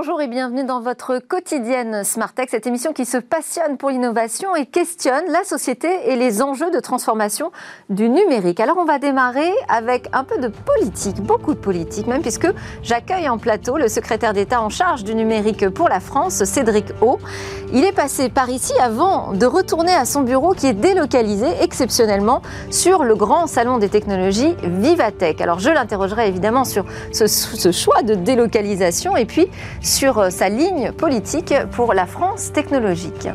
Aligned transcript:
Bonjour 0.00 0.22
et 0.22 0.28
bienvenue 0.28 0.62
dans 0.62 0.80
votre 0.80 1.18
quotidienne 1.18 2.04
Smart 2.04 2.32
Tech, 2.32 2.46
cette 2.52 2.68
émission 2.68 2.92
qui 2.92 3.04
se 3.04 3.16
passionne 3.16 3.76
pour 3.78 3.90
l'innovation 3.90 4.54
et 4.54 4.64
questionne 4.64 5.24
la 5.32 5.42
société 5.42 5.88
et 6.04 6.14
les 6.14 6.40
enjeux 6.40 6.70
de 6.70 6.78
transformation 6.78 7.50
du 7.90 8.08
numérique. 8.08 8.60
Alors 8.60 8.78
on 8.78 8.84
va 8.84 9.00
démarrer 9.00 9.50
avec 9.68 10.08
un 10.12 10.22
peu 10.22 10.38
de 10.38 10.46
politique, 10.46 11.20
beaucoup 11.20 11.52
de 11.52 11.58
politique 11.58 12.06
même, 12.06 12.22
puisque 12.22 12.46
j'accueille 12.84 13.28
en 13.28 13.38
plateau 13.38 13.76
le 13.76 13.88
secrétaire 13.88 14.34
d'État 14.34 14.62
en 14.62 14.68
charge 14.68 15.02
du 15.02 15.16
numérique 15.16 15.68
pour 15.70 15.88
la 15.88 15.98
France, 15.98 16.44
Cédric 16.44 16.86
O. 17.00 17.18
Il 17.72 17.84
est 17.84 17.92
passé 17.92 18.28
par 18.28 18.48
ici 18.50 18.74
avant 18.80 19.32
de 19.32 19.46
retourner 19.46 19.92
à 19.92 20.04
son 20.04 20.22
bureau 20.22 20.54
qui 20.54 20.68
est 20.68 20.74
délocalisé 20.74 21.48
exceptionnellement 21.60 22.40
sur 22.70 23.02
le 23.02 23.16
grand 23.16 23.48
salon 23.48 23.78
des 23.78 23.88
technologies 23.88 24.54
Vivatech. 24.62 25.40
Alors 25.40 25.58
je 25.58 25.70
l'interrogerai 25.70 26.28
évidemment 26.28 26.64
sur 26.64 26.84
ce, 27.12 27.26
ce 27.26 27.72
choix 27.72 28.02
de 28.02 28.14
délocalisation 28.14 29.16
et 29.16 29.24
puis 29.24 29.48
sur 29.88 30.18
euh, 30.18 30.30
sa 30.30 30.48
ligne 30.48 30.92
politique 30.92 31.54
pour 31.72 31.94
la 31.94 32.06
France 32.06 32.52
technologique. 32.52 33.28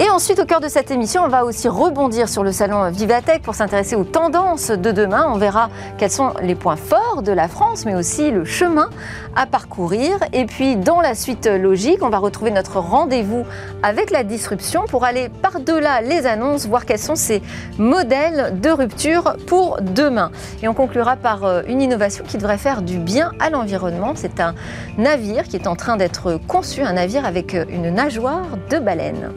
Et 0.00 0.08
ensuite, 0.10 0.38
au 0.38 0.44
cœur 0.44 0.60
de 0.60 0.68
cette 0.68 0.92
émission, 0.92 1.24
on 1.24 1.28
va 1.28 1.44
aussi 1.44 1.66
rebondir 1.66 2.28
sur 2.28 2.44
le 2.44 2.52
salon 2.52 2.88
Vivatech 2.88 3.42
pour 3.42 3.56
s'intéresser 3.56 3.96
aux 3.96 4.04
tendances 4.04 4.70
de 4.70 4.92
demain. 4.92 5.26
On 5.28 5.38
verra 5.38 5.70
quels 5.96 6.12
sont 6.12 6.34
les 6.40 6.54
points 6.54 6.76
forts 6.76 7.22
de 7.22 7.32
la 7.32 7.48
France, 7.48 7.84
mais 7.84 7.96
aussi 7.96 8.30
le 8.30 8.44
chemin 8.44 8.90
à 9.34 9.46
parcourir. 9.46 10.18
Et 10.32 10.46
puis, 10.46 10.76
dans 10.76 11.00
la 11.00 11.16
suite 11.16 11.46
logique, 11.46 12.04
on 12.04 12.10
va 12.10 12.18
retrouver 12.18 12.52
notre 12.52 12.78
rendez-vous 12.78 13.44
avec 13.82 14.12
la 14.12 14.22
disruption 14.22 14.84
pour 14.88 15.02
aller 15.02 15.30
par-delà 15.42 16.00
les 16.00 16.26
annonces, 16.26 16.68
voir 16.68 16.86
quels 16.86 17.00
sont 17.00 17.16
ces 17.16 17.42
modèles 17.76 18.60
de 18.60 18.70
rupture 18.70 19.36
pour 19.48 19.78
demain. 19.80 20.30
Et 20.62 20.68
on 20.68 20.74
conclura 20.74 21.16
par 21.16 21.44
euh, 21.44 21.62
une 21.66 21.82
innovation 21.82 22.24
qui 22.24 22.36
devrait 22.36 22.58
faire 22.58 22.82
du 22.82 22.98
bien 22.98 23.32
à 23.40 23.50
l'environnement. 23.50 24.12
C'est 24.14 24.38
un 24.38 24.54
navire 24.96 25.42
qui 25.42 25.56
est 25.56 25.66
en 25.66 25.74
train 25.74 25.96
d'être 25.96 26.38
conçu, 26.46 26.82
un 26.82 26.92
navire 26.92 27.26
avec 27.26 27.56
euh, 27.56 27.64
une 27.68 27.90
nageoire 27.90 28.46
de 28.70 28.78
baleine. 28.78 29.32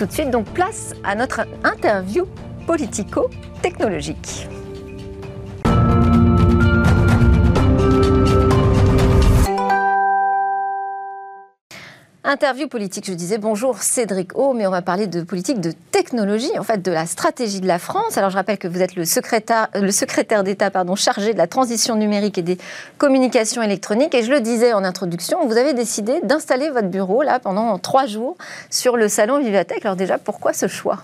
Tout 0.00 0.06
de 0.06 0.12
suite, 0.12 0.30
donc 0.30 0.46
place 0.54 0.94
à 1.04 1.14
notre 1.14 1.42
interview 1.62 2.24
politico-technologique. 2.66 4.48
Interview 12.30 12.68
politique, 12.68 13.06
je 13.08 13.12
disais 13.12 13.38
bonjour 13.38 13.82
Cédric 13.82 14.38
O, 14.38 14.52
mais 14.52 14.64
on 14.64 14.70
va 14.70 14.82
parler 14.82 15.08
de 15.08 15.22
politique 15.22 15.60
de 15.60 15.72
technologie, 15.90 16.56
en 16.60 16.62
fait 16.62 16.80
de 16.80 16.92
la 16.92 17.04
stratégie 17.04 17.60
de 17.60 17.66
la 17.66 17.80
France. 17.80 18.16
Alors 18.18 18.30
je 18.30 18.36
rappelle 18.36 18.56
que 18.56 18.68
vous 18.68 18.80
êtes 18.80 18.94
le 18.94 19.04
secrétaire, 19.04 19.66
secrétaire 19.90 20.44
d'État 20.44 20.70
chargé 20.94 21.32
de 21.32 21.38
la 21.38 21.48
transition 21.48 21.96
numérique 21.96 22.38
et 22.38 22.42
des 22.42 22.56
communications 22.98 23.62
électroniques. 23.62 24.14
Et 24.14 24.22
je 24.22 24.30
le 24.30 24.40
disais 24.40 24.72
en 24.72 24.84
introduction, 24.84 25.44
vous 25.44 25.56
avez 25.56 25.74
décidé 25.74 26.20
d'installer 26.22 26.70
votre 26.70 26.86
bureau 26.86 27.24
là 27.24 27.40
pendant 27.40 27.76
trois 27.78 28.06
jours 28.06 28.36
sur 28.70 28.96
le 28.96 29.08
salon 29.08 29.40
Vivatech. 29.40 29.84
Alors 29.84 29.96
déjà, 29.96 30.16
pourquoi 30.16 30.52
ce 30.52 30.68
choix? 30.68 30.98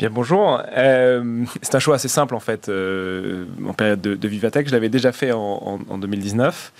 Bien 0.00 0.08
bonjour. 0.08 0.62
Euh, 0.78 1.44
c'est 1.60 1.74
un 1.74 1.78
choix 1.78 1.96
assez 1.96 2.08
simple 2.08 2.34
en 2.34 2.40
fait. 2.40 2.70
Euh, 2.70 3.44
en 3.68 3.74
période 3.74 4.00
de, 4.00 4.28
Vivatech, 4.28 4.66
je 4.66 4.72
l'avais 4.72 4.88
déjà 4.88 5.12
fait 5.12 5.30
en, 5.30 5.78
2019. 5.98 6.72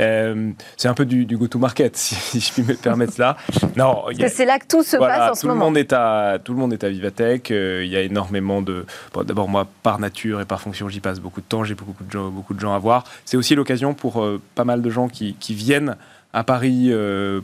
Euh, 0.00 0.50
c'est 0.76 0.88
un 0.88 0.94
peu 0.94 1.06
du, 1.06 1.24
go-to-market, 1.36 1.96
si, 1.96 2.40
je 2.40 2.52
puis 2.52 2.64
me 2.64 2.74
permettre 2.74 3.12
cela. 3.12 3.36
Non, 3.76 4.06
c'est 4.28 4.44
là 4.44 4.58
que 4.58 4.66
tout 4.66 4.82
se 4.82 4.96
passe 4.96 5.30
en 5.30 5.34
ce 5.36 5.46
moment. 5.46 5.60
Le 5.60 5.64
monde 5.66 5.78
est 5.78 5.92
à, 5.92 6.40
tout 6.42 6.54
le 6.54 6.58
monde 6.58 6.72
est 6.72 6.82
à 6.82 6.88
Vivatech. 6.88 7.50
il 7.50 7.86
y 7.86 7.96
a 7.96 8.00
énormément 8.00 8.60
de. 8.62 8.84
D'abord, 9.24 9.48
moi, 9.48 9.68
par 9.84 10.00
nature 10.00 10.40
et 10.40 10.44
par 10.44 10.60
fonction, 10.60 10.88
j'y 10.88 10.98
passe 10.98 11.20
beaucoup 11.20 11.40
de 11.40 11.46
temps. 11.46 11.62
J'ai 11.62 11.76
beaucoup 11.76 12.02
de 12.02 12.10
gens, 12.10 12.30
beaucoup 12.30 12.54
de 12.54 12.58
gens 12.58 12.74
à 12.74 12.80
voir. 12.80 13.04
C'est 13.26 13.36
aussi 13.36 13.54
l'occasion 13.54 13.94
pour 13.94 14.26
pas 14.56 14.64
mal 14.64 14.82
de 14.82 14.90
gens 14.90 15.06
qui, 15.06 15.36
viennent 15.50 15.94
à 16.36 16.44
Paris, 16.44 16.92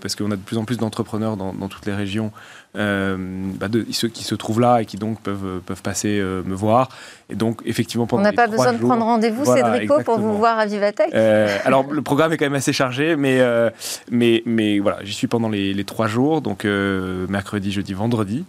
parce 0.01 0.15
qu'on 0.15 0.31
a 0.31 0.37
de 0.37 0.43
plus 0.43 0.59
en 0.59 0.65
plus 0.65 0.77
d'entrepreneurs 0.77 1.37
dans, 1.37 1.55
dans, 1.55 1.69
toutes 1.69 1.87
les 1.87 1.95
régions, 1.95 2.31
euh, 2.75 3.17
bah 3.59 3.69
de, 3.69 3.85
ceux 3.91 4.09
qui 4.09 4.25
se 4.25 4.35
trouvent 4.35 4.61
là 4.61 4.81
et 4.81 4.87
qui 4.87 4.97
donc 4.97 5.21
peuvent, 5.21 5.61
peuvent 5.67 5.83
passer 5.83 6.19
euh, 6.19 6.43
me 6.45 6.55
voir. 6.55 6.89
Et 7.29 7.35
donc, 7.35 7.61
effectivement, 7.67 8.07
pendant 8.07 8.23
On 8.23 8.25
n'a 8.25 8.33
pas 8.33 8.47
besoin 8.47 8.73
de 8.73 8.79
prendre 8.79 9.05
rendez-vous, 9.05 9.45
Cédrico, 9.45 10.01
pour 10.03 10.19
vous 10.19 10.39
voir 10.39 10.59
à 10.59 10.65
Vivatech 10.65 11.11
euh, 11.13 11.59
Alors, 11.67 11.91
le 11.91 12.01
programme 12.01 12.33
est 12.33 12.39
quand 12.39 12.47
même 12.47 12.55
assez 12.55 12.73
chargé, 12.73 13.15
mais, 13.17 13.41
mais, 14.11 14.43
mais 14.47 14.79
voilà, 14.79 14.99
j'y 15.03 15.13
suis 15.13 15.27
pendant 15.27 15.51
les, 15.51 15.75
les, 15.75 15.85
trois 15.85 16.07
jours, 16.07 16.41
donc 16.41 16.65
mercredi, 16.65 17.73
jeudi, 17.73 17.93
vendredi. 17.93 18.45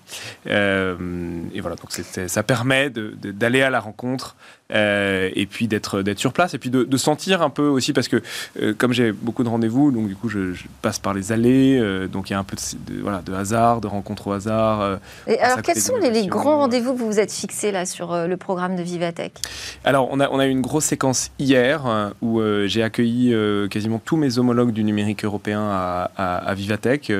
et 0.45 1.61
voilà, 1.61 1.75
donc 1.75 1.91
ça 1.91 2.43
permet 2.43 2.89
d'aller 2.89 3.61
à 3.61 3.69
la 3.69 3.81
rencontre 3.81 4.35
et 4.73 5.47
puis 5.49 5.67
d'être 5.67 6.03
sur 6.17 6.33
place 6.33 6.53
et 6.53 6.57
puis 6.57 6.69
de, 6.69 6.97
sentir 6.97 7.41
un 7.41 7.49
peu 7.49 7.67
aussi, 7.67 7.93
parce 7.93 8.07
que 8.07 8.21
comme 8.77 8.93
j'ai 8.93 9.11
beaucoup 9.11 9.43
de 9.43 9.49
rendez-vous, 9.49 9.91
donc 9.91 10.07
du 10.07 10.15
coup, 10.15 10.29
je, 10.29 10.53
passe 10.81 10.99
par 10.99 11.13
les 11.13 11.31
allées, 11.31 12.07
donc 12.11 12.29
il 12.29 12.33
y 12.33 12.35
a 12.35 12.39
un 12.39 12.43
peu 12.43 12.55
de, 12.55 13.01
voilà, 13.01 13.21
de 13.21 13.33
hasard, 13.33 13.81
de 13.81 13.87
rencontre 13.87 14.27
au 14.27 14.31
hasard. 14.31 14.81
Euh, 14.81 14.97
et 15.27 15.39
alors, 15.39 15.61
quels 15.61 15.79
sont 15.79 15.97
les, 15.97 16.27
grands 16.27 16.59
rendez-vous 16.59 16.93
que 16.93 16.99
vous 16.99 17.07
vous 17.07 17.19
êtes 17.19 17.31
fixés 17.31 17.71
là 17.71 17.85
sur 17.85 18.13
euh, 18.13 18.27
le 18.27 18.37
programme 18.37 18.75
de 18.75 18.83
Vivatech? 18.83 19.33
Alors, 19.83 20.07
on 20.11 20.19
a, 20.19 20.29
on 20.29 20.39
a 20.39 20.47
eu 20.47 20.49
une 20.49 20.61
grosse 20.61 20.85
séquence 20.85 21.31
hier 21.39 21.85
euh, 21.85 22.09
où 22.21 22.41
j'ai 22.65 22.83
accueilli 22.83 23.33
quasiment 23.69 23.99
tous 24.03 24.17
mes 24.17 24.37
homologues 24.37 24.71
du 24.71 24.83
numérique 24.83 25.25
européen 25.25 25.61
à, 25.61 26.11
à, 26.15 26.53
Vivatech 26.53 27.11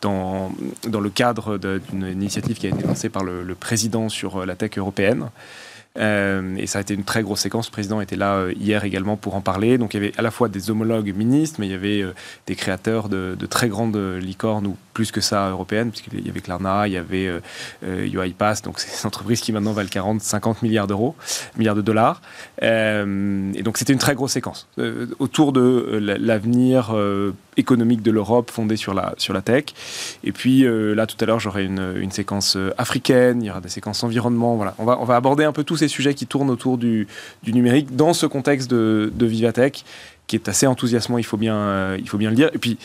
dans, 0.00 0.52
dans 0.86 1.00
le 1.00 1.10
cadre 1.10 1.58
d'une 1.58 2.06
initiative 2.06 2.56
qui 2.56 2.66
a 2.66 2.70
été 2.70 2.82
lancée 2.86 3.08
par 3.08 3.24
le, 3.24 3.42
le 3.42 3.54
président 3.54 4.08
sur 4.08 4.44
la 4.46 4.54
tech 4.54 4.76
européenne. 4.76 5.30
Euh, 5.98 6.56
et 6.56 6.66
ça 6.66 6.78
a 6.78 6.82
été 6.82 6.94
une 6.94 7.04
très 7.04 7.22
grosse 7.22 7.40
séquence. 7.40 7.66
Le 7.68 7.72
président 7.72 8.00
était 8.00 8.16
là 8.16 8.36
euh, 8.36 8.52
hier 8.58 8.84
également 8.84 9.16
pour 9.16 9.34
en 9.34 9.40
parler. 9.40 9.78
Donc 9.78 9.94
il 9.94 9.98
y 9.98 10.04
avait 10.04 10.12
à 10.16 10.22
la 10.22 10.30
fois 10.30 10.48
des 10.48 10.70
homologues 10.70 11.14
ministres, 11.14 11.56
mais 11.60 11.66
il 11.66 11.72
y 11.72 11.74
avait 11.74 12.02
euh, 12.02 12.14
des 12.46 12.54
créateurs 12.54 13.08
de, 13.08 13.36
très 13.50 13.68
grandes 13.68 13.96
licornes 13.96 14.66
ou 14.66 14.76
plus 14.94 15.10
que 15.10 15.20
ça 15.20 15.50
européennes, 15.50 15.90
puisqu'il 15.90 16.26
y 16.26 16.30
avait 16.30 16.40
Klarna, 16.40 16.86
il 16.86 16.92
y 16.92 16.96
avait 16.96 17.30
UiPath, 17.82 18.64
donc 18.64 18.78
c'est 18.78 19.02
une 19.02 19.08
entreprise 19.08 19.40
qui 19.40 19.52
maintenant 19.52 19.72
valent 19.72 19.88
40, 19.88 20.20
50 20.20 20.62
milliards 20.62 20.86
d'euros, 20.86 21.14
milliards 21.56 21.74
de 21.74 21.82
dollars. 21.82 22.20
et 22.60 23.62
donc 23.62 23.78
c'était 23.78 23.92
une 23.92 23.98
très 23.98 24.14
grosse 24.14 24.32
séquence 24.32 24.68
autour 25.18 25.52
de 25.52 25.98
l'avenir 26.20 26.94
économique 27.56 28.02
de 28.02 28.10
l'Europe 28.10 28.50
fondée 28.50 28.76
sur 28.76 28.94
la, 28.94 29.14
sur 29.18 29.34
la 29.34 29.42
tech. 29.42 29.64
Et 30.24 30.32
puis 30.32 30.64
là, 30.66 31.06
tout 31.06 31.16
à 31.20 31.26
l'heure, 31.26 31.40
j'aurai 31.40 31.64
une, 31.64 32.10
séquence 32.10 32.56
africaine, 32.78 33.42
il 33.42 33.46
y 33.46 33.50
aura 33.50 33.60
des 33.60 33.68
séquences 33.68 34.04
environnement. 34.04 34.56
Voilà. 34.56 34.74
On, 34.78 34.84
va, 34.84 34.98
on 35.00 35.04
va 35.04 35.16
aborder 35.16 35.44
un 35.44 35.52
peu 35.52 35.64
tous 35.64 35.81
sujets 35.88 36.14
qui 36.14 36.26
tournent 36.26 36.50
autour 36.50 36.78
du, 36.78 37.06
du 37.42 37.52
numérique 37.52 37.94
dans 37.94 38.12
ce 38.12 38.26
contexte 38.26 38.70
de, 38.70 39.12
de 39.14 39.26
Vivatech 39.26 39.84
qui 40.26 40.36
est 40.36 40.48
assez 40.48 40.66
enthousiasmant, 40.66 41.18
il 41.18 41.24
faut 41.24 41.36
bien, 41.36 41.56
euh, 41.56 41.96
il 41.98 42.08
faut 42.08 42.16
bien 42.16 42.30
le 42.30 42.36
dire. 42.36 42.48
Et 42.54 42.58
puis, 42.58 42.78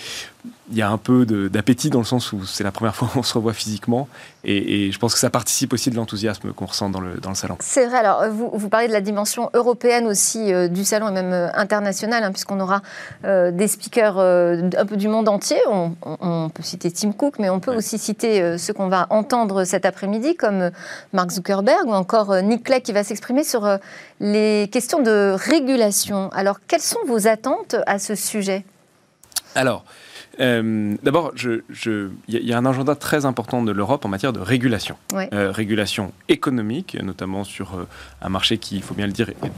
il 0.72 0.78
y 0.78 0.82
a 0.82 0.90
un 0.90 0.98
peu 0.98 1.26
d'appétit 1.26 1.90
dans 1.90 2.00
le 2.00 2.06
sens 2.06 2.34
où 2.34 2.46
c'est 2.46 2.64
la 2.64 2.72
première 2.72 2.96
fois 2.96 3.10
qu'on 3.14 3.24
se 3.24 3.34
revoit 3.34 3.54
physiquement. 3.54 4.08
Et, 4.44 4.92
je 4.92 5.00
pense 5.00 5.14
que 5.14 5.20
ça 5.20 5.30
participe 5.30 5.74
aussi 5.74 5.90
de 5.90 5.96
l'enthousiasme 5.96 6.54
qu'on 6.54 6.66
ressent 6.66 6.90
dans 6.90 7.02
le, 7.02 7.16
dans 7.16 7.30
le 7.30 7.36
salon. 7.36 7.58
C'est 7.60 7.86
vrai. 7.86 7.98
Alors, 7.98 8.30
vous, 8.30 8.50
vous, 8.54 8.70
parlez 8.70 8.88
de 8.88 8.94
la 8.94 9.02
dimension 9.02 9.50
européenne 9.54 10.08
aussi 10.08 10.54
euh, 10.54 10.68
du 10.68 10.86
salon 10.86 11.10
et 11.10 11.12
même 11.12 11.34
euh, 11.34 11.50
internationale, 11.54 12.24
hein, 12.24 12.32
puisqu'on 12.32 12.60
aura 12.60 12.82
des 13.24 13.68
speakers 13.68 14.18
un 14.18 14.86
peu 14.86 14.96
du 14.96 15.08
monde 15.08 15.28
entier. 15.28 15.58
On, 15.68 16.50
peut 16.50 16.64
citer 16.64 16.92
Tim 16.92 17.12
Cook, 17.12 17.40
mais 17.40 17.50
on 17.50 17.60
peut 17.60 17.76
aussi 17.76 17.98
citer 17.98 18.58
ceux 18.58 18.74
qu'on 18.74 18.88
va 18.88 19.08
entendre 19.10 19.64
cet 19.64 19.86
après-midi, 19.86 20.36
comme 20.36 20.72
Mark 21.14 21.32
Zuckerberg 21.32 21.88
ou 21.88 21.94
encore 21.94 22.36
Nick 22.42 22.64
Clegg 22.64 22.84
qui 22.84 22.94
va 22.94 23.04
s'exprimer 23.04 23.44
sur 23.44 23.68
les 24.20 24.70
questions 24.72 25.02
de 25.02 25.36
régulation. 25.36 26.30
Alors, 26.34 26.60
quelles 26.68 26.82
sont 26.82 27.00
vos 27.08 27.28
attentes 27.28 27.76
à 27.86 28.00
ce 28.00 28.16
sujet? 28.16 28.64
Alors, 29.56 29.84
euh, 30.40 30.96
D'abord, 31.04 31.34
il 31.38 32.14
y, 32.28 32.54
a 32.54 32.58
un 32.58 32.66
agenda 32.66 32.96
très 32.96 33.26
important 33.26 33.64
de 33.64 33.72
l'Europe 33.72 34.06
en 34.06 34.10
matière 34.10 34.34
de 34.34 34.40
régulation. 34.40 34.98
Euh, 35.14 35.52
régulation 35.52 36.12
économique, 36.30 36.98
notamment 37.02 37.44
sur 37.44 37.76
euh, 37.76 37.88
un 38.22 38.30
marché 38.30 38.58
qui, 38.58 38.76
il 38.78 38.84
faut 38.84 38.94
bien 38.94 39.08
le 39.08 39.14
dire, 39.14 39.30
est 39.30 39.52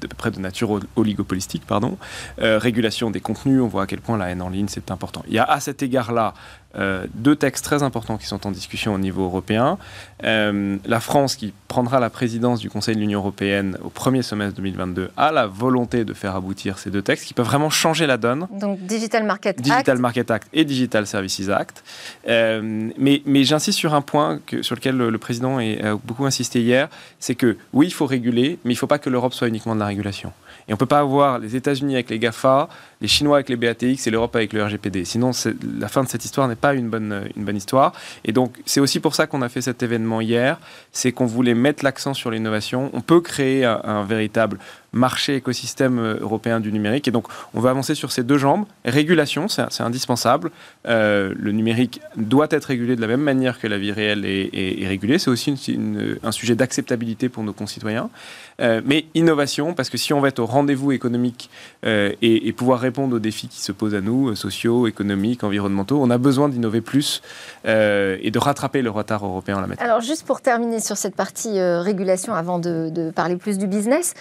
de 0.00 0.06
peu 0.06 0.16
près 0.16 0.30
de 0.30 0.40
nature 0.40 0.80
oligopolistique. 0.96 1.66
Pardon. 1.66 1.98
régulation 2.38 3.10
des 3.10 3.20
contenus, 3.20 3.60
on 3.60 3.68
voit 3.68 3.82
à 3.82 3.86
quel 3.86 4.00
point 4.00 4.16
la 4.16 4.30
haine 4.30 4.42
en 4.42 4.48
ligne, 4.48 4.68
c'est 4.68 4.90
important. 4.90 5.22
Il 5.28 5.34
y 5.34 5.38
a 5.38 5.44
à 5.44 5.60
cet 5.60 5.82
égard-là 5.82 6.34
euh, 6.76 7.06
deux 7.14 7.34
textes 7.34 7.64
très 7.64 7.82
importants 7.82 8.16
qui 8.16 8.26
sont 8.26 8.46
en 8.46 8.52
discussion 8.52 8.94
au 8.94 8.98
niveau 8.98 9.24
européen. 9.24 9.76
Euh, 10.24 10.76
la 10.84 11.00
France, 11.00 11.34
qui 11.34 11.52
prendra 11.66 11.98
la 11.98 12.10
présidence 12.10 12.60
du 12.60 12.70
Conseil 12.70 12.94
de 12.94 13.00
l'Union 13.00 13.18
européenne 13.18 13.76
au 13.82 13.88
premier 13.88 14.22
semestre 14.22 14.54
2022, 14.56 15.10
a 15.16 15.32
la 15.32 15.46
volonté 15.46 16.04
de 16.04 16.14
faire 16.14 16.36
aboutir 16.36 16.78
ces 16.78 16.90
deux 16.90 17.02
textes 17.02 17.26
qui 17.26 17.34
peuvent 17.34 17.46
vraiment 17.46 17.70
changer 17.70 18.06
la 18.06 18.16
donne. 18.16 18.46
Donc 18.52 18.78
Digital 18.80 19.24
Market 19.24 19.58
Act. 19.58 19.60
Digital 19.60 19.98
Market 19.98 20.30
Act 20.30 20.48
et 20.52 20.64
Digital 20.64 21.06
Services 21.06 21.48
Act. 21.48 21.82
Euh, 22.28 22.90
mais, 22.96 23.22
mais 23.26 23.42
j'insiste 23.42 23.78
sur 23.78 23.94
un 23.94 24.02
point 24.02 24.38
que, 24.46 24.62
sur 24.62 24.76
lequel 24.76 24.96
le, 24.96 25.18
président 25.18 25.58
a 25.58 25.96
beaucoup 26.04 26.24
insisté 26.24 26.60
hier, 26.62 26.88
c'est 27.18 27.34
que 27.34 27.56
oui, 27.72 27.86
il 27.86 27.92
faut 27.92 28.06
réguler, 28.06 28.58
mais 28.64 28.72
il 28.72 28.76
ne 28.76 28.78
faut 28.78 28.86
pas 28.86 28.98
que 28.98 29.10
l'Europe 29.10 29.34
soit 29.34 29.48
uniquement 29.48 29.74
de 29.74 29.80
la 29.80 29.86
régulation. 29.86 30.32
Et 30.70 30.72
on 30.72 30.76
ne 30.76 30.78
peut 30.78 30.86
pas 30.86 31.00
avoir 31.00 31.40
les 31.40 31.56
États-Unis 31.56 31.94
avec 31.94 32.10
les 32.10 32.20
GAFA, 32.20 32.68
les 33.00 33.08
Chinois 33.08 33.38
avec 33.38 33.48
les 33.48 33.56
BATX 33.56 34.06
et 34.06 34.10
l'Europe 34.12 34.36
avec 34.36 34.52
le 34.52 34.62
RGPD. 34.62 35.04
Sinon, 35.04 35.32
la 35.80 35.88
fin 35.88 36.04
de 36.04 36.08
cette 36.08 36.24
histoire 36.24 36.46
n'est 36.46 36.54
pas 36.54 36.74
une 36.74 36.88
bonne, 36.88 37.28
une 37.36 37.44
bonne 37.44 37.56
histoire. 37.56 37.92
Et 38.24 38.30
donc, 38.30 38.56
c'est 38.66 38.78
aussi 38.78 39.00
pour 39.00 39.16
ça 39.16 39.26
qu'on 39.26 39.42
a 39.42 39.48
fait 39.48 39.62
cet 39.62 39.82
événement 39.82 40.20
hier. 40.20 40.60
C'est 40.92 41.10
qu'on 41.10 41.26
voulait 41.26 41.54
mettre 41.54 41.84
l'accent 41.84 42.14
sur 42.14 42.30
l'innovation. 42.30 42.88
On 42.92 43.00
peut 43.00 43.20
créer 43.20 43.64
un, 43.64 44.04
véritable 44.04 44.60
marché 44.92 45.36
écosystème 45.36 46.18
européen 46.20 46.60
du 46.60 46.72
numérique. 46.72 47.08
Et 47.08 47.10
donc, 47.10 47.26
on 47.54 47.60
va 47.60 47.70
avancer 47.70 47.94
sur 47.94 48.12
ces 48.12 48.22
deux 48.22 48.38
jambes. 48.38 48.64
Régulation, 48.84 49.48
c'est 49.48 49.82
indispensable. 49.82 50.50
le 50.84 51.50
numérique 51.50 52.00
doit 52.16 52.48
être 52.50 52.66
régulé 52.66 52.96
de 52.96 53.00
la 53.00 53.06
même 53.06 53.20
manière 53.20 53.58
que 53.58 53.66
la 53.66 53.78
vie 53.78 53.92
réelle 53.92 54.24
est, 54.24 54.86
régulée. 54.86 55.18
C'est 55.18 55.30
aussi 55.30 55.78
un 56.22 56.32
sujet 56.32 56.54
d'acceptabilité 56.54 57.28
pour 57.28 57.42
nos 57.42 57.52
concitoyens. 57.52 58.10
mais 58.58 59.06
innovation, 59.14 59.74
parce 59.74 59.90
que 59.90 59.98
si 59.98 60.12
on 60.12 60.20
va 60.20 60.28
être 60.28 60.40
au 60.40 60.46
rendez-vous 60.46 60.92
économique 60.92 61.50
et, 61.84 62.52
pouvoir 62.56 62.80
répondre 62.80 63.16
aux 63.16 63.20
défis 63.20 63.48
qui 63.48 63.60
se 63.60 63.72
posent 63.72 63.94
à 63.94 64.00
nous, 64.00 64.34
sociaux, 64.34 64.86
économiques, 64.86 65.44
environnementaux, 65.44 66.00
on 66.02 66.10
a 66.10 66.18
besoin 66.18 66.48
d'innover 66.48 66.80
plus 66.80 67.22
et 67.64 68.30
de 68.30 68.38
rattraper 68.38 68.82
le 68.82 68.90
retard 68.90 69.24
européen 69.24 69.58
en 69.58 69.60
la 69.60 69.66
matière. 69.66 69.86
Alors, 69.86 70.00
juste 70.00 70.26
pour 70.26 70.40
terminer 70.40 70.80
sur 70.80 70.96
cette 70.96 71.14
partie 71.14 71.60
régulation, 71.60 72.34
avant 72.34 72.58
de, 72.58 73.10
parler 73.14 73.36
plus 73.36 73.58
du 73.58 73.66
business, 73.66 74.14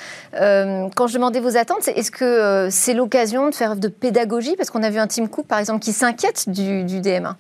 quand 0.96 1.08
je 1.08 1.14
demandais 1.14 1.40
vos 1.40 1.58
attentes, 1.58 1.88
est-ce 1.88 2.12
que 2.12 2.68
c'est 2.70 2.94
l'occasion 2.94 3.50
de 3.50 3.56
faire 3.56 3.76
de 3.76 3.88
pédagogie? 3.88 4.56
Parce 4.56 4.70
qu'on 4.70 4.84
a 4.84 4.90
vu 4.90 5.00
un 5.00 5.08
Tim 5.08 5.28
Cook, 5.28 5.46
par 5.46 5.60
exemple, 5.60 5.82
qui 5.82 5.94
s'inquiète 5.94 6.50
du, 6.50 6.84
du 6.84 7.02
DMA. 7.02 7.38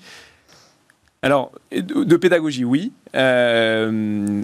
Alors, 1.21 1.51
de, 1.71 2.15
pédagogie, 2.15 2.63
oui. 2.63 2.93
Euh, 3.15 4.43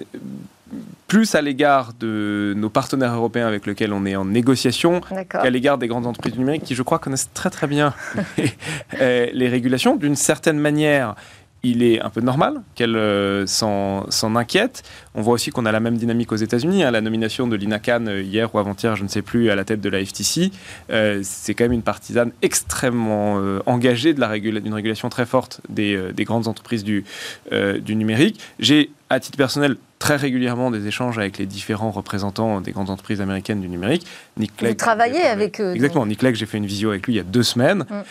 plus 1.06 1.34
à 1.34 1.40
l'égard 1.40 1.92
de 1.98 2.52
nos 2.56 2.68
partenaires 2.68 3.14
européens 3.14 3.46
avec 3.46 3.64
lesquels 3.66 3.92
on 3.92 4.04
est 4.04 4.16
en 4.16 4.24
négociation 4.24 5.00
qu'à 5.28 5.48
l'égard 5.48 5.78
des 5.78 5.86
grandes 5.86 6.06
entreprises 6.06 6.36
numériques 6.36 6.64
qui, 6.64 6.74
je 6.74 6.82
crois, 6.82 6.98
connaissent 6.98 7.30
très 7.32 7.50
très 7.50 7.66
bien 7.66 7.94
euh, 9.00 9.26
les 9.32 9.48
régulations. 9.48 9.96
D'une 9.96 10.16
certaine 10.16 10.58
manière, 10.58 11.14
il 11.62 11.82
est 11.82 12.00
un 12.00 12.10
peu 12.10 12.20
normal 12.20 12.62
qu'elle 12.74 12.96
euh, 12.96 13.46
s'en 13.46 14.36
inquiète. 14.36 14.82
On 15.14 15.22
voit 15.22 15.34
aussi 15.34 15.50
qu'on 15.50 15.66
a 15.66 15.72
la 15.72 15.80
même 15.80 15.96
dynamique 15.96 16.32
aux 16.32 16.36
États-Unis. 16.36 16.84
Hein. 16.84 16.90
la 16.90 17.00
nomination 17.00 17.46
de 17.46 17.56
Lina 17.56 17.78
Khan 17.78 18.04
euh, 18.06 18.22
hier 18.22 18.54
ou 18.54 18.58
avant-hier, 18.58 18.96
je 18.96 19.02
ne 19.02 19.08
sais 19.08 19.22
plus, 19.22 19.50
à 19.50 19.56
la 19.56 19.64
tête 19.64 19.80
de 19.80 19.88
la 19.88 20.04
FTC, 20.04 20.50
euh, 20.90 21.20
c'est 21.22 21.54
quand 21.54 21.64
même 21.64 21.72
une 21.72 21.82
partisane 21.82 22.30
extrêmement 22.42 23.36
engagée 23.66 24.14
de 24.14 24.20
la 24.20 24.36
d'une 24.36 24.74
régulation 24.74 25.08
très 25.08 25.24
forte 25.24 25.60
des, 25.68 26.12
grandes 26.20 26.46
entreprises 26.46 26.84
du, 26.84 27.04
du 27.50 27.96
numérique. 27.96 28.40
J'ai, 28.58 28.90
à 29.08 29.18
titre 29.18 29.38
personnel, 29.38 29.76
très 29.98 30.16
régulièrement 30.16 30.70
des 30.70 30.86
échanges 30.86 31.18
avec 31.18 31.38
les 31.38 31.46
différents 31.46 31.90
représentants 31.90 32.60
des 32.60 32.72
grandes 32.72 32.90
entreprises 32.90 33.20
américaines 33.20 33.60
du 33.60 33.68
numérique. 33.68 34.06
Nick 34.36 34.56
Clegg, 34.56 34.72
Vous 34.72 34.76
travaillez 34.76 35.22
avec 35.22 35.60
eux 35.60 35.74
Exactement. 35.74 36.06
Nick 36.06 36.18
Clegg, 36.18 36.34
j'ai 36.34 36.46
fait 36.46 36.58
une 36.58 36.66
visio 36.66 36.90
avec 36.90 37.06
lui 37.06 37.14
il 37.14 37.16
y 37.16 37.20
a 37.20 37.24
deux 37.24 37.42
semaines. 37.42 37.86
Mm 37.88 38.02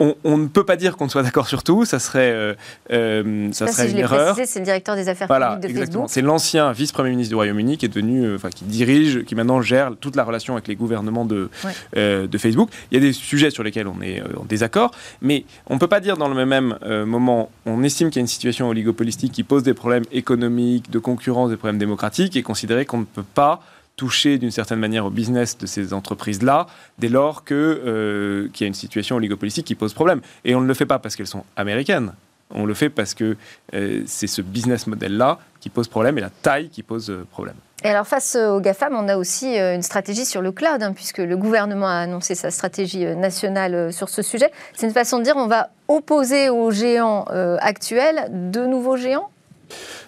on, 0.00 0.38
ne 0.38 0.48
peut 0.48 0.64
pas 0.64 0.74
dire 0.74 0.96
qu'on 0.96 1.04
ne 1.04 1.10
soit 1.10 1.22
d'accord 1.22 1.46
sur 1.46 1.62
tout, 1.62 1.84
ça 1.84 2.00
serait, 2.00 2.32
euh, 2.32 2.54
euh, 2.90 3.52
ça 3.52 3.68
serait 3.68 3.92
une 3.92 3.98
erreur. 3.98 4.36
C'est 4.44 4.58
le 4.58 4.64
directeur 4.64 4.96
des 4.96 5.08
affaires 5.08 5.28
publiques 5.28 5.60
de 5.60 5.68
exactement. 5.68 6.08
C'est 6.08 6.20
l'ancien 6.20 6.72
vice-premier 6.72 7.10
ministre 7.10 7.30
du 7.30 7.36
Royaume-Uni 7.36 7.78
qui 7.78 7.86
est 7.86 7.88
devenu, 7.88 8.24
euh, 8.24 8.34
enfin 8.34 8.50
qui 8.50 8.64
dirige, 8.64 9.22
qui 9.24 9.36
maintenant 9.36 9.62
gère 9.62 9.92
toute 10.00 10.16
la 10.16 10.24
relation 10.24 10.54
avec 10.54 10.66
les 10.66 10.74
gouvernements 10.74 11.24
de, 11.24 11.48
de 11.94 12.38
Facebook. 12.38 12.70
Il 12.90 12.98
y 12.98 12.98
a 12.98 13.00
des 13.06 13.12
sujets 13.12 13.50
sur 13.50 13.62
lesquels 13.62 13.86
on 13.86 14.02
est 14.02 14.20
en 14.36 14.44
désaccord, 14.44 14.90
mais 15.22 15.44
on 15.68 15.74
ne 15.74 15.78
peut 15.78 15.86
pas 15.86 16.00
dire 16.00 16.16
dans 16.16 16.28
le 16.28 16.44
même 16.44 16.76
moment, 17.06 17.50
on 17.64 17.84
estime 17.84 18.10
qu'il 18.10 18.16
y 18.16 18.20
a 18.20 18.22
une 18.22 18.26
situation 18.26 18.68
oligopolistique 18.68 19.32
qui 19.32 19.44
pose 19.44 19.62
des 19.62 19.74
problèmes 19.74 20.04
économiques, 20.10 20.90
de 20.90 20.98
concurrence, 20.98 21.50
des 21.50 21.56
problèmes 21.56 21.78
démocratiques, 21.78 22.34
et 22.34 22.42
considérer 22.42 22.84
qu'on 22.84 22.98
ne 22.98 23.04
peut 23.04 23.22
pas 23.22 23.62
toucher 23.96 24.38
d'une 24.38 24.50
certaine 24.50 24.78
manière 24.78 25.06
au 25.06 25.10
business 25.10 25.56
de 25.58 25.66
ces 25.66 25.92
entreprises-là, 25.92 26.66
dès 26.98 27.08
lors 27.08 27.44
euh, 27.50 28.48
qu'il 28.52 28.64
y 28.64 28.66
a 28.66 28.68
une 28.68 28.74
situation 28.74 29.16
oligopolistique 29.16 29.66
qui 29.66 29.74
pose 29.74 29.94
problème. 29.94 30.20
Et 30.44 30.54
on 30.54 30.60
ne 30.60 30.66
le 30.66 30.74
fait 30.74 30.86
pas 30.86 30.98
parce 30.98 31.16
qu'elles 31.16 31.26
sont 31.26 31.44
américaines. 31.56 32.12
On 32.50 32.66
le 32.66 32.74
fait 32.74 32.90
parce 32.90 33.14
que 33.14 33.36
euh, 33.74 34.02
c'est 34.06 34.26
ce 34.26 34.42
business 34.42 34.86
model-là 34.86 35.38
qui 35.60 35.70
pose 35.70 35.88
problème 35.88 36.18
et 36.18 36.20
la 36.20 36.30
taille 36.30 36.68
qui 36.68 36.82
pose 36.82 37.10
euh, 37.10 37.26
problème. 37.30 37.56
Et 37.82 37.88
alors 37.88 38.06
face 38.06 38.36
aux 38.36 38.60
GAFAM, 38.60 38.94
on 38.94 39.08
a 39.08 39.16
aussi 39.16 39.58
une 39.58 39.82
stratégie 39.82 40.24
sur 40.24 40.40
le 40.40 40.52
cloud, 40.52 40.82
hein, 40.82 40.94
puisque 40.94 41.18
le 41.18 41.36
gouvernement 41.36 41.88
a 41.88 41.96
annoncé 41.96 42.34
sa 42.34 42.50
stratégie 42.50 43.04
nationale 43.04 43.92
sur 43.92 44.08
ce 44.08 44.22
sujet. 44.22 44.50
C'est 44.72 44.86
une 44.86 44.92
façon 44.92 45.18
de 45.18 45.24
dire 45.24 45.36
on 45.36 45.48
va 45.48 45.68
opposer 45.88 46.48
aux 46.48 46.70
géants 46.70 47.24
actuels 47.60 48.30
de 48.30 48.64
nouveaux 48.64 48.96
géants? 48.96 49.28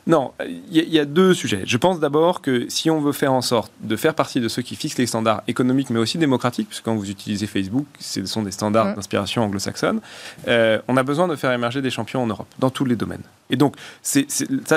Non, 0.06 0.32
il 0.70 0.88
y, 0.88 1.00
a 1.00 1.04
deux 1.04 1.34
sujets. 1.34 1.62
Je 1.64 1.76
pense 1.76 1.98
d'abord 1.98 2.40
que 2.40 2.66
si 2.68 2.90
on 2.90 3.00
veut 3.00 3.12
faire 3.12 3.32
en 3.32 3.42
sorte 3.42 3.72
de 3.80 3.96
faire 3.96 4.14
partie 4.14 4.40
de 4.40 4.46
ceux 4.46 4.62
qui 4.62 4.76
fixent 4.76 4.98
les 4.98 5.06
standards 5.06 5.42
économiques, 5.48 5.90
mais 5.90 5.98
aussi 5.98 6.16
démocratiques, 6.16 6.68
puisque 6.68 6.84
quand 6.84 6.94
vous 6.94 7.10
utilisez 7.10 7.48
Facebook, 7.48 7.86
ce 7.98 8.24
sont 8.24 8.42
des 8.42 8.52
standards 8.52 8.86
mm. 8.86 8.94
d'inspiration 8.94 9.42
anglo-saxonne, 9.42 10.00
euh, 10.46 10.80
on 10.86 10.96
a 10.96 11.02
besoin 11.02 11.26
de 11.26 11.34
faire 11.34 11.50
émerger 11.50 11.82
des 11.82 11.90
champions 11.90 12.22
en 12.22 12.26
Europe, 12.28 12.46
dans 12.60 12.70
tous 12.70 12.84
les 12.84 12.94
domaines. 12.94 13.24
Et 13.50 13.56
donc, 13.56 13.76
c'est 14.02 14.26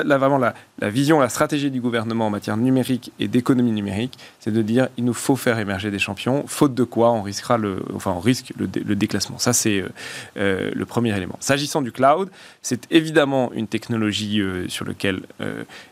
là 0.04 0.18
vraiment 0.18 0.38
la, 0.38 0.54
vision, 0.82 1.20
la 1.20 1.28
stratégie 1.28 1.70
du 1.70 1.80
gouvernement 1.80 2.26
en 2.26 2.30
matière 2.30 2.56
numérique 2.56 3.12
et 3.18 3.28
d'économie 3.28 3.72
numérique, 3.72 4.18
c'est 4.38 4.52
de 4.52 4.62
dire 4.62 4.88
il 4.96 5.04
nous 5.04 5.14
faut 5.14 5.36
faire 5.36 5.58
émerger 5.58 5.90
des 5.90 5.98
champions, 5.98 6.44
faute 6.46 6.74
de 6.74 6.84
quoi 6.84 7.10
on 7.10 7.22
risquera 7.22 7.58
le, 7.58 7.82
enfin 7.94 8.12
on 8.12 8.20
risque 8.20 8.52
le, 8.56 8.66
déclassement. 8.94 9.38
Ça 9.38 9.52
c'est 9.52 9.80
euh, 9.80 9.88
euh, 10.36 10.70
le 10.74 10.86
premier 10.86 11.16
élément. 11.16 11.36
S'agissant 11.40 11.82
du 11.82 11.92
cloud, 11.92 12.30
c'est 12.62 12.86
évidemment 12.90 13.52
une 13.52 13.66
technologie 13.66 14.40
euh, 14.40 14.68
sur 14.68 14.84
laquelle 14.84 15.22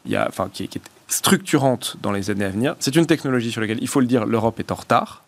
il 0.04 0.12
y 0.12 0.16
a, 0.16 0.26
enfin 0.28 0.48
qui, 0.52 0.64
est 0.64 0.80
structurante 1.08 1.96
dans 2.02 2.12
les 2.12 2.30
années 2.30 2.44
à 2.44 2.50
venir. 2.50 2.76
C'est 2.80 2.94
une 2.94 3.06
technologie 3.06 3.50
sur 3.50 3.60
laquelle 3.60 3.78
il 3.80 3.88
faut 3.88 4.00
le 4.00 4.06
dire, 4.06 4.26
l'Europe 4.26 4.60
est 4.60 4.70
en 4.70 4.76
retard. 4.76 5.24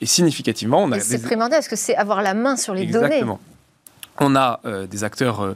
et 0.00 0.06
significativement, 0.06 0.82
on 0.82 0.92
a. 0.92 1.00
C'est 1.00 1.20
primordial 1.22 1.58
parce 1.58 1.68
que 1.68 1.76
c'est 1.76 1.96
avoir 1.96 2.22
la 2.22 2.34
main 2.34 2.56
sur 2.56 2.72
les 2.74 2.82
Exactement. 2.82 3.10
données. 3.20 3.38
On 4.20 4.34
a 4.36 4.60
des 4.90 5.04
acteurs 5.04 5.54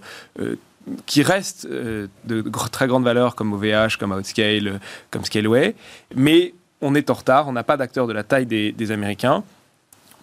qui 1.07 1.23
restent 1.23 1.67
euh, 1.67 2.09
de 2.25 2.43
très 2.71 2.87
grande 2.87 3.05
valeur 3.05 3.35
comme 3.35 3.53
OVH, 3.53 3.97
comme 3.99 4.13
Outscale, 4.13 4.69
euh, 4.69 4.79
comme 5.11 5.25
Scaleway, 5.25 5.75
mais 6.15 6.55
on 6.81 6.95
est 6.95 7.11
en 7.11 7.15
retard, 7.15 7.49
on 7.49 7.53
n'a 7.53 7.63
pas 7.63 7.77
d'acteurs 7.77 8.07
de 8.07 8.13
la 8.13 8.25
taille 8.25 8.47
des, 8.47 8.91
Américains. 8.93 9.45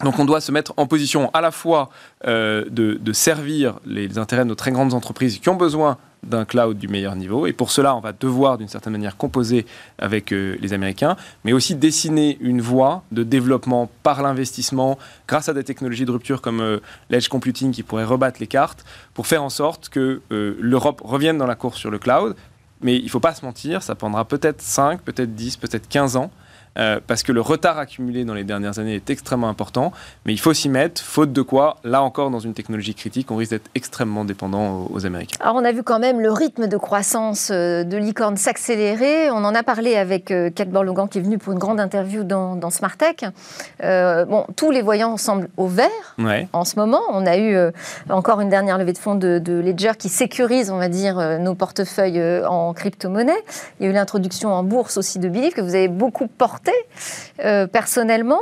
Donc 0.03 0.19
on 0.19 0.25
doit 0.25 0.41
se 0.41 0.51
mettre 0.51 0.73
en 0.77 0.87
position 0.87 1.29
à 1.33 1.41
la 1.41 1.51
fois 1.51 1.89
euh, 2.25 2.65
de, 2.69 2.93
de, 2.93 3.13
servir 3.13 3.79
les 3.85 4.17
intérêts 4.17 4.43
de 4.43 4.49
nos 4.49 4.55
très 4.55 4.71
grandes 4.71 4.93
entreprises 4.93 5.39
qui 5.39 5.49
ont 5.49 5.55
besoin 5.55 5.97
d'un 6.23 6.45
cloud 6.45 6.77
du 6.77 6.87
meilleur 6.87 7.15
niveau. 7.15 7.47
Et 7.47 7.53
pour 7.53 7.71
cela, 7.71 7.95
on 7.95 7.99
va 7.99 8.13
devoir 8.13 8.57
d'une 8.57 8.67
certaine 8.67 8.93
manière 8.93 9.17
composer 9.17 9.65
avec 9.97 10.31
euh, 10.31 10.57
les 10.59 10.73
Américains, 10.73 11.15
mais 11.43 11.53
aussi 11.53 11.75
dessiner 11.75 12.37
une 12.41 12.61
voie 12.61 13.03
de 13.11 13.23
développement 13.23 13.89
par 14.03 14.21
l'investissement, 14.21 14.97
grâce 15.27 15.49
à 15.49 15.53
des 15.53 15.63
technologies 15.63 16.05
de 16.05 16.11
rupture 16.11 16.41
comme 16.41 16.61
euh, 16.61 16.79
l'edge 17.09 17.27
computing 17.29 17.71
qui 17.71 17.83
pourrait 17.83 18.05
rebattre 18.05 18.39
les 18.39 18.47
cartes, 18.47 18.85
pour 19.13 19.27
faire 19.27 19.43
en 19.43 19.49
sorte 19.49 19.89
que 19.89 20.21
euh, 20.31 20.57
l'Europe 20.59 21.01
revienne 21.03 21.37
dans 21.37 21.47
la 21.47 21.55
course 21.55 21.77
sur 21.77 21.91
le 21.91 21.99
cloud. 21.99 22.35
Mais 22.81 22.95
il 22.95 23.05
ne 23.05 23.09
faut 23.09 23.19
pas 23.19 23.33
se 23.33 23.43
mentir, 23.43 23.83
ça 23.83 23.95
prendra 23.95 24.25
peut-être 24.25 24.61
5, 24.61 25.01
peut-être 25.01 25.35
10, 25.35 25.57
peut-être 25.57 25.87
15 25.89 26.15
ans 26.15 26.31
euh, 26.77 26.99
parce 27.05 27.23
que 27.23 27.31
le 27.31 27.41
retard 27.41 27.77
accumulé 27.77 28.25
dans 28.25 28.33
les 28.33 28.43
dernières 28.43 28.79
années 28.79 28.95
est 28.95 29.09
extrêmement 29.09 29.49
important, 29.49 29.91
mais 30.25 30.33
il 30.33 30.39
faut 30.39 30.53
s'y 30.53 30.69
mettre, 30.69 31.01
faute 31.01 31.33
de 31.33 31.41
quoi, 31.41 31.77
là 31.83 32.01
encore, 32.01 32.29
dans 32.29 32.39
une 32.39 32.53
technologie 32.53 32.93
critique, 32.93 33.31
on 33.31 33.35
risque 33.35 33.51
d'être 33.51 33.69
extrêmement 33.75 34.25
dépendant 34.25 34.87
aux, 34.89 35.05
Américains. 35.05 35.37
Alors 35.39 35.55
on 35.55 35.63
a 35.63 35.71
vu 35.71 35.81
quand 35.81 35.99
même 35.99 36.19
le 36.19 36.31
rythme 36.31 36.67
de 36.67 36.77
croissance 36.77 37.51
euh, 37.51 37.83
de 37.83 37.97
licorne 37.97 38.35
s'accélérer, 38.37 39.31
on 39.31 39.45
en 39.45 39.55
a 39.55 39.63
parlé 39.63 39.95
avec 39.95 40.29
euh, 40.31 40.49
Kate 40.49 40.69
Borlogan 40.69 41.07
qui 41.07 41.19
est 41.19 41.21
venue 41.21 41.37
pour 41.37 41.53
une 41.53 41.59
grande 41.59 41.79
interview 41.79 42.23
dans, 42.23 42.55
dans 42.55 42.69
Smartech. 42.69 43.25
bon, 43.81 44.45
tous 44.55 44.71
les 44.71 44.81
voyants 44.81 45.15
semblent 45.17 45.49
au 45.57 45.67
vert 45.67 46.15
en 46.53 46.65
ce 46.65 46.75
moment. 46.77 47.01
On 47.11 47.25
a 47.25 47.37
eu 47.37 47.57
encore 48.09 48.41
une 48.41 48.49
dernière 48.49 48.77
levée 48.77 48.93
de 48.93 48.97
fonds 48.97 49.15
de, 49.15 49.39
de, 49.39 49.53
Ledger 49.53 49.93
qui 49.97 50.09
sécurise, 50.09 50.69
on 50.69 50.77
va 50.77 50.89
dire, 50.89 51.39
nos 51.39 51.55
portefeuilles 51.55 52.21
en 52.45 52.73
crypto-monnaie. 52.73 53.41
Il 53.79 53.85
y 53.85 53.87
a 53.87 53.91
eu 53.91 53.93
l'introduction 53.93 54.53
en 54.53 54.63
bourse 54.63 54.97
aussi 54.97 55.19
de 55.19 55.29
Believe 55.29 55.53
que 55.53 55.61
vous 55.61 55.75
avez 55.75 55.87
beaucoup 55.87 56.27
porté 56.27 56.58
euh, 57.43 57.67
personnellement. 57.67 58.41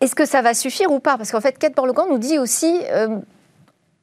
Est-ce 0.00 0.14
que 0.14 0.26
ça 0.26 0.42
va 0.42 0.54
suffire 0.54 0.90
ou 0.90 1.00
pas? 1.00 1.16
Parce 1.16 1.30
qu'en 1.30 1.40
fait, 1.40 1.58
Kate 1.58 1.74
Borlogan 1.74 2.06
nous 2.10 2.18
dit 2.18 2.38
aussi, 2.38 2.80
euh, 2.90 3.18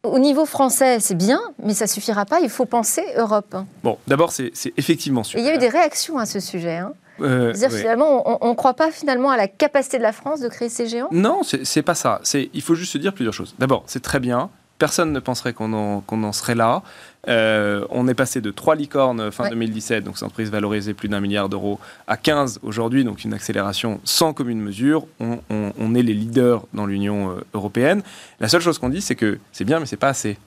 au 0.04 0.20
niveau 0.20 0.46
français, 0.46 1.00
c'est 1.00 1.16
bien, 1.16 1.40
mais 1.62 1.74
ça 1.74 1.88
suffira 1.88 2.26
pas, 2.26 2.40
il 2.40 2.50
faut 2.50 2.66
penser 2.66 3.04
Europe. 3.18 3.56
Bon, 3.84 3.98
d'abord, 4.08 4.32
c'est 4.32 4.52
effectivement 4.78 5.22
il 5.36 5.44
y 5.44 5.50
a 5.50 5.56
eu 5.56 5.60
des 5.60 5.70
réactions 5.70 6.18
à 6.18 6.26
ce 6.26 6.40
sujet. 6.40 6.78
Hein. 6.78 6.94
Euh, 7.20 7.52
dire 7.52 7.72
finalement, 7.72 8.44
on 8.44 8.50
ne 8.50 8.56
croit 8.56 8.74
pas 8.74 8.90
finalement 8.90 9.30
à 9.30 9.38
la 9.38 9.48
capacité 9.48 9.98
de 9.98 10.04
la 10.04 10.12
France 10.12 10.40
de 10.40 10.48
créer 10.48 10.70
ces 10.70 10.88
géants? 10.88 11.10
Non, 11.12 11.42
c'est 11.44 11.84
pas 11.84 11.94
ça. 11.94 12.22
Il 12.34 12.62
faut 12.62 12.74
juste 12.74 12.94
se 12.94 12.98
dire 12.98 13.14
plusieurs 13.14 13.34
choses. 13.34 13.54
D'abord, 13.60 13.84
c'est 13.86 14.02
très 14.02 14.20
bien. 14.20 14.50
Personne 14.82 15.12
ne 15.12 15.20
penserait 15.20 15.54
qu'on 15.54 15.74
en, 15.74 16.04
en, 16.10 16.32
serait 16.32 16.56
là. 16.56 16.82
Euh, 17.28 17.86
on 17.92 18.08
est 18.08 18.16
passé 18.16 18.42
de 18.42 18.50
3 18.50 18.74
licornes 18.74 19.32
fin 19.32 19.48
2017, 19.48 20.04
donc 20.04 20.18
c'est 20.18 20.22
une 20.22 20.26
entreprise 20.26 20.50
valorisée 20.50 20.96
plus 20.96 21.08
d'un 21.08 21.20
milliard 21.20 21.50
d'euros, 21.50 21.80
à 22.08 22.18
15 22.18 22.62
aujourd'hui, 22.64 23.04
donc 23.04 23.24
une 23.24 23.36
accélération 23.36 24.02
sans 24.06 24.34
commune 24.34 24.60
mesure. 24.60 25.06
On, 25.20 25.94
est 25.94 26.02
les 26.02 26.16
leaders 26.16 26.64
dans 26.74 26.88
l'Union 26.88 27.30
euh, 27.30 27.46
européenne. 27.54 28.02
La 28.40 28.50
seule 28.50 28.62
chose 28.62 28.80
qu'on 28.80 28.90
dit, 28.90 29.02
c'est 29.02 29.14
que 29.14 29.38
c'est 29.52 29.66
bien, 29.66 29.80
mais 29.80 29.86
c'est 29.86 29.98
pas 29.98 30.08
assez. 30.08 30.40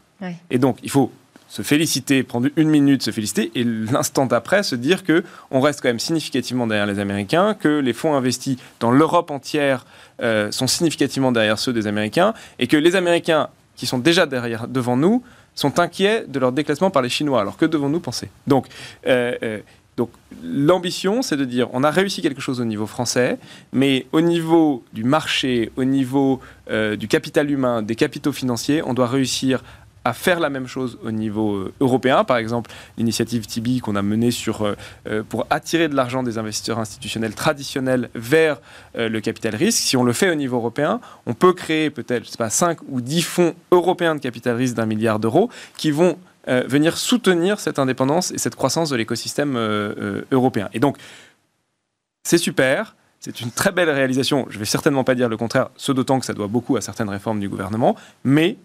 Et 0.50 0.58
donc, 0.58 0.78
il 0.82 0.90
faut 0.90 1.12
se 1.46 1.62
féliciter, 1.62 2.24
prendre 2.24 2.48
une 2.56 2.70
minute, 2.70 3.04
se 3.04 3.12
féliciter, 3.12 3.52
et 3.54 3.62
l'instant 3.62 4.26
d'après 4.26 4.64
se 4.64 4.74
dire 4.74 5.04
que 5.04 5.22
on 5.52 5.60
reste 5.60 5.80
quand 5.80 5.90
même 5.90 6.00
significativement 6.00 6.66
derrière 6.66 6.86
les 6.86 6.98
Américains, 6.98 7.54
que 7.54 7.68
les 7.68 7.92
fonds 7.92 8.16
investis 8.16 8.56
dans 8.80 8.90
l'Europe 8.90 9.30
entière 9.30 9.86
euh, 10.22 10.50
sont 10.50 10.66
significativement 10.66 11.30
derrière 11.30 11.60
ceux 11.60 11.72
des 11.72 11.86
Américains, 11.86 12.34
et 12.58 12.66
que 12.66 12.76
les 12.76 12.96
Américains 12.96 13.48
qui 13.76 13.86
sont 13.86 13.98
déjà 13.98 14.26
derrière, 14.26 14.68
devant 14.68 14.96
nous 14.96 15.22
sont 15.54 15.78
inquiets 15.78 16.24
de 16.26 16.38
leur 16.38 16.52
déclassement 16.52 16.90
par 16.90 17.02
les 17.02 17.08
Chinois. 17.08 17.40
Alors 17.40 17.56
que 17.56 17.64
devons-nous 17.64 18.00
penser? 18.00 18.28
Donc, 18.46 18.66
euh, 19.06 19.36
euh, 19.42 19.60
Donc 19.96 20.10
l'ambition, 20.42 21.22
c'est 21.22 21.36
de 21.36 21.44
dire, 21.44 21.68
on 21.72 21.84
a 21.84 21.90
réussi 21.90 22.20
quelque 22.20 22.40
chose 22.40 22.60
au 22.60 22.64
niveau 22.64 22.86
français, 22.86 23.38
mais 23.72 24.06
au 24.12 24.20
niveau 24.20 24.82
du 24.92 25.04
marché, 25.04 25.70
au 25.76 25.84
niveau 25.84 26.40
euh, 26.70 26.96
du 26.96 27.06
capital 27.06 27.50
humain, 27.50 27.82
des 27.82 27.94
capitaux 27.94 28.32
financiers, 28.32 28.82
on 28.84 28.94
doit 28.94 29.06
réussir 29.06 29.62
à 30.04 30.12
faire 30.12 30.40
la 30.40 30.50
même 30.50 30.66
chose 30.66 30.98
au 31.02 31.10
niveau 31.10 31.54
euh, 31.54 31.72
européen. 31.80 32.24
Par 32.24 32.36
exemple, 32.36 32.70
l'initiative 32.98 33.46
TIBI 33.46 33.80
qu'on 33.80 33.96
a 33.96 34.02
menée 34.02 34.30
sur, 34.30 34.64
euh, 34.64 35.22
pour 35.28 35.46
attirer 35.50 35.88
de 35.88 35.94
l'argent 35.94 36.22
des 36.22 36.38
investisseurs 36.38 36.78
institutionnels 36.78 37.34
traditionnels 37.34 38.10
vers 38.14 38.60
le 38.96 39.20
capital 39.20 39.54
risque. 39.54 39.78
Si 39.78 39.96
on 39.96 40.04
le 40.04 40.12
fait 40.12 40.30
au 40.30 40.34
niveau 40.34 40.56
européen, 40.56 41.00
on 41.26 41.34
peut 41.34 41.52
créer 41.52 41.90
peut-être, 41.90 42.36
pas, 42.36 42.50
5 42.50 42.78
ou 42.88 43.00
10 43.00 43.22
fonds 43.22 43.54
européens 43.70 44.14
de 44.14 44.20
capital 44.20 44.56
risque 44.56 44.74
d'un 44.74 44.86
milliard 44.86 45.18
d'euros 45.18 45.50
qui 45.76 45.90
vont 45.90 46.16
euh, 46.46 46.62
venir 46.66 46.98
soutenir 46.98 47.58
cette 47.58 47.78
indépendance 47.78 48.30
et 48.30 48.36
cette 48.36 48.54
croissance 48.54 48.90
de 48.90 48.96
l'écosystème 48.96 49.56
euh, 49.56 49.94
euh, 49.98 50.24
européen. 50.30 50.68
Et 50.74 50.78
donc, 50.78 50.98
c'est 52.22 52.36
super. 52.36 52.96
C'est 53.18 53.40
une 53.40 53.50
très 53.50 53.72
belle 53.72 53.88
réalisation. 53.88 54.44
Je 54.50 54.56
ne 54.56 54.58
vais 54.58 54.66
certainement 54.66 55.04
pas 55.04 55.14
dire 55.14 55.30
le 55.30 55.38
contraire, 55.38 55.70
ce 55.76 55.92
d'autant 55.92 56.20
que 56.20 56.26
ça 56.26 56.34
doit 56.34 56.46
beaucoup 56.46 56.76
à 56.76 56.82
certaines 56.82 57.08
réformes 57.08 57.40
du 57.40 57.48
gouvernement. 57.48 57.96
Mais 58.24 58.58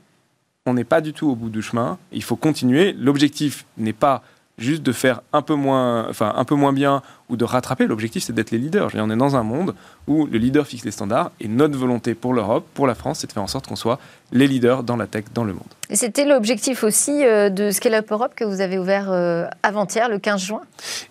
on 0.66 0.74
n'est 0.74 0.84
pas 0.84 1.02
du 1.02 1.14
tout 1.14 1.30
au 1.30 1.36
bout 1.36 1.50
du 1.50 1.62
chemin. 1.62 1.98
Il 2.12 2.24
faut 2.24 2.36
continuer. 2.36 2.94
L'objectif 2.94 3.66
n'est 3.78 3.94
pas 3.94 4.24
juste 4.58 4.84
de 4.84 4.92
faire 4.92 5.22
un 5.34 5.42
peu 5.42 5.56
moins, 5.56 6.12
un 6.20 6.46
peu 6.46 6.56
moins 6.56 6.74
bien 6.74 7.02
ou 7.30 7.38
de 7.38 7.46
rattraper. 7.46 7.88
L'objectif, 7.88 8.24
c'est 8.24 8.34
d'être 8.34 8.52
les 8.52 8.58
leaders. 8.58 8.92
on 8.96 9.10
est 9.10 9.16
dans 9.16 9.36
un 9.36 9.44
monde 9.44 9.76
où 10.08 10.26
le 10.26 10.38
leader 10.38 10.66
fixe 10.68 10.84
les 10.84 10.92
standards 10.92 11.32
et 11.40 11.48
notre 11.48 11.78
volonté 11.78 12.16
pour 12.16 12.34
l'Europe, 12.34 12.66
pour 12.74 12.88
la 12.88 12.96
France, 12.96 13.20
c'est 13.20 13.28
de 13.28 13.32
faire 13.32 13.44
en 13.44 13.48
sorte 13.48 13.68
qu'on 13.68 13.76
soit 13.76 14.00
les 14.32 14.48
leaders 14.48 14.84
dans 14.84 14.96
la 14.96 15.08
tech 15.08 15.26
dans 15.34 15.44
le 15.44 15.54
monde. 15.54 15.64
Et 15.90 15.96
c'était 15.96 16.26
l'objectif 16.26 16.84
aussi 16.84 17.26
euh, 17.26 17.50
de 17.50 17.72
Scale 17.72 17.96
Up 17.96 18.12
Europe 18.12 18.34
que 18.36 18.44
vous 18.44 18.62
avez 18.62 18.78
ouvert 18.78 19.12
euh, 19.12 19.48
avant-hier, 19.64 20.08
le 20.08 20.20
15 20.20 20.42
juin? 20.42 20.62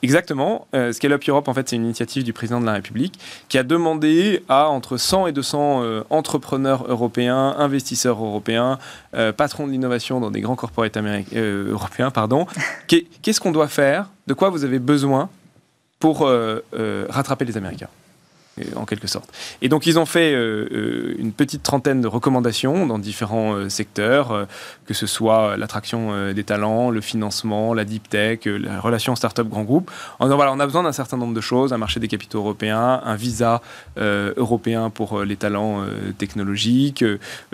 Exactement. 0.02 0.68
Euh, 0.74 0.92
Scale 0.92 1.14
Up 1.14 1.22
Europe, 1.28 1.48
en 1.48 1.54
fait, 1.54 1.68
c'est 1.68 1.76
une 1.76 1.84
initiative 1.84 2.22
du 2.22 2.32
président 2.32 2.60
de 2.60 2.66
la 2.66 2.74
République 2.74 3.18
qui 3.48 3.58
a 3.58 3.64
demandé 3.64 4.44
à 4.48 4.68
entre 4.68 4.96
100 4.96 5.28
et 5.28 5.32
200 5.32 5.82
entrepreneurs 6.10 6.84
européens, 6.88 7.54
investisseurs 7.58 8.22
européens, 8.22 8.78
patrons 9.36 9.66
de 9.66 9.72
l'innovation 9.72 10.20
dans 10.20 10.30
des 10.30 10.40
grands 10.40 10.56
corporates 10.56 10.96
européens, 10.96 12.10
pardon, 12.10 12.46
qu'est-ce 12.86 13.40
qu'on 13.40 13.52
doit 13.52 13.68
faire, 13.68 14.10
de 14.26 14.34
quoi 14.34 14.50
vous 14.50 14.64
avez 14.64 14.78
besoin? 14.78 15.28
Pour 15.98 16.26
euh, 16.26 16.60
euh, 16.74 17.06
rattraper 17.08 17.44
les 17.44 17.56
Américains 17.56 17.88
en 18.76 18.84
quelque 18.84 19.06
sorte. 19.06 19.30
Et 19.62 19.68
donc 19.68 19.86
ils 19.86 19.98
ont 19.98 20.06
fait 20.06 20.32
euh, 20.32 20.68
euh, 20.72 21.14
une 21.18 21.32
petite 21.32 21.62
trentaine 21.62 22.00
de 22.00 22.08
recommandations 22.08 22.86
dans 22.86 22.98
différents 22.98 23.54
euh, 23.54 23.68
secteurs, 23.68 24.46
que 24.86 24.94
ce 24.94 25.06
soit 25.06 25.56
l'attraction 25.56 26.32
des 26.32 26.44
talents, 26.44 26.90
le 26.90 27.00
financement, 27.00 27.74
la 27.74 27.84
deep 27.84 28.08
tech, 28.08 28.40
la 28.46 28.80
relation 28.80 29.14
start-up 29.16 29.48
grand 29.48 29.64
groupe. 29.64 29.90
En 30.18 30.26
disant 30.26 30.36
voilà, 30.36 30.52
on 30.52 30.60
a 30.60 30.66
besoin 30.66 30.82
d'un 30.82 30.92
certain 30.92 31.16
nombre 31.16 31.34
de 31.34 31.40
choses, 31.40 31.72
un 31.72 31.78
marché 31.78 32.00
des 32.00 32.08
capitaux 32.08 32.38
européens, 32.38 33.00
un 33.04 33.16
visa 33.16 33.60
européen 33.96 34.90
pour 34.90 35.22
les 35.22 35.36
talents 35.36 35.84
technologiques, 36.16 37.04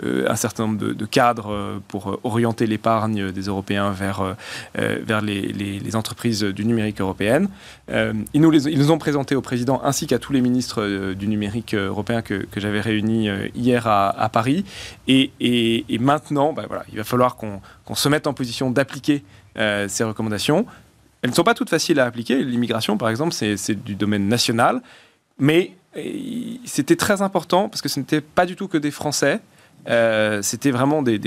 un 0.03 0.35
certain 0.35 0.67
nombre 0.67 0.93
de, 0.93 1.05
cadres 1.05 1.81
pour 1.87 2.19
orienter 2.23 2.67
l'épargne 2.67 3.31
des 3.31 3.43
Européens 3.43 3.91
vers, 3.91 4.35
vers 4.75 5.21
les, 5.21 5.95
entreprises 5.95 6.43
du 6.43 6.65
numérique 6.65 7.01
européenne. 7.01 7.49
ils, 7.89 8.41
nous 8.41 8.51
les, 8.51 8.67
ils 8.67 8.79
nous 8.79 8.91
ont 8.91 8.97
présenté 8.97 9.35
au 9.35 9.41
président 9.41 9.81
ainsi 9.83 10.07
qu'à 10.07 10.19
tous 10.19 10.33
les 10.33 10.41
ministres 10.41 10.81
du 11.15 11.27
numérique 11.27 11.73
euh, 11.73 11.87
européen 11.87 12.21
que, 12.21 12.45
j'avais 12.57 12.81
réuni 12.81 13.29
euh, 13.29 13.47
hier 13.55 13.87
à, 13.87 14.29
Paris. 14.31 14.65
Et, 15.07 15.85
maintenant, 15.99 16.53
bah, 16.53 16.65
voilà, 16.67 16.83
il 16.91 16.97
va 16.97 17.03
falloir 17.03 17.35
qu'on 17.35 17.95
se 17.95 18.09
mette 18.09 18.27
en 18.27 18.33
position 18.33 18.71
d'appliquer 18.71 19.23
euh, 19.57 19.87
ces 19.87 20.03
recommandations. 20.03 20.65
Elles 21.21 21.31
ne 21.31 21.35
sont 21.35 21.43
pas 21.43 21.53
toutes 21.53 21.69
faciles 21.69 21.99
à 21.99 22.05
appliquer. 22.05 22.43
L'immigration, 22.43 22.97
par 22.97 23.09
exemple, 23.09 23.33
c'est 23.33 23.83
du 23.83 23.95
domaine 23.95 24.27
national. 24.27 24.81
Mais 25.39 25.71
c'était 26.65 26.95
très 26.95 27.21
important 27.21 27.69
parce 27.69 27.81
que 27.81 27.89
ce 27.89 27.99
n'était 27.99 28.21
pas 28.21 28.45
du 28.45 28.55
tout 28.55 28.67
que 28.67 28.77
des 28.77 28.91
Français. 28.91 29.39
c'était 30.41 30.71
vraiment 30.71 31.01
des 31.01 31.19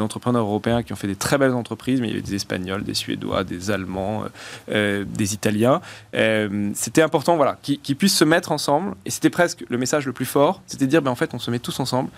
entrepreneurs 0.00 0.44
européens 0.44 0.82
qui 0.82 0.92
ont 0.92 0.96
fait 0.96 1.06
des 1.06 1.16
très 1.16 1.38
belles 1.38 1.54
entreprises, 1.54 2.00
mais 2.00 2.08
il 2.08 2.10
y 2.10 2.14
avait 2.14 2.26
des 2.26 2.34
Espagnols, 2.34 2.84
des 2.84 2.94
Suédois, 2.94 3.44
des 3.44 3.70
Allemands, 3.70 4.24
euh, 4.24 4.28
euh, 4.70 5.04
des 5.06 5.34
Italiens. 5.34 5.80
Euh, 6.14 6.70
c'était 6.74 7.02
important 7.02 7.36
voilà, 7.36 7.58
qu'ils 7.62 7.96
puissent 7.96 8.16
se 8.16 8.24
mettre 8.24 8.52
ensemble, 8.52 8.94
et 9.04 9.10
c'était 9.10 9.30
presque 9.30 9.64
le 9.68 9.78
message 9.78 10.06
le 10.06 10.12
plus 10.12 10.24
fort, 10.24 10.62
c'était 10.66 10.86
de 10.86 10.90
dire, 10.90 11.02
ben, 11.02 11.10
en 11.10 11.14
fait, 11.16 11.34
on 11.34 11.38
se 11.38 11.50
met 11.50 11.58
tous 11.58 11.78
ensemble, 11.80 12.10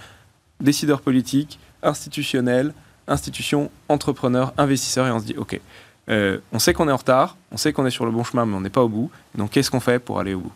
décideurs 0.61 1.01
politiques, 1.01 1.59
institutionnels, 1.83 2.73
institutions, 3.09 3.71
entrepreneurs, 3.89 4.53
investisseurs, 4.57 5.07
et 5.07 5.11
on 5.11 5.19
se 5.19 5.25
dit, 5.25 5.37
OK, 5.37 5.61
on 6.09 6.59
sait 6.59 6.75
qu'on 6.75 6.89
est 6.89 6.93
en 6.93 6.97
retard, 6.97 7.37
on 7.53 7.57
sait 7.57 7.73
qu'on 7.73 7.87
est 7.87 7.91
sur 7.91 8.05
le 8.05 8.11
bon 8.11 8.25
chemin, 8.25 8.45
mais 8.47 8.57
on 8.57 8.61
n'est 8.61 8.71
pas 8.71 8.83
au 8.83 8.89
bout, 8.89 9.11
donc 9.35 9.51
qu'est-ce 9.51 9.71
qu'on 9.71 9.81
fait 9.81 9.99
pour 9.99 10.21
aller 10.21 10.35
au 10.35 10.41
bout? 10.41 10.53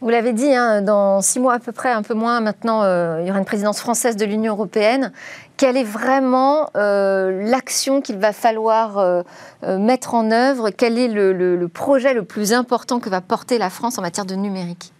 Vous 0.00 0.10
l'avez 0.10 0.32
dit, 0.32 0.54
hein, 0.54 0.80
dans 0.80 1.20
six 1.22 1.40
mois 1.40 1.54
à 1.54 1.58
peu 1.58 1.72
près, 1.72 1.90
un 1.90 2.02
peu 2.02 2.14
moins 2.14 2.40
maintenant, 2.40 2.84
il 3.18 3.26
y 3.26 3.30
aura 3.30 3.40
une 3.40 3.44
présidence 3.44 3.80
française 3.80 4.14
de 4.14 4.24
l'Union 4.24 4.52
européenne 4.52 5.12
quelle 5.58 5.76
est 5.76 5.84
vraiment 5.84 6.70
euh, 6.76 7.42
l'action 7.50 8.00
qu'il 8.00 8.16
va 8.16 8.32
falloir 8.32 8.96
euh, 8.96 9.22
euh, 9.64 9.76
mettre 9.76 10.14
en 10.14 10.30
œuvre? 10.30 10.70
Quel 10.70 10.96
est 10.98 11.08
le, 11.08 11.66
projet 11.66 12.14
le 12.14 12.24
plus 12.24 12.54
important 12.54 13.00
que 13.00 13.10
va 13.10 13.20
porter 13.20 13.58
la 13.58 13.68
France 13.68 13.98
en 13.98 14.02
matière 14.02 14.24
de 14.24 14.36
numérique? 14.36 14.92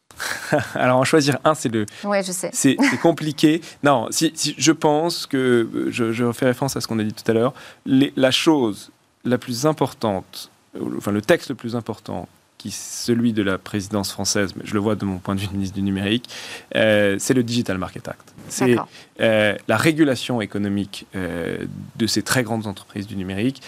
Alors 0.74 0.98
en 0.98 1.04
choisir 1.04 1.38
un, 1.44 1.54
c'est 1.54 1.68
le. 1.68 1.86
Ouais, 2.04 2.22
je 2.22 2.32
sais. 2.32 2.50
C'est 2.52 2.76
compliqué. 3.00 3.60
Non, 3.82 4.08
si, 4.10 4.32
je 4.34 4.72
pense 4.72 5.26
que 5.26 5.68
je, 5.90 6.12
je, 6.12 6.32
fais 6.32 6.46
référence 6.46 6.76
à 6.76 6.80
ce 6.80 6.88
qu'on 6.88 6.98
a 6.98 7.04
dit 7.04 7.12
tout 7.12 7.30
à 7.30 7.34
l'heure. 7.34 7.54
La 7.86 8.30
chose 8.30 8.90
la 9.24 9.38
plus 9.38 9.66
importante, 9.66 10.50
enfin 10.96 11.12
le 11.12 11.22
texte 11.22 11.50
le 11.50 11.54
plus 11.54 11.76
important 11.76 12.28
qui 12.62 12.70
celui 12.70 13.32
de 13.32 13.42
la 13.42 13.58
présidence 13.58 14.12
française, 14.12 14.54
mais 14.54 14.62
je 14.64 14.72
le 14.74 14.78
vois 14.78 14.94
de 14.94 15.04
mon 15.04 15.18
point 15.18 15.34
de 15.34 15.40
vue 15.40 15.48
de 15.48 15.52
ministre 15.52 15.74
du 15.74 15.82
numérique, 15.82 16.28
euh, 16.76 17.16
c'est 17.18 17.34
le 17.34 17.42
Digital 17.42 17.76
Market 17.76 18.06
Act. 18.06 18.32
C'est 18.48 18.76
euh, 19.20 19.56
la 19.66 19.76
régulation 19.76 20.40
économique 20.40 21.06
euh, 21.16 21.58
de 21.96 22.06
ces 22.06 22.22
très 22.22 22.44
grandes 22.44 22.68
entreprises 22.68 23.08
du 23.08 23.16
numérique. 23.16 23.62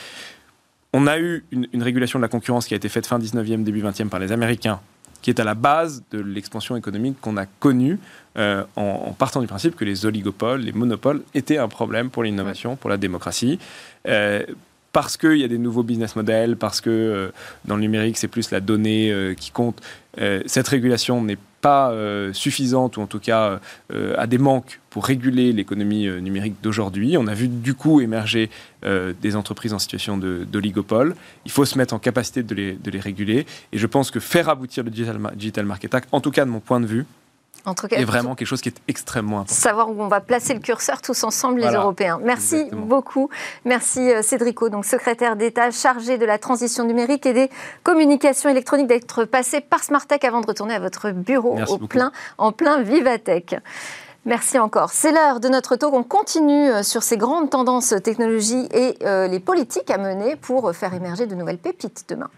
On 0.92 1.08
a 1.08 1.18
eu 1.18 1.44
une, 1.50 1.82
régulation 1.82 2.20
de 2.20 2.22
la 2.22 2.28
concurrence 2.28 2.66
qui 2.68 2.74
a 2.74 2.76
été 2.76 2.88
faite 2.88 3.08
fin 3.08 3.18
19e, 3.18 3.64
début 3.64 3.82
20e 3.82 4.08
par 4.08 4.20
les 4.20 4.30
Américains, 4.30 4.78
qui 5.22 5.30
est 5.30 5.40
à 5.40 5.44
la 5.44 5.54
base 5.54 6.04
de 6.12 6.20
l'expansion 6.20 6.76
économique 6.76 7.20
qu'on 7.20 7.36
a 7.36 7.46
connue 7.46 7.98
en, 8.36 8.64
en, 8.76 9.12
partant 9.12 9.40
du 9.40 9.48
principe 9.48 9.74
que 9.74 9.84
les 9.84 10.06
oligopoles, 10.06 10.60
les 10.60 10.72
monopoles 10.72 11.22
étaient 11.34 11.58
un 11.58 11.66
problème 11.66 12.10
pour 12.10 12.22
l'innovation, 12.22 12.76
pour 12.76 12.90
la 12.90 12.96
démocratie 12.96 13.58
parce 14.94 15.16
qu'il 15.16 15.38
y 15.38 15.44
a 15.44 15.48
des 15.48 15.58
nouveaux 15.58 15.82
business 15.82 16.14
models, 16.14 16.56
parce 16.56 16.80
que 16.80 16.88
euh, 16.88 17.32
dans 17.64 17.74
le 17.74 17.82
numérique, 17.82 18.16
c'est 18.16 18.28
plus 18.28 18.52
la 18.52 18.60
donnée 18.60 19.10
euh, 19.10 19.34
qui 19.34 19.50
compte. 19.50 19.82
Euh, 20.20 20.40
cette 20.46 20.68
régulation 20.68 21.20
n'est 21.20 21.36
pas 21.60 21.92
suffisante, 22.34 22.98
ou 22.98 23.00
en 23.00 23.06
tout 23.06 23.20
cas 23.20 23.58
a 23.90 24.26
des 24.26 24.36
manques 24.36 24.80
pour 24.90 25.06
réguler 25.06 25.50
l'économie 25.50 26.06
numérique 26.20 26.56
d'aujourd'hui. 26.62 27.16
On 27.16 27.26
a 27.26 27.32
vu 27.32 27.48
du 27.48 27.72
coup 27.72 28.02
émerger 28.02 28.50
des 28.82 29.34
entreprises 29.34 29.72
en 29.72 29.78
situation 29.78 30.18
d'oligopole. 30.18 31.16
Il 31.46 31.50
faut 31.50 31.64
se 31.64 31.78
mettre 31.78 31.94
en 31.94 31.98
capacité 31.98 32.42
de 32.42 32.54
les, 32.54 33.00
réguler. 33.00 33.46
Et 33.72 33.78
je 33.78 33.86
pense 33.86 34.10
que 34.10 34.20
faire 34.20 34.50
aboutir 34.50 34.84
le 34.84 34.90
Digital 34.90 35.64
Market 35.64 35.94
Act, 35.94 36.08
en 36.12 36.20
tout 36.20 36.30
cas 36.30 36.44
de 36.44 36.50
mon 36.50 36.60
point 36.60 36.80
de 36.80 36.86
vue, 36.86 37.06
en 37.66 37.74
tout 37.74 37.88
cas, 37.88 37.96
est 37.96 38.04
vraiment 38.04 38.34
quelque 38.34 38.46
chose 38.46 38.60
qui 38.60 38.68
est 38.68 38.80
extrêmement 38.88 39.40
important. 39.40 39.54
Savoir 39.54 39.90
où 39.90 40.02
on 40.02 40.08
va 40.08 40.20
placer 40.20 40.52
le 40.54 40.60
curseur 40.60 41.00
tous 41.00 41.24
ensemble, 41.24 41.60
les 41.60 41.72
Européens. 41.72 42.20
Merci 42.22 42.68
beaucoup. 42.72 43.30
Merci 43.64 44.00
euh, 44.12 44.22
Cédrico, 44.22 44.68
donc 44.68 44.84
secrétaire 44.84 45.36
d'État 45.36 45.70
chargé 45.70 46.18
de 46.18 46.26
la 46.26 46.38
transition 46.38 46.84
numérique 46.84 47.24
et 47.26 47.32
des 47.32 47.50
communications 47.82 48.50
électroniques, 48.50 48.86
d'être 48.86 49.24
passé 49.24 49.60
par 49.60 49.82
Smartech 49.82 50.24
avant 50.24 50.40
de 50.40 50.46
retourner 50.46 50.74
à 50.74 50.80
votre 50.80 51.10
bureau 51.10 51.58
au 51.68 51.78
plein, 51.78 52.12
en 52.38 52.52
plein 52.52 52.82
Vivatech. 52.82 53.56
Merci 54.26 54.58
encore. 54.58 54.90
C'est 54.90 55.12
l'heure 55.12 55.40
de 55.40 55.48
notre 55.48 55.76
talk. 55.76 55.92
On 55.92 56.02
continue 56.02 56.70
euh, 56.70 56.82
sur 56.82 57.02
ces 57.02 57.16
grandes 57.16 57.50
tendances 57.50 57.94
technologies 58.02 58.68
et 58.72 58.96
euh, 59.02 59.26
les 59.26 59.40
politiques 59.40 59.90
à 59.90 59.98
mener 59.98 60.36
pour 60.36 60.74
faire 60.74 60.94
émerger 60.94 61.26
de 61.26 61.34
nouvelles 61.34 61.58
pépites 61.58 62.04
demain. 62.08 62.30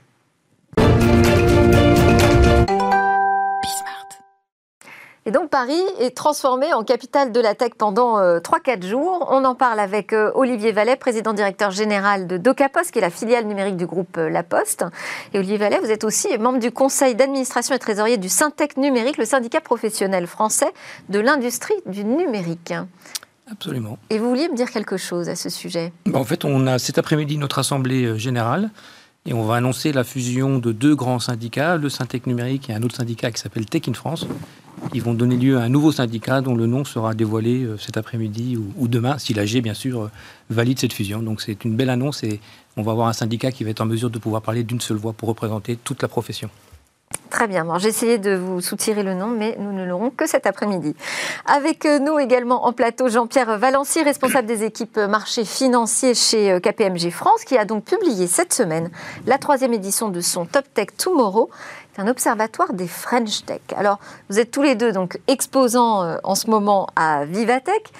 Et 5.28 5.32
donc 5.32 5.50
Paris 5.50 5.82
est 5.98 6.16
transformé 6.16 6.72
en 6.72 6.84
capitale 6.84 7.32
de 7.32 7.40
la 7.40 7.56
tech 7.56 7.72
pendant 7.76 8.20
3-4 8.20 8.84
euh, 8.84 8.88
jours. 8.88 9.26
On 9.28 9.44
en 9.44 9.56
parle 9.56 9.80
avec 9.80 10.12
euh, 10.12 10.30
Olivier 10.36 10.70
Vallet, 10.70 10.94
président 10.94 11.32
directeur 11.32 11.72
général 11.72 12.28
de 12.28 12.36
DocaPost, 12.36 12.92
qui 12.92 12.98
est 12.98 13.02
la 13.02 13.10
filiale 13.10 13.44
numérique 13.44 13.76
du 13.76 13.86
groupe 13.86 14.18
euh, 14.18 14.30
La 14.30 14.44
Poste. 14.44 14.84
Et 15.34 15.38
Olivier 15.38 15.56
Vallet, 15.56 15.80
vous 15.80 15.90
êtes 15.90 16.04
aussi 16.04 16.28
membre 16.38 16.60
du 16.60 16.70
conseil 16.70 17.16
d'administration 17.16 17.74
et 17.74 17.80
trésorier 17.80 18.18
du 18.18 18.28
Syntec 18.28 18.76
Numérique, 18.76 19.18
le 19.18 19.24
syndicat 19.24 19.60
professionnel 19.60 20.28
français 20.28 20.72
de 21.08 21.18
l'industrie 21.18 21.74
du 21.86 22.04
numérique. 22.04 22.72
Absolument. 23.50 23.98
Et 24.10 24.20
vous 24.20 24.28
vouliez 24.28 24.48
me 24.48 24.54
dire 24.54 24.70
quelque 24.70 24.96
chose 24.96 25.28
à 25.28 25.34
ce 25.34 25.50
sujet? 25.50 25.92
En 26.14 26.22
fait, 26.22 26.44
on 26.44 26.68
a 26.68 26.78
cet 26.78 26.98
après-midi 26.98 27.36
notre 27.36 27.58
assemblée 27.58 28.16
générale 28.16 28.70
et 29.24 29.32
on 29.32 29.42
va 29.42 29.56
annoncer 29.56 29.92
la 29.92 30.04
fusion 30.04 30.60
de 30.60 30.70
deux 30.70 30.94
grands 30.94 31.18
syndicats, 31.18 31.76
le 31.76 31.88
Syntec 31.88 32.28
Numérique 32.28 32.70
et 32.70 32.74
un 32.74 32.82
autre 32.84 32.94
syndicat 32.94 33.32
qui 33.32 33.40
s'appelle 33.40 33.66
Tech 33.66 33.82
in 33.88 33.94
France, 33.94 34.28
qui 34.92 35.00
vont 35.00 35.14
donner 35.14 35.36
lieu 35.36 35.58
à 35.58 35.62
un 35.62 35.68
nouveau 35.68 35.92
syndicat 35.92 36.40
dont 36.40 36.54
le 36.54 36.66
nom 36.66 36.84
sera 36.84 37.14
dévoilé 37.14 37.66
cet 37.78 37.96
après-midi 37.96 38.56
ou, 38.56 38.88
demain, 38.88 39.18
si 39.18 39.34
l'AG, 39.34 39.60
bien 39.62 39.74
sûr, 39.74 40.10
valide 40.50 40.78
cette 40.78 40.92
fusion. 40.92 41.22
Donc 41.22 41.40
c'est 41.40 41.64
une 41.64 41.76
belle 41.76 41.90
annonce 41.90 42.22
et 42.22 42.40
on 42.76 42.82
va 42.82 42.92
avoir 42.92 43.08
un 43.08 43.12
syndicat 43.12 43.50
qui 43.50 43.64
va 43.64 43.70
être 43.70 43.80
en 43.80 43.86
mesure 43.86 44.10
de 44.10 44.18
pouvoir 44.18 44.42
parler 44.42 44.62
d'une 44.62 44.80
seule 44.80 44.96
voix 44.96 45.12
pour 45.12 45.28
représenter 45.28 45.76
toute 45.76 46.02
la 46.02 46.08
profession. 46.08 46.50
Très 47.30 47.48
bien. 47.48 47.66
j'ai 47.78 47.88
essayé 47.88 48.18
de 48.18 48.34
vous 48.34 48.60
soutirer 48.60 49.02
le 49.02 49.14
nom, 49.14 49.28
mais 49.28 49.56
nous 49.58 49.72
ne 49.72 49.84
l'aurons 49.84 50.10
que 50.10 50.26
cet 50.26 50.46
après-midi. 50.46 50.94
Avec 51.44 51.84
euh, 51.84 51.98
nous 51.98 52.18
également 52.18 52.66
en 52.66 52.72
plateau 52.72 53.08
Jean-Pierre 53.08 53.58
Valency, 53.58 54.02
responsable 54.02 54.46
des 54.46 54.64
équipes 54.64 54.96
marché 54.96 55.44
financier 55.44 56.14
chez 56.14 56.52
euh, 56.52 56.60
KPMG 56.60 57.10
France, 57.10 57.44
qui 57.44 57.58
a 57.58 57.64
donc 57.64 57.84
publié 57.84 58.26
cette 58.26 58.52
semaine 58.52 58.90
la 59.26 59.38
troisième 59.38 59.72
édition 59.72 60.08
de 60.08 60.20
son 60.20 60.46
Top 60.46 60.64
Tech 60.72 60.88
Tomorrow, 60.96 61.50
un 61.98 62.08
observatoire 62.08 62.72
des 62.72 62.88
French 62.88 63.44
Tech. 63.44 63.60
Alors, 63.76 63.98
vous 64.28 64.38
êtes 64.38 64.50
tous 64.50 64.62
les 64.62 64.74
deux 64.74 64.92
donc 64.92 65.18
exposants 65.26 66.02
euh, 66.02 66.16
en 66.24 66.34
ce 66.34 66.48
moment 66.50 66.88
à 66.96 67.24
Vivatech. 67.24 67.92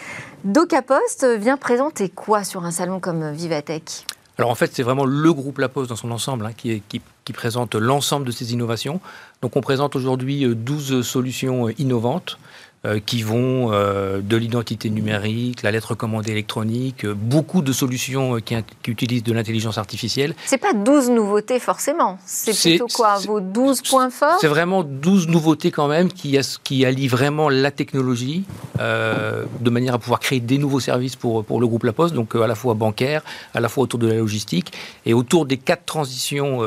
DocaPost 0.44 1.24
vient 1.38 1.56
présenter 1.56 2.08
quoi 2.08 2.44
sur 2.44 2.64
un 2.64 2.70
salon 2.70 3.00
comme 3.00 3.32
Vivatech? 3.32 4.06
Alors 4.38 4.50
en 4.50 4.54
fait, 4.54 4.70
c'est 4.74 4.82
vraiment 4.82 5.06
le 5.06 5.32
groupe 5.32 5.58
La 5.58 5.68
Poste 5.68 5.88
dans 5.88 5.96
son 5.96 6.10
ensemble 6.10 6.44
hein, 6.44 6.52
qui, 6.54 7.02
présente 7.32 7.74
l'ensemble 7.74 8.26
de 8.26 8.30
ces 8.30 8.52
innovations. 8.52 9.00
Donc 9.40 9.56
on 9.56 9.60
présente 9.60 9.96
aujourd'hui 9.96 10.46
12 10.46 10.92
euh, 10.92 11.02
solutions 11.02 11.68
euh, 11.68 11.72
innovantes 11.78 12.38
euh, 12.38 12.65
qui 13.04 13.22
vont 13.22 13.72
euh, 13.72 14.20
de 14.20 14.36
l'identité 14.36 14.90
numérique, 14.90 15.62
la 15.62 15.70
lettre 15.70 15.94
commandée 15.94 16.32
électronique, 16.32 17.04
euh, 17.04 17.14
beaucoup 17.14 17.62
de 17.62 17.72
solutions 17.72 18.38
qui, 18.40 18.56
utilisent 18.86 19.24
de 19.24 19.32
l'intelligence 19.32 19.78
artificielle. 19.78 20.34
C'est 20.44 20.58
pas 20.58 20.72
12 20.72 21.10
nouveautés 21.10 21.58
forcément, 21.58 22.18
c'est 22.24 22.56
plutôt 22.56 22.86
quoi 22.86 23.18
vos 23.18 23.40
12 23.40 23.82
points 23.82 24.10
forts? 24.10 24.38
C'est 24.40 24.46
vraiment 24.46 24.82
12 24.84 25.28
nouveautés 25.28 25.70
quand 25.70 25.88
même 25.88 26.12
qui, 26.12 26.38
qui 26.62 26.84
allient 26.84 27.08
vraiment 27.08 27.48
la 27.48 27.70
technologie 27.70 28.44
de 28.78 29.70
manière 29.70 29.94
à 29.94 29.98
pouvoir 29.98 30.20
créer 30.20 30.40
des 30.40 30.58
nouveaux 30.58 30.80
services 30.80 31.16
pour, 31.16 31.44
pour 31.44 31.60
le 31.60 31.66
groupe 31.66 31.84
La 31.84 31.92
Poste, 31.92 32.14
donc 32.14 32.34
à 32.34 32.46
la 32.46 32.54
fois 32.54 32.74
bancaire, 32.74 33.22
à 33.54 33.60
la 33.60 33.68
fois 33.68 33.84
autour 33.84 33.98
de 33.98 34.06
la 34.06 34.16
logistique 34.16 34.72
et 35.06 35.14
autour 35.14 35.46
des 35.46 35.56
quatre 35.56 35.84
transitions 35.84 36.60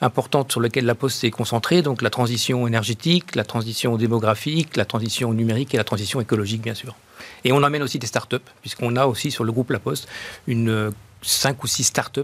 importantes 0.00 0.52
sur 0.52 0.60
lesquelles 0.60 0.86
La 0.86 0.94
Poste 0.94 1.20
s'est 1.20 1.30
concentrée, 1.30 1.82
donc 1.82 2.02
la 2.02 2.10
transition 2.10 2.66
énergétique, 2.66 3.34
la 3.34 3.44
transition 3.44 3.96
démographique, 3.96 4.76
la 4.76 4.84
transition 4.84 5.32
numérique 5.32 5.65
et 5.74 5.76
la 5.76 5.84
transition 5.84 6.20
écologique, 6.20 6.62
bien 6.62 6.74
sûr. 6.74 6.96
Et 7.44 7.52
on 7.52 7.62
emmène 7.62 7.82
aussi 7.82 7.98
des 7.98 8.06
startups, 8.06 8.36
puisqu'on 8.60 8.96
a 8.96 9.06
aussi 9.06 9.30
sur 9.30 9.44
le 9.44 9.52
groupe 9.52 9.70
La 9.70 9.78
Poste 9.78 10.08
une 10.46 10.92
5 11.22 11.50
euh, 11.50 11.58
ou 11.62 11.66
6 11.66 11.84
startups 11.84 12.20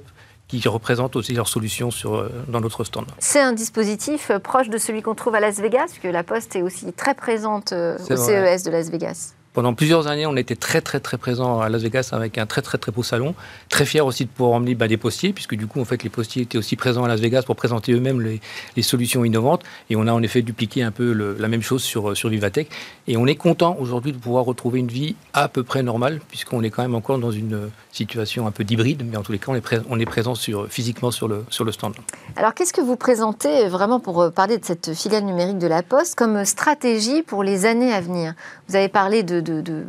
qui 0.48 0.66
représentent 0.68 1.16
aussi 1.16 1.32
leurs 1.32 1.48
solutions 1.48 1.90
sur, 1.90 2.14
euh, 2.14 2.28
dans 2.48 2.60
notre 2.60 2.84
stand. 2.84 3.06
C'est 3.18 3.40
un 3.40 3.54
dispositif 3.54 4.30
euh, 4.30 4.38
proche 4.38 4.68
de 4.68 4.78
celui 4.78 5.00
qu'on 5.00 5.14
trouve 5.14 5.34
à 5.34 5.40
Las 5.40 5.58
Vegas, 5.60 5.86
puisque 5.86 6.12
La 6.12 6.24
Poste 6.24 6.56
est 6.56 6.62
aussi 6.62 6.92
très 6.92 7.14
présente 7.14 7.72
au 7.72 8.16
CES 8.16 8.62
de 8.64 8.70
Las 8.70 8.90
Vegas. 8.90 9.34
Pendant 9.52 9.74
plusieurs 9.74 10.06
années, 10.06 10.24
on 10.24 10.36
était 10.36 10.56
très 10.56 10.80
très 10.80 10.98
très 10.98 11.18
présent 11.18 11.60
à 11.60 11.68
Las 11.68 11.82
Vegas 11.82 12.08
avec 12.12 12.38
un 12.38 12.46
très 12.46 12.62
très 12.62 12.78
très 12.78 12.90
beau 12.90 13.02
salon. 13.02 13.34
Très 13.68 13.84
fier 13.84 14.06
aussi 14.06 14.24
de 14.24 14.30
pouvoir 14.30 14.56
emmener 14.56 14.74
bah, 14.74 14.88
des 14.88 14.96
postiers, 14.96 15.34
puisque 15.34 15.56
du 15.56 15.66
coup, 15.66 15.78
en 15.78 15.84
fait, 15.84 16.02
les 16.02 16.08
postiers 16.08 16.42
étaient 16.42 16.56
aussi 16.56 16.74
présents 16.74 17.04
à 17.04 17.08
Las 17.08 17.20
Vegas 17.20 17.42
pour 17.42 17.54
présenter 17.54 17.92
eux-mêmes 17.92 18.22
les, 18.22 18.82
solutions 18.82 19.26
innovantes. 19.26 19.62
Et 19.90 19.96
on 19.96 20.06
a 20.06 20.12
en 20.12 20.22
effet 20.22 20.40
dupliqué 20.40 20.82
un 20.82 20.90
peu 20.90 21.12
la 21.12 21.48
même 21.48 21.60
chose 21.60 21.82
sur, 21.82 22.16
sur 22.16 22.30
Vivatech. 22.30 22.68
Et 23.08 23.18
on 23.18 23.26
est 23.26 23.34
content 23.34 23.76
aujourd'hui 23.78 24.12
de 24.12 24.16
pouvoir 24.16 24.46
retrouver 24.46 24.80
une 24.80 24.88
vie 24.88 25.16
à 25.34 25.48
peu 25.48 25.62
près 25.62 25.82
normale, 25.82 26.20
puisqu'on 26.28 26.62
est 26.62 26.70
quand 26.70 26.82
même 26.82 26.94
encore 26.94 27.18
dans 27.18 27.30
une 27.30 27.68
situation 27.92 28.46
un 28.46 28.52
peu 28.52 28.64
d'hybride, 28.64 29.04
mais 29.04 29.18
en 29.18 29.22
tous 29.22 29.32
les 29.32 29.38
cas, 29.38 29.52
on 29.52 29.54
est, 29.54 29.80
on 29.90 30.00
est 30.00 30.06
présent 30.06 30.34
sur, 30.34 30.66
physiquement 30.68 31.10
sur 31.10 31.28
le, 31.28 31.44
sur 31.50 31.64
le 31.64 31.72
stand. 31.72 31.94
Alors, 32.36 32.54
qu'est-ce 32.54 32.72
que 32.72 32.80
vous 32.80 32.96
présentez 32.96 33.68
vraiment 33.68 34.00
pour 34.00 34.22
euh, 34.22 34.30
parler 34.30 34.56
de 34.56 34.64
cette 34.64 34.94
filiale 34.94 35.24
numérique 35.24 35.58
de 35.58 35.66
la 35.66 35.82
Poste 35.82 36.14
comme 36.14 36.46
stratégie 36.46 37.22
pour 37.22 37.44
les 37.44 37.66
années 37.66 37.92
à 37.92 38.00
venir? 38.00 38.32
Vous 38.68 38.76
avez 38.76 38.88
parlé 38.88 39.22
de 39.22 39.41
de, 39.42 39.84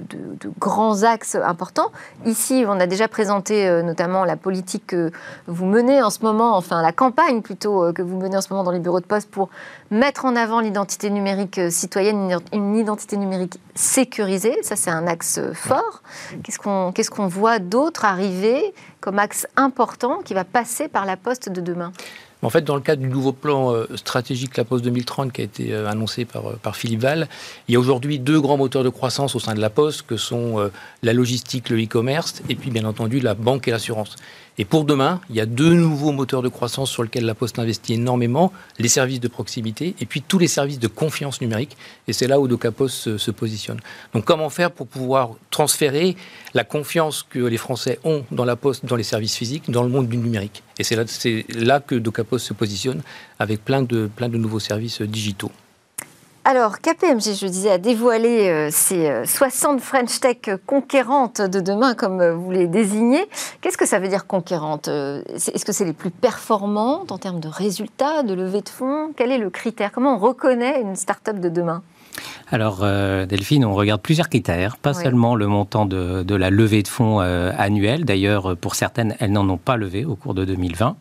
grands 0.59 1.03
axes 1.03 1.35
importants. 1.35 1.91
Ici, 2.25 2.65
on 2.67 2.79
a 2.79 2.87
déjà 2.87 3.07
présenté 3.07 3.67
euh, 3.67 3.81
notamment 3.81 4.25
la 4.25 4.35
politique 4.35 4.87
que 4.87 5.11
vous 5.47 5.65
menez 5.65 6.01
en 6.01 6.09
ce 6.09 6.19
moment, 6.21 6.55
enfin 6.57 6.81
la 6.81 6.91
campagne 6.91 7.41
plutôt 7.41 7.83
euh, 7.83 7.93
que 7.93 8.01
vous 8.01 8.17
menez 8.17 8.37
en 8.37 8.41
ce 8.41 8.49
moment 8.49 8.63
dans 8.63 8.71
les 8.71 8.79
bureaux 8.79 8.99
de 8.99 9.05
poste 9.05 9.29
pour 9.29 9.49
mettre 9.91 10.25
en 10.25 10.35
avant 10.35 10.59
l'identité 10.59 11.09
numérique 11.09 11.57
euh, 11.57 11.69
citoyenne, 11.69 12.37
une 12.51 12.75
identité 12.75 13.17
numérique 13.17 13.59
sécurisée. 13.75 14.57
Ça, 14.63 14.75
c'est 14.75 14.91
un 14.91 15.07
axe 15.07 15.39
fort. 15.53 16.01
Qu'est-ce 16.43 17.09
qu'on 17.09 17.27
voit 17.27 17.59
d'autre 17.59 18.05
arriver 18.05 18.73
comme 19.01 19.19
axe 19.19 19.47
important 19.55 20.19
qui 20.23 20.33
va 20.33 20.43
passer 20.43 20.87
par 20.87 21.05
la 21.05 21.17
poste 21.17 21.49
de 21.49 21.61
demain? 21.61 21.91
En 22.43 22.49
fait, 22.49 22.61
dans 22.61 22.75
le 22.75 22.81
cadre 22.81 23.01
du 23.01 23.07
nouveau 23.07 23.31
plan 23.31 23.73
euh, 23.73 23.87
stratégique 23.95 24.57
La 24.57 24.65
Poste 24.65 24.83
2030 24.83 25.31
qui 25.31 25.41
a 25.41 25.43
été 25.45 25.73
euh, 25.73 25.89
annoncé 25.89 26.25
par, 26.25 26.47
euh, 26.47 26.59
par 26.61 26.75
Philippe 26.75 27.01
Val, 27.01 27.27
il 27.67 27.73
y 27.73 27.75
a 27.77 27.79
aujourd'hui 27.79 28.19
deux 28.19 28.39
grands 28.39 28.57
moteurs 28.57 28.83
de 28.83 28.89
croissance 28.89 29.35
au 29.35 29.39
sein 29.39 29.55
de 29.55 29.61
La 29.61 29.69
Poste, 29.69 30.03
que 30.03 30.17
sont 30.17 30.69
la 31.01 31.13
logistique, 31.13 31.69
le 31.69 31.81
e-commerce, 31.81 32.41
et 32.49 32.55
puis 32.55 32.69
bien 32.69 32.85
entendu 32.85 33.19
la 33.19 33.33
banque 33.33 33.67
et 33.67 33.71
l'assurance. 33.71 34.15
Et 34.59 34.65
pour 34.65 34.85
demain, 34.85 35.19
il 35.31 35.35
y 35.35 35.41
a 35.41 35.47
deux 35.47 35.73
nouveaux 35.73 36.11
moteurs 36.11 36.43
de 36.43 36.49
croissance 36.49 36.91
sur 36.91 37.01
lesquels 37.01 37.25
la 37.25 37.33
Poste 37.33 37.57
investit 37.57 37.93
énormément, 37.93 38.53
les 38.77 38.87
services 38.87 39.19
de 39.19 39.27
proximité 39.27 39.95
et 39.99 40.05
puis 40.05 40.21
tous 40.21 40.37
les 40.37 40.47
services 40.47 40.77
de 40.77 40.87
confiance 40.87 41.41
numérique. 41.41 41.75
Et 42.07 42.13
c'est 42.13 42.27
là 42.27 42.39
où 42.39 42.47
DocaPost 42.47 42.95
se, 42.95 43.17
se, 43.17 43.31
positionne. 43.31 43.79
Donc 44.13 44.25
comment 44.25 44.49
faire 44.51 44.71
pour 44.71 44.85
pouvoir 44.85 45.31
transférer 45.49 46.15
la 46.53 46.63
confiance 46.63 47.25
que 47.27 47.39
les 47.39 47.57
Français 47.57 47.97
ont 48.03 48.25
dans 48.31 48.45
la 48.45 48.55
Poste, 48.55 48.85
dans 48.85 48.95
les 48.95 49.03
services 49.03 49.35
physiques, 49.35 49.71
dans 49.71 49.81
le 49.81 49.89
monde 49.89 50.07
du 50.07 50.17
numérique? 50.17 50.61
Et 50.77 50.83
c'est 50.83 50.95
là, 50.95 51.03
là 51.55 51.79
que 51.79 51.95
DocaPost 51.95 52.32
se 52.37 52.53
positionne 52.53 53.01
avec 53.39 53.63
plein 53.63 53.81
de, 53.81 54.09
plein 54.13 54.29
de 54.29 54.37
nouveaux 54.37 54.59
services 54.59 55.01
digitaux. 55.01 55.51
Alors, 56.45 56.79
KPMG, 56.79 57.35
je 57.39 57.47
disais, 57.47 57.71
a 57.71 57.77
dévoilé 57.77 58.49
euh, 58.49 58.69
ses 58.69 59.25
60 59.25 59.77
euh, 59.77 59.81
French 59.81 60.19
Tech 60.19 60.57
conquérantes 60.65 61.39
de 61.39 61.61
demain, 61.61 61.95
comme 61.95 62.19
euh, 62.19 62.33
vous 62.33 62.51
les 62.51 62.67
désignez. 62.67 63.25
Qu'est-ce 63.61 63.77
que 63.77 63.85
ça 63.85 63.97
veut 63.97 64.09
dire 64.09 64.27
conquérantes 64.27 64.89
Est-ce 64.89 65.63
que 65.63 65.71
c'est 65.71 65.85
les 65.85 65.93
plus 65.93 66.11
performantes 66.11 67.13
en 67.13 67.17
termes 67.17 67.39
de 67.39 67.47
résultats, 67.47 68.23
de 68.23 68.33
levée 68.33 68.61
de 68.61 68.67
fonds? 68.67 69.13
Quel 69.15 69.31
est 69.31 69.37
le 69.37 69.49
critère? 69.49 69.93
Comment 69.93 70.15
on 70.15 70.17
reconnaît 70.17 70.81
une 70.81 70.97
start-up 70.97 71.39
de 71.39 71.47
demain? 71.47 71.81
Alors, 72.51 72.79
euh, 72.83 73.25
Delphine, 73.25 73.65
on 73.65 73.73
regarde 73.73 74.01
plusieurs 74.01 74.29
critères, 74.29 74.77
pas 74.77 74.93
seulement 74.93 75.35
le 75.35 75.47
montant 75.47 75.85
de, 75.85 76.35
la 76.35 76.49
levée 76.49 76.83
de 76.83 76.87
fonds 76.87 77.21
euh, 77.21 77.51
annuelle. 77.57 78.05
D'ailleurs, 78.05 78.55
pour 78.57 78.75
certaines, 78.75 79.15
elles 79.19 79.31
n'en 79.31 79.47
ont 79.49 79.57
pas 79.57 79.77
levé 79.77 80.05
au 80.05 80.15
cours 80.15 80.33
de 80.33 80.45
2020. 80.45 80.95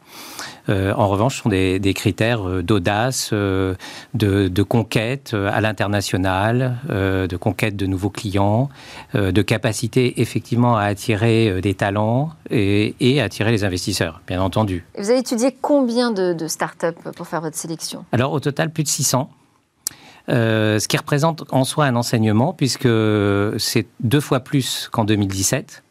Euh, 0.69 0.93
en 0.95 1.09
revanche, 1.09 1.37
ce 1.37 1.43
sont 1.43 1.49
des, 1.49 1.95
critères 1.95 2.63
d'audace, 2.63 3.33
de, 3.33 4.63
conquête 4.63 5.35
à 5.35 5.61
l'international, 5.61 6.79
de 6.89 7.37
conquête 7.37 7.77
de 7.77 7.87
nouveaux 7.87 8.11
clients, 8.11 8.69
de 9.15 9.43
capacité 9.43 10.21
effectivement 10.21 10.77
à 10.77 10.85
attirer 10.85 11.61
des 11.61 11.75
talents 11.75 12.31
et, 12.51 12.95
et 13.01 13.21
attirer 13.21 13.51
les 13.51 13.65
investisseurs, 13.65 14.21
bien 14.27 14.41
entendu. 14.41 14.85
vous 14.97 15.11
avez 15.11 15.19
étudié 15.19 15.57
combien 15.61 16.11
de, 16.11 16.33
de 16.33 16.47
startups 16.47 16.87
pour 17.17 17.27
faire 17.27 17.41
votre 17.41 17.57
sélection? 17.57 18.05
Alors, 18.13 18.33
au 18.33 18.41
total, 18.41 18.71
plus 18.71 18.85
de 18.85 18.89
600. 18.89 19.31
Euh, 20.29 20.79
ce 20.79 20.87
qui 20.87 20.97
représente 20.97 21.45
en 21.51 21.65
soi 21.65 21.87
un 21.87 21.97
enseignement, 21.97 22.53
puisque 22.53 22.89
c'est 23.59 23.87
deux 24.01 24.21
fois 24.21 24.41
plus 24.41 24.89
qu'en 24.93 25.05
2017 25.05 25.83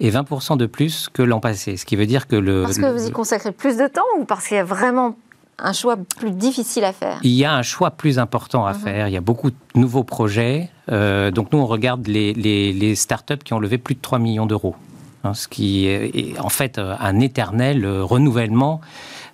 et 0.00 0.10
20% 0.10 0.56
de 0.56 0.66
plus 0.66 1.08
que 1.12 1.22
l'an 1.22 1.40
passé. 1.40 1.76
Ce 1.76 1.84
qui 1.84 1.96
veut 1.96 2.06
dire 2.06 2.26
que 2.26 2.36
le. 2.36 2.62
Parce 2.62 2.78
que 2.78 2.86
vous 2.86 3.06
y 3.06 3.10
consacrez 3.10 3.52
plus 3.52 3.76
de 3.76 3.86
temps 3.86 4.02
ou 4.18 4.24
parce 4.24 4.48
qu'il 4.48 4.56
y 4.56 4.60
a 4.60 4.64
vraiment 4.64 5.16
un 5.58 5.72
choix 5.72 5.96
plus 6.18 6.32
difficile 6.32 6.84
à 6.84 6.92
faire? 6.92 7.20
Il 7.22 7.30
y 7.30 7.44
a 7.44 7.54
un 7.54 7.62
choix 7.62 7.90
plus 7.90 8.18
important 8.18 8.66
à 8.66 8.72
mhm. 8.72 8.80
faire. 8.80 9.08
Il 9.08 9.14
y 9.14 9.16
a 9.16 9.20
beaucoup 9.20 9.50
de 9.50 9.56
nouveaux 9.74 10.04
projets. 10.04 10.68
Euh, 10.90 11.30
donc 11.30 11.52
nous, 11.52 11.58
on 11.58 11.66
regarde 11.66 12.06
les, 12.06 12.32
les, 12.34 12.72
les, 12.72 12.94
startups 12.94 13.38
qui 13.44 13.54
ont 13.54 13.60
levé 13.60 13.78
plus 13.78 13.94
de 13.94 14.00
3 14.00 14.18
millions 14.18 14.46
d'euros. 14.46 14.74
Hein, 15.22 15.32
ce 15.32 15.48
qui 15.48 15.86
est 15.86 16.38
en 16.38 16.50
fait 16.50 16.78
un 16.78 17.20
éternel 17.20 17.86
renouvellement. 17.86 18.80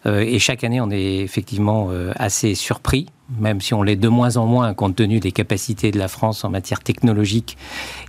Euh, 0.06 0.20
et 0.20 0.38
chaque 0.38 0.64
année, 0.64 0.80
on 0.80 0.90
est 0.90 1.16
effectivement 1.18 1.90
assez 2.16 2.54
surpris 2.54 3.06
même 3.38 3.60
si 3.60 3.74
on 3.74 3.82
l'est 3.82 3.96
de 3.96 4.08
moins 4.08 4.36
en 4.36 4.46
moins 4.46 4.74
compte 4.74 4.96
tenu 4.96 5.20
des 5.20 5.32
capacités 5.32 5.90
de 5.90 5.98
la 5.98 6.08
France 6.08 6.44
en 6.44 6.50
matière 6.50 6.80
technologique 6.80 7.56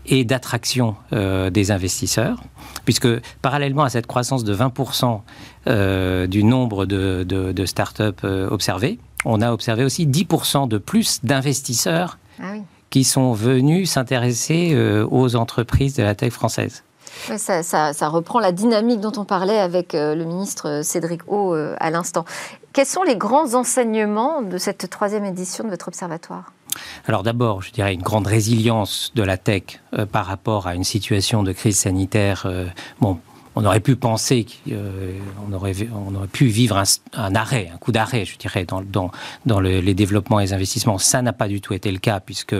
et 0.06 0.23
d'attraction 0.23 0.95
euh, 1.13 1.49
des 1.49 1.71
investisseurs, 1.71 2.41
puisque 2.86 3.08
parallèlement 3.41 3.84
à 3.84 3.89
cette 3.89 4.08
croissance 4.08 4.43
de 4.43 4.56
20% 4.56 5.21
euh, 5.67 6.27
du 6.27 6.43
nombre 6.43 6.86
de, 6.86 7.23
de, 7.23 7.65
start-up 7.65 8.21
euh, 8.23 8.49
observées, 8.49 8.99
on 9.25 9.41
a 9.41 9.51
observé 9.51 9.84
aussi 9.84 10.08
10% 10.08 10.67
de 10.67 10.77
plus 10.77 11.23
d'investisseurs 11.23 12.17
ah 12.41 12.56
qui 12.89 13.06
sont 13.06 13.32
venus 13.32 13.91
s'intéresser 13.91 14.75
aux 15.10 15.38
entreprises 15.38 15.95
de 15.95 16.04
la 16.04 16.13
tech 16.13 16.34
française. 16.34 16.84
Ça, 17.38 18.10
reprend 18.10 18.39
la 18.39 18.52
dynamique 18.52 19.00
dont 19.00 19.13
on 19.17 19.26
parlait 19.26 19.60
avec 19.60 19.93
le 19.93 20.24
ministre 20.24 20.82
Cédric 20.84 21.21
O 21.28 21.54
à 21.54 21.89
l'instant. 21.89 22.26
Quels 22.74 22.86
sont 22.86 23.04
les 23.04 23.17
grands 23.17 23.54
enseignements 23.54 24.41
de 24.41 24.58
cette 24.58 24.89
troisième 24.89 25.26
édition 25.26 25.63
de 25.65 25.69
votre 25.69 25.89
observatoire? 25.89 26.54
Alors 27.06 27.24
d'abord, 27.24 27.62
je 27.62 27.71
dirais 27.71 27.93
une 27.93 28.02
grande 28.02 28.28
résilience 28.28 29.12
de 29.15 29.24
la 29.24 29.38
tech 29.38 29.82
euh, 29.93 30.06
par 30.06 30.26
rapport 30.26 30.67
à 30.67 30.76
une 30.76 30.84
situation 30.84 31.43
de 31.43 31.52
crise 31.52 31.80
sanitaire. 31.80 32.43
Euh, 32.45 32.67
bon, 33.00 33.19
on 33.56 33.65
aurait 33.65 33.82
pu 33.82 33.97
penser 33.97 34.45
qu'on 34.65 35.52
aurait, 35.54 35.76
pu 36.32 36.45
vivre 36.45 36.82
un, 37.13 37.36
arrêt, 37.36 37.69
un 37.74 37.78
coup 37.78 37.91
d'arrêt, 37.91 38.24
je 38.24 38.38
dirais, 38.38 38.65
dans, 38.65 39.60
les 39.60 39.93
développements 39.93 40.39
et 40.39 40.45
les 40.45 40.54
investissements. 40.54 40.97
Ça 40.97 41.21
n'a 41.21 41.34
pas 41.34 41.50
du 41.50 41.60
tout 41.60 41.74
été 41.74 41.91
le 41.91 41.97
cas, 41.97 42.21
puisque 42.21 42.56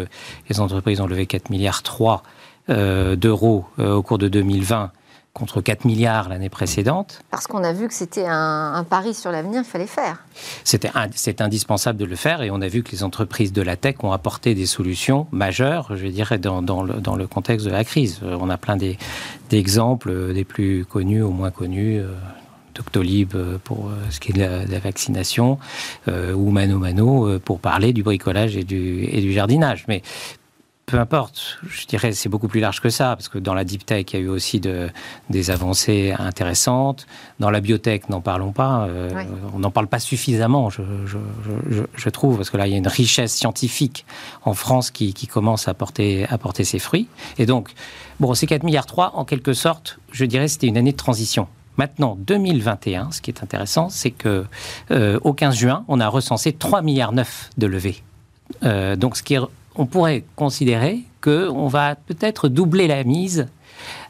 les 0.50 0.60
entreprises 0.60 1.00
ont 1.00 1.08
levé 1.08 1.28
4 1.28 1.50
milliards 1.50 1.82
3 1.82 2.24
d'euros 2.68 3.66
au 3.78 4.02
cours 4.02 4.18
de 4.18 4.28
2020 4.28 4.92
contre 5.34 5.62
4 5.62 5.86
milliards 5.86 6.30
l'année 6.30 6.50
précédente. 6.50 7.22
Parce 7.32 7.48
qu'on 7.48 7.64
a 7.64 7.72
vu 7.72 7.88
que 7.88 7.94
c'était 7.94 8.26
un, 8.28 8.86
pari 8.90 9.14
sur 9.14 9.32
l'avenir 9.32 9.62
qu'il 9.62 9.72
fallait 9.72 9.88
faire. 9.88 10.24
C'est 10.64 11.42
indispensable 11.42 11.98
de 11.98 12.06
le 12.06 12.16
faire 12.16 12.42
et 12.42 12.52
on 12.52 12.62
a 12.62 12.68
vu 12.68 12.84
que 12.84 12.92
les 12.92 13.04
entreprises 13.04 13.54
de 13.54 13.62
la 13.62 13.78
tech 13.78 13.96
ont 14.04 14.12
apporté 14.12 14.56
des 14.56 14.66
solutions 14.66 15.28
majeures, 15.32 15.96
je 15.96 16.08
dirais, 16.08 16.38
dans, 16.38 16.62
dans, 16.62 16.84
le, 16.84 16.96
dans 16.96 17.16
le, 17.16 17.28
contexte 17.28 17.66
de 17.66 17.72
la 17.72 17.84
crise. 17.84 18.20
Euh, 18.24 18.38
on 18.42 18.50
a 18.50 18.58
plein 18.58 18.78
d'exemples, 19.50 20.10
euh, 20.10 20.34
des 20.34 20.44
plus 20.44 20.86
connus 20.86 21.22
au 21.22 21.32
moins 21.32 21.52
connus. 21.52 22.00
Euh, 22.00 22.14
Doctolib 22.74 23.36
pour 23.66 23.92
ce 24.10 24.22
qui 24.22 24.32
est 24.32 24.34
de 24.34 24.72
la, 24.72 24.80
vaccination, 24.80 25.60
ou 26.08 26.52
Mano 26.52 26.80
Mano 26.80 27.38
pour 27.40 27.60
parler 27.60 27.92
du 27.92 28.02
bricolage 28.02 28.56
et 28.56 28.64
du, 28.64 29.04
et 29.12 29.20
du 29.20 29.34
jardinage. 29.34 29.84
Mais 29.90 30.02
peu 30.92 31.00
importe, 31.00 31.58
je 31.70 31.86
dirais 31.86 32.12
c'est 32.12 32.28
beaucoup 32.28 32.50
plus 32.50 32.60
large 32.60 32.82
que 32.82 32.90
ça, 32.90 33.16
parce 33.16 33.30
que 33.30 33.38
dans 33.38 33.54
la 33.54 33.64
deep 33.64 33.86
tech, 33.86 34.08
il 34.12 34.14
y 34.14 34.18
a 34.18 34.20
eu 34.26 34.28
aussi 34.28 34.60
de, 34.60 34.90
des 35.30 35.50
avancées 35.50 36.14
intéressantes. 36.20 37.08
Dans 37.40 37.50
la 37.50 37.62
biotech, 37.62 38.10
n'en 38.10 38.20
parlons 38.20 38.52
pas. 38.52 38.88
Euh, 38.90 39.24
on 39.54 39.60
n'en 39.60 39.72
parle 39.72 39.88
pas 39.88 40.00
suffisamment, 40.00 40.70
je, 40.70 40.82
je, 41.96 42.10
trouve, 42.10 42.36
parce 42.36 42.50
que 42.50 42.58
là, 42.58 42.68
il 42.68 42.72
y 42.72 42.74
a 42.74 42.78
une 42.78 42.90
richesse 42.90 43.34
scientifique 43.34 44.06
en 44.44 44.54
France 44.54 44.92
qui, 44.92 45.14
qui 45.14 45.28
commence 45.28 45.70
à 45.70 45.74
porter, 45.74 46.26
à 46.28 46.38
porter 46.38 46.66
ses 46.66 46.78
fruits. 46.78 47.08
Et 47.38 47.46
donc, 47.46 47.70
bon, 48.20 48.34
ces 48.34 48.46
4 48.46 48.64
milliards 48.64 48.86
3, 48.86 49.14
en 49.16 49.24
quelque 49.24 49.54
sorte, 49.54 49.98
je 50.12 50.26
dirais 50.26 50.50
c'était 50.50 50.68
une 50.68 50.78
année 50.78 50.92
de 50.92 50.98
transition. 50.98 51.48
Maintenant, 51.78 52.18
2021, 52.20 53.14
ce 53.14 53.22
qui 53.22 53.32
est 53.32 53.42
intéressant, 53.42 53.88
c'est 53.88 54.12
que 54.12 54.44
euh, 54.92 55.20
au 55.24 55.32
15 55.32 55.56
juin, 55.56 55.86
on 55.88 56.02
a 56.02 56.10
recensé 56.10 56.52
3 56.52 56.82
milliards 56.82 57.14
9 57.14 57.52
de 57.58 57.68
levées. 57.68 58.04
Euh, 58.64 58.98
donc, 58.98 59.16
ce 59.16 59.24
qui 59.24 59.36
est 59.36 59.40
on 59.76 59.86
pourrait 59.86 60.24
considérer 60.36 61.04
qu'on 61.22 61.68
va 61.68 61.96
peut-être 61.96 62.50
doubler 62.50 62.88
la 62.88 63.04
mise 63.04 63.48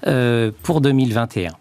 euh, 0.08 0.52
pour 0.63 0.82
2021. 0.82 1.52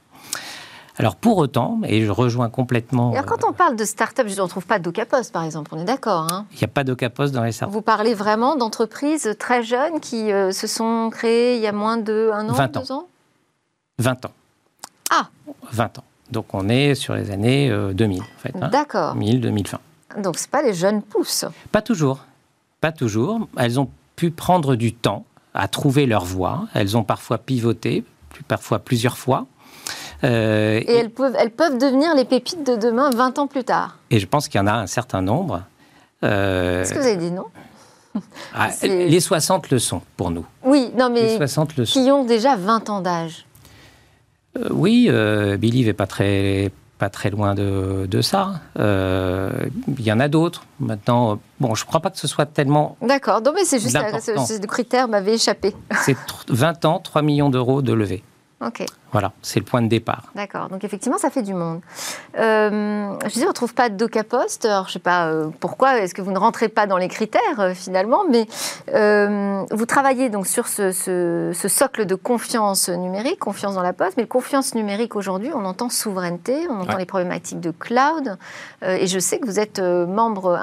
Alors 0.97 1.17
pour 1.17 1.39
autant, 1.39 1.81
et 1.85 2.05
je 2.05 2.11
rejoins 2.11 2.51
complètement... 2.51 3.13
Alors 3.13 3.25
quand 3.25 3.45
on 3.49 3.53
parle 3.53 3.75
de 3.75 3.85
start-up, 3.85 4.27
je 4.29 4.37
ne 4.37 4.43
retrouve 4.43 4.67
pas 4.67 4.79
d'Ocapost 4.79 5.33
par 5.33 5.45
exemple, 5.45 5.71
on 5.75 5.81
est 5.81 5.85
d'accord 5.85 6.27
hein? 6.31 6.45
Il 6.53 6.59
n'y 6.59 6.65
a 6.65 6.69
pas 6.69 6.85
d'Ocapost 6.85 7.33
dans 7.33 7.43
les 7.43 7.53
start-up. 7.53 7.73
Vous 7.73 7.81
parlez 7.81 8.13
vraiment 8.13 8.55
d'entreprises 8.57 9.35
très 9.39 9.63
jeunes 9.63 10.01
qui 10.01 10.31
euh, 10.31 10.53
se 10.53 10.67
sont 10.67 11.09
créées 11.11 11.57
il 11.57 11.63
y 11.63 11.67
a 11.67 11.73
moins 11.73 11.97
de 11.97 12.31
un 12.35 12.49
an, 12.51 12.53
20 12.53 12.81
deux 12.81 12.93
ans? 12.93 13.07
20 13.99 14.27
ans. 14.27 14.33
Ah 15.11 15.29
20 15.73 15.99
ans. 15.99 16.05
Donc 16.31 16.53
on 16.53 16.69
est 16.69 16.95
sur 16.95 17.15
les 17.15 17.31
années 17.31 17.71
2000 17.95 18.21
euh, 18.21 18.23
en 18.23 18.39
fait. 18.39 18.55
Hein 18.61 18.69
d'accord. 18.69 19.15
2000, 19.15 19.41
2020. 19.41 19.79
Donc 20.23 20.39
ce 20.39 20.49
pas 20.49 20.63
les 20.63 20.75
jeunes 20.75 21.03
pousses 21.03 21.47
Pas 21.73 21.83
toujours. 21.83 22.21
Pas 22.81 22.93
toujours. 22.93 23.49
Elles 23.57 23.79
ont 23.79 23.91
pu 24.17 24.31
prendre 24.31 24.77
du 24.77 24.93
temps 24.93 25.25
à 25.55 25.69
trouver 25.69 26.07
leur 26.07 26.25
voie. 26.25 26.67
Elles 26.75 26.97
ont 26.97 27.05
parfois 27.05 27.39
pivoté, 27.39 28.05
parfois 28.49 28.79
plusieurs 28.79 29.19
fois. 29.19 29.47
Euh, 30.25 30.81
et, 30.87 30.93
elles, 30.93 31.11
peuvent, 31.11 31.35
elles 31.39 31.51
peuvent 31.51 31.79
devenir 31.79 32.15
les 32.15 32.25
pépites 32.25 32.65
de 32.67 32.77
demain 32.77 33.11
20 33.11 33.39
ans 33.39 33.47
plus 33.47 33.65
tard. 33.65 33.99
Et 34.11 34.19
je 34.19 34.27
pense 34.27 34.49
qu'il 34.49 34.59
y 34.59 34.63
en 34.63 34.67
a 34.67 34.75
un 34.75 34.87
certain 34.87 35.23
nombre. 35.23 35.63
Euh, 36.23 36.83
Est-ce 36.83 36.93
que 36.93 36.99
vous 36.99 37.07
avez 37.07 37.17
dit 37.17 37.31
non 37.31 37.47
ah, 38.55 38.69
Les 38.83 39.21
60 39.21 39.71
le 39.71 39.79
sont 39.79 40.03
pour 40.17 40.31
nous. 40.31 40.45
Oui, 40.65 40.91
non 40.97 41.11
mais 41.11 41.37
60 41.37 41.77
le 41.77 41.85
qui 41.85 42.11
ont 42.11 42.25
déjà 42.25 42.57
20 42.57 42.91
ans 42.91 43.01
d'âge. 43.01 43.47
Euh, 44.59 44.69
oui, 44.71 45.11
Billy 45.59 45.85
n'est 45.85 45.93
pas 45.93 46.07
très, 46.07 46.71
pas 47.01 47.09
très 47.09 47.31
loin 47.31 47.55
de, 47.55 48.21
ça. 48.21 48.61
Euh, 48.79 49.51
il 49.99 50.05
y 50.05 50.13
en 50.13 50.21
a 50.21 50.29
d'autres. 50.29 50.65
Maintenant, 50.81 51.41
bon, 51.59 51.75
je 51.75 51.85
ne 51.85 51.87
crois 51.87 52.01
pas 52.01 52.11
que 52.11 52.19
ce 52.19 52.29
soit 52.29 52.45
tellement. 52.45 52.99
D'accord, 53.01 53.41
non, 53.41 53.53
mais 53.55 53.65
c'est 53.65 53.81
juste 53.81 53.97
le 53.97 54.67
critère 54.67 55.09
m'avait 55.09 55.35
échappé. 55.35 55.75
C'est 56.05 56.17
20 56.49 56.85
ans, 56.85 56.99
3 56.99 57.23
millions 57.23 57.49
d'euros 57.49 57.81
de 57.81 57.95
levée. 57.95 58.23
Ok. 58.63 58.85
Voilà, 59.13 59.33
c'est 59.41 59.59
le 59.59 59.65
point 59.65 59.81
de 59.81 59.89
départ. 59.89 60.25
D'accord. 60.35 60.69
Donc 60.69 60.85
effectivement, 60.85 61.17
ça 61.17 61.31
fait 61.31 61.43
du 61.43 61.55
monde. 61.55 61.81
Euh, 62.39 63.17
je 63.25 63.33
dis, 63.33 63.45
on 63.45 63.49
ne 63.49 63.53
trouve 63.53 63.73
pas 63.73 63.89
d'Ocapost. 63.89 64.67
Alors, 64.67 64.85
je 64.85 64.91
ne 64.91 64.93
sais 64.93 64.99
pas 64.99 65.29
euh, 65.29 65.49
pourquoi. 65.61 65.99
Est-ce 65.99 66.15
que 66.15 66.21
vous 66.21 66.31
ne 66.31 66.39
rentrez 66.39 66.69
pas 66.69 66.87
dans 66.87 66.99
les 66.99 67.09
critères 67.09 67.59
euh, 67.59 67.73
finalement 67.73 68.25
Mais 68.29 68.47
vous 69.71 69.87
travaillez 69.87 70.29
donc 70.29 70.47
sur 70.47 70.69
ce, 70.69 71.53
socle 71.69 72.05
de 72.05 72.15
confiance 72.15 72.91
numérique, 72.91 73.39
confiance 73.39 73.75
dans 73.75 73.83
la 73.83 73.95
poste. 73.95 74.19
Mais 74.19 74.27
confiance 74.27 74.75
numérique 74.75 75.17
aujourd'hui, 75.17 75.51
on 75.55 75.65
entend 75.65 75.89
souveraineté, 75.89 76.67
on 76.69 76.81
entend 76.81 76.99
les 76.99 77.07
problématiques 77.07 77.61
de 77.61 77.71
cloud. 77.71 78.37
et 78.83 79.07
je 79.07 79.19
sais 79.19 79.39
que 79.39 79.47
vous 79.47 79.59
êtes 79.59 79.81
membre, 79.81 80.59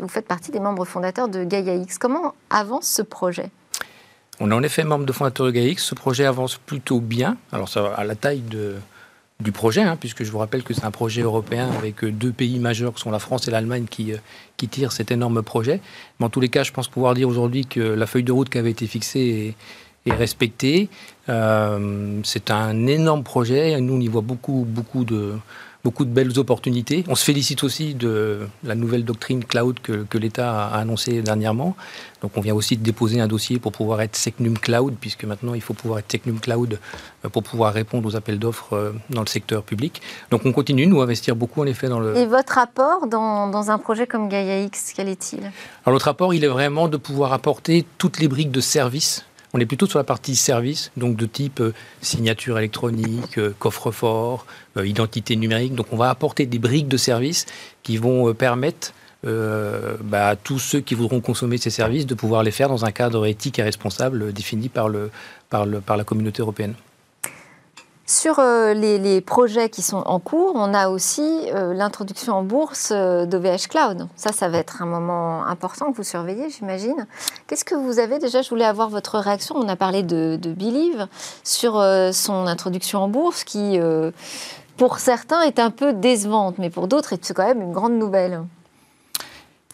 vous 0.00 0.08
faites 0.08 0.28
partie 0.28 0.50
des 0.50 0.60
membres 0.60 0.84
fondateurs 0.84 1.28
de 1.28 1.42
Gaia 1.42 1.74
X. 1.74 1.96
Comment 1.96 2.34
avance 2.50 2.86
ce 2.86 3.02
projet? 3.02 3.50
On 4.40 4.50
est 4.50 4.54
en 4.54 4.62
effet 4.62 4.84
membre 4.84 5.06
de 5.06 5.12
fondateur 5.12 5.46
de 5.46 5.52
GAIX. 5.52 5.82
Ce 5.82 5.94
projet 5.94 6.24
avance 6.24 6.56
plutôt 6.56 7.00
bien. 7.00 7.36
Alors, 7.52 7.68
ça 7.68 7.86
à 7.94 8.04
la 8.04 8.14
taille 8.14 8.40
de, 8.40 8.76
du 9.40 9.52
projet, 9.52 9.82
hein, 9.82 9.96
puisque 9.98 10.24
je 10.24 10.30
vous 10.30 10.38
rappelle 10.38 10.62
que 10.62 10.74
c'est 10.74 10.84
un 10.84 10.90
projet 10.90 11.22
européen 11.22 11.68
avec 11.78 12.04
deux 12.04 12.32
pays 12.32 12.58
majeurs, 12.58 12.94
qui 12.94 13.00
sont 13.00 13.10
la 13.10 13.18
France 13.18 13.48
et 13.48 13.50
l'Allemagne, 13.50 13.86
qui, 13.88 14.12
euh, 14.12 14.16
qui 14.56 14.68
tirent 14.68 14.92
cet 14.92 15.10
énorme 15.10 15.42
projet. 15.42 15.80
Mais 16.18 16.26
en 16.26 16.30
tous 16.30 16.40
les 16.40 16.48
cas, 16.48 16.62
je 16.62 16.72
pense 16.72 16.88
pouvoir 16.88 17.14
dire 17.14 17.28
aujourd'hui 17.28 17.66
que 17.66 17.80
la 17.80 18.06
feuille 18.06 18.24
de 18.24 18.32
route 18.32 18.48
qui 18.48 18.58
avait 18.58 18.70
été 18.70 18.86
fixée 18.86 19.54
est, 20.06 20.12
respectée. 20.12 20.90
Euh, 21.30 22.20
c'est 22.24 22.50
un 22.50 22.86
énorme 22.86 23.22
projet. 23.22 23.80
Nous, 23.80 23.94
on 23.94 24.00
y 24.00 24.08
voit 24.08 24.20
beaucoup, 24.20 24.66
beaucoup 24.68 25.04
de 25.04 25.32
beaucoup 25.84 26.06
de 26.06 26.10
belles 26.10 26.38
opportunités. 26.38 27.04
On 27.08 27.14
se 27.14 27.24
félicite 27.24 27.62
aussi 27.62 27.94
de 27.94 28.48
la 28.64 28.74
nouvelle 28.74 29.04
doctrine 29.04 29.44
cloud 29.44 29.78
que, 29.80 30.04
que 30.08 30.16
l'État 30.16 30.66
a 30.66 30.78
annoncée 30.78 31.20
dernièrement. 31.20 31.76
Donc 32.22 32.32
on 32.36 32.40
vient 32.40 32.54
aussi 32.54 32.78
de 32.78 32.82
déposer 32.82 33.20
un 33.20 33.28
dossier 33.28 33.58
pour 33.58 33.70
pouvoir 33.72 34.00
être 34.00 34.16
Secnum 34.16 34.58
Cloud, 34.58 34.94
puisque 34.98 35.24
maintenant 35.24 35.52
il 35.52 35.60
faut 35.60 35.74
pouvoir 35.74 35.98
être 35.98 36.10
Secnum 36.10 36.40
Cloud 36.40 36.80
euh, 37.24 37.28
pour 37.28 37.42
pouvoir 37.42 37.74
répondre 37.74 38.08
aux 38.08 38.16
appels 38.16 38.38
d'offres 38.38 38.72
euh, 38.72 38.92
dans 39.10 39.20
le 39.20 39.26
secteur 39.26 39.62
public. 39.62 40.00
Donc 40.30 40.46
on 40.46 40.52
continue, 40.52 40.86
nous, 40.86 41.00
à 41.00 41.04
investir 41.04 41.36
beaucoup 41.36 41.60
en 41.60 41.66
effet 41.66 41.88
dans 41.88 42.00
le... 42.00 42.16
Et 42.16 42.24
votre 42.24 42.56
apport 42.56 43.06
dans, 43.06 43.48
dans 43.48 43.70
un 43.70 43.76
projet 43.76 44.06
comme 44.06 44.30
Gaia 44.30 44.62
X, 44.62 44.94
quel 44.96 45.10
est-il? 45.10 45.40
Alors 45.84 45.94
notre 45.94 46.08
apport, 46.08 46.32
il 46.32 46.44
est 46.44 46.48
vraiment 46.48 46.88
de 46.88 46.96
pouvoir 46.96 47.34
apporter 47.34 47.84
toutes 47.98 48.20
les 48.20 48.28
briques 48.28 48.50
de 48.50 48.62
service 48.62 49.26
on 49.54 49.60
est 49.60 49.66
plutôt 49.66 49.86
sur 49.86 50.00
la 50.00 50.04
partie 50.04 50.34
service, 50.34 50.90
donc 50.96 51.16
de 51.16 51.26
type 51.26 51.60
euh, 51.60 51.72
signature 52.02 52.58
électronique, 52.58 53.38
euh, 53.38 53.54
coffre-fort, 53.58 54.46
euh, 54.76 54.86
identité 54.86 55.36
numérique. 55.36 55.76
Donc 55.76 55.86
on 55.92 55.96
va 55.96 56.10
apporter 56.10 56.44
des 56.44 56.58
briques 56.58 56.88
de 56.88 56.96
service 56.96 57.46
qui 57.84 57.96
vont 57.96 58.34
permettre 58.34 58.92
bah, 59.22 60.28
à 60.28 60.36
tous 60.36 60.58
ceux 60.58 60.80
qui 60.80 60.94
voudront 60.94 61.22
consommer 61.22 61.56
ces 61.56 61.70
services 61.70 62.04
de 62.04 62.14
pouvoir 62.14 62.42
les 62.42 62.50
faire 62.50 62.68
dans 62.68 62.84
un 62.84 62.92
cadre 62.92 63.24
éthique 63.24 63.58
et 63.58 63.62
responsable 63.62 64.34
défini 64.34 64.68
par 64.68 64.90
la 64.90 66.04
communauté 66.04 66.42
européenne. 66.42 66.74
Sur 68.06 68.38
euh, 68.38 68.74
les, 68.74 69.20
projets 69.22 69.70
qui 69.70 69.80
sont 69.80 70.02
en 70.04 70.18
cours, 70.18 70.52
on 70.56 70.74
a 70.74 70.88
aussi 70.88 71.22
euh, 71.54 71.72
l'introduction 71.72 72.34
en 72.34 72.42
bourse 72.42 72.90
euh, 72.94 73.24
d'OVH 73.24 73.68
Cloud. 73.70 74.08
Ça, 74.14 74.30
ça 74.30 74.50
va 74.50 74.58
être 74.58 74.82
un 74.82 74.86
moment 74.86 75.46
important 75.46 75.90
que 75.90 75.96
vous 75.96 76.02
surveillez, 76.02 76.50
j'imagine. 76.50 77.06
Qu'est-ce 77.46 77.64
que 77.64 77.74
vous 77.74 77.98
avez 77.98 78.18
déjà? 78.18 78.42
Je 78.42 78.50
voulais 78.50 78.66
avoir 78.66 78.90
votre 78.90 79.18
réaction. 79.18 79.56
On 79.56 79.68
a 79.68 79.76
parlé 79.76 80.02
de, 80.02 80.38
de 80.40 80.52
Believe 80.52 81.06
sur 81.44 81.82
son 82.12 82.46
introduction 82.46 83.02
en 83.02 83.08
bourse 83.08 83.42
qui, 83.42 83.78
pour 84.76 84.98
certains, 84.98 85.40
est 85.42 85.58
un 85.58 85.70
peu 85.70 85.94
décevante, 85.94 86.58
mais 86.58 86.68
pour 86.68 86.88
d'autres, 86.88 87.14
c'est 87.22 87.34
quand 87.34 87.46
même 87.46 87.62
une 87.62 87.72
grande 87.72 87.94
nouvelle. 87.94 88.42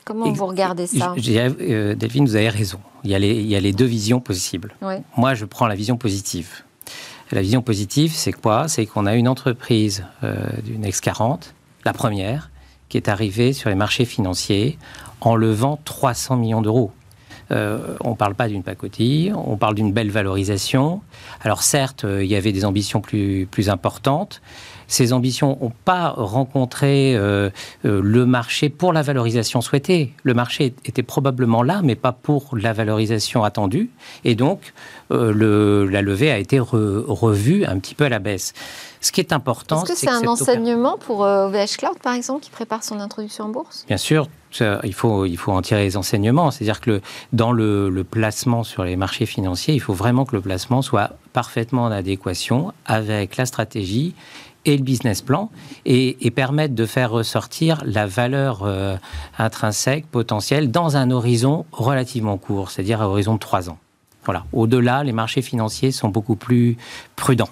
Comment 0.04 0.30
vous 0.30 0.46
regardez 0.46 0.86
ça? 0.86 1.14
Delphine, 1.16 2.26
vous 2.26 2.36
avez 2.36 2.48
raison. 2.48 2.78
Il 3.02 3.10
y, 3.10 3.14
a 3.14 3.18
les, 3.18 3.32
il 3.32 3.48
y 3.48 3.56
a 3.56 3.60
les 3.60 3.72
deux 3.72 3.86
visions 3.86 4.20
possibles. 4.20 4.74
Moi, 5.16 5.34
je 5.34 5.44
prends 5.44 5.66
la 5.66 5.74
vision 5.74 5.96
positive 5.96 6.62
la 7.36 7.42
vision 7.42 7.62
positive, 7.62 8.12
c'est 8.14 8.32
quoi? 8.32 8.68
C'est 8.68 8.86
qu'on 8.86 9.06
a 9.06 9.14
une 9.14 9.28
entreprise 9.28 10.04
euh, 10.24 10.36
d'une 10.64 10.84
X40, 10.84 11.52
la 11.84 11.92
première, 11.92 12.50
qui 12.88 12.96
est 12.96 13.08
arrivée 13.08 13.52
sur 13.52 13.70
les 13.70 13.76
marchés 13.76 14.04
financiers 14.04 14.78
en 15.20 15.36
levant 15.36 15.78
300 15.84 16.36
millions 16.36 16.62
d'euros. 16.62 16.92
Euh, 17.52 17.96
on 18.00 18.10
ne 18.10 18.14
parle 18.14 18.34
pas 18.34 18.48
d'une 18.48 18.62
pacotille, 18.62 19.32
on 19.34 19.56
parle 19.56 19.74
d'une 19.74 19.92
belle 19.92 20.10
valorisation. 20.10 21.00
Alors 21.42 21.62
certes, 21.62 22.04
euh, 22.04 22.24
il 22.24 22.30
y 22.30 22.36
avait 22.36 22.52
des 22.52 22.64
ambitions 22.64 23.00
plus, 23.00 23.46
plus 23.50 23.68
importantes. 23.68 24.40
ces 24.86 25.12
ambitions 25.12 25.58
n'ont 25.60 25.72
pas 25.84 26.08
rencontré 26.10 27.16
le 27.84 28.26
marché 28.26 28.68
pour 28.68 28.92
la 28.92 29.02
valorisation 29.02 29.60
souhaitée. 29.60 30.12
Le 30.24 30.34
marché 30.34 30.74
était 30.84 31.04
probablement 31.04 31.62
là, 31.62 31.80
mais 31.84 31.94
pas 31.94 32.12
pour 32.12 32.56
la 32.56 32.72
valorisation 32.72 33.44
attendue. 33.44 33.90
Et 34.24 34.34
donc, 34.34 34.72
le, 35.10 35.86
la 35.86 36.02
levée 36.02 36.32
a 36.32 36.38
été 36.38 36.58
revue 36.58 37.64
un 37.64 37.78
petit 37.78 37.94
peu 37.94 38.04
à 38.04 38.08
la 38.08 38.18
baisse. 38.18 38.52
Ce 39.00 39.12
qui 39.12 39.20
est 39.20 39.32
important, 39.32 39.82
est-ce 39.82 39.92
que 39.92 39.98
c'est 39.98 40.10
un 40.10 40.26
enseignement 40.26 40.98
pour 40.98 41.20
OVH 41.20 41.76
Cloud, 41.78 41.98
par 42.02 42.14
exemple, 42.14 42.42
qui 42.42 42.50
prépare 42.50 42.82
son 42.82 42.98
introduction 42.98 43.44
en 43.44 43.48
bourse? 43.48 43.84
Bien 43.86 43.96
sûr, 43.96 44.28
il 44.60 44.94
faut, 44.94 45.26
il 45.26 45.36
faut 45.36 45.52
en 45.52 45.62
tirer 45.62 45.82
les 45.84 45.96
enseignements. 45.96 46.50
C'est-à-dire 46.50 46.80
que 46.80 47.00
dans 47.32 47.52
le, 47.52 48.04
placement 48.10 48.64
sur 48.64 48.84
les 48.84 48.96
marchés 48.96 49.26
financiers, 49.26 49.74
il 49.74 49.80
faut 49.80 49.92
vraiment 49.92 50.24
que 50.24 50.34
le 50.34 50.42
placement 50.42 50.82
soit 50.82 51.12
parfaitement 51.32 51.84
en 51.84 51.92
adéquation 51.92 52.72
avec 52.86 53.36
la 53.36 53.46
stratégie 53.46 54.14
et 54.66 54.76
le 54.76 54.82
business 54.82 55.22
plan 55.22 55.50
et, 55.86 56.30
permettre 56.30 56.74
de 56.74 56.86
faire 56.86 57.10
ressortir 57.10 57.82
la 57.84 58.06
valeur 58.06 58.62
euh, 58.64 58.96
intrinsèque 59.38 60.06
potentielle 60.06 60.70
dans 60.70 60.96
un 60.96 61.10
horizon 61.10 61.64
relativement 61.72 62.36
court, 62.36 62.70
c'est-à-dire 62.70 63.00
à 63.00 63.08
horizon 63.08 63.34
de 63.34 63.38
trois 63.38 63.70
ans. 63.70 63.78
Voilà. 64.24 64.44
Au-delà, 64.52 65.02
les 65.02 65.12
marchés 65.12 65.42
financiers 65.42 65.92
sont 65.92 66.08
beaucoup 66.08 66.36
plus 66.36 66.76
prudents. 67.16 67.48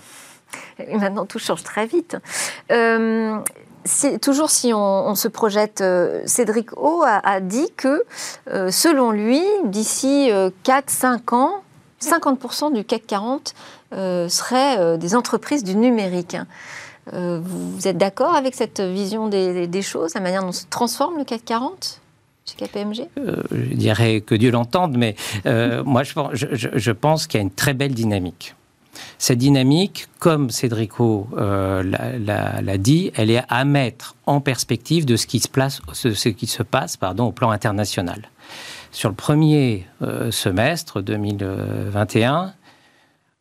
Et 0.79 0.97
maintenant, 0.97 1.27
tout 1.27 1.39
change 1.39 1.63
très 1.63 1.87
vite. 1.87 2.17
Euh, 2.71 3.39
toujours 4.21 4.51
si 4.51 4.73
on, 4.75 5.15
se 5.15 5.29
projette, 5.29 5.81
euh, 5.81 6.23
Cédric 6.27 6.77
O 6.77 7.03
a, 7.05 7.41
dit 7.41 7.71
que, 7.77 8.03
euh, 8.51 8.71
selon 8.71 9.11
lui, 9.11 9.43
d'ici 9.65 10.31
4-5 10.65 11.35
ans, 11.35 11.63
50% 12.01 12.73
du 12.73 12.85
CAC 12.85 13.07
40 13.07 13.55
seraient 13.93 14.99
des 14.99 15.15
entreprises 15.17 15.65
du 15.65 15.75
numérique. 15.75 16.37
vous, 17.13 17.89
êtes 17.89 17.97
d'accord 17.97 18.35
avec 18.35 18.55
cette 18.55 18.81
vision 18.81 19.29
des, 19.29 19.83
choses, 19.83 20.15
la 20.15 20.21
manière 20.21 20.43
dont 20.43 20.53
se 20.53 20.67
transforme 20.69 21.19
le 21.19 21.25
CAC 21.25 21.45
40 21.45 22.01
chez 22.45 22.67
KPMG 22.67 23.09
Je 23.17 23.75
dirais 23.75 24.21
que 24.21 24.35
Dieu 24.35 24.51
l'entende, 24.51 24.97
mais 24.97 25.17
moi 25.85 26.03
je 26.05 26.91
pense 26.93 27.27
qu'il 27.27 27.39
y 27.39 27.41
a 27.41 27.43
une 27.43 27.51
très 27.51 27.75
belle 27.75 27.95
dynamique. 27.95 28.55
Cette 29.19 29.39
dynamique, 29.39 30.07
comme 30.19 30.51
Cédrico 30.51 31.29
euh, 31.37 31.83
l'a 31.83 32.79
dit, 32.79 33.11
elle 33.15 33.31
est 33.31 33.43
à 33.49 33.65
mettre 33.65 34.15
en 34.27 34.41
perspective 34.41 35.05
de 35.05 35.17
ce 35.17 35.27
qui 35.27 35.41
se, 35.41 35.49
place, 35.49 35.81
ce, 35.93 36.29
qui 36.29 36.47
se 36.47 36.63
passe 36.63 36.97
pardon, 36.97 37.27
au 37.27 37.33
plan 37.33 37.51
international. 37.51 38.31
Sur 38.93 39.09
le 39.09 39.15
premier 39.15 39.87
euh, 40.03 40.31
semestre 40.31 41.03
2021, 41.03 42.55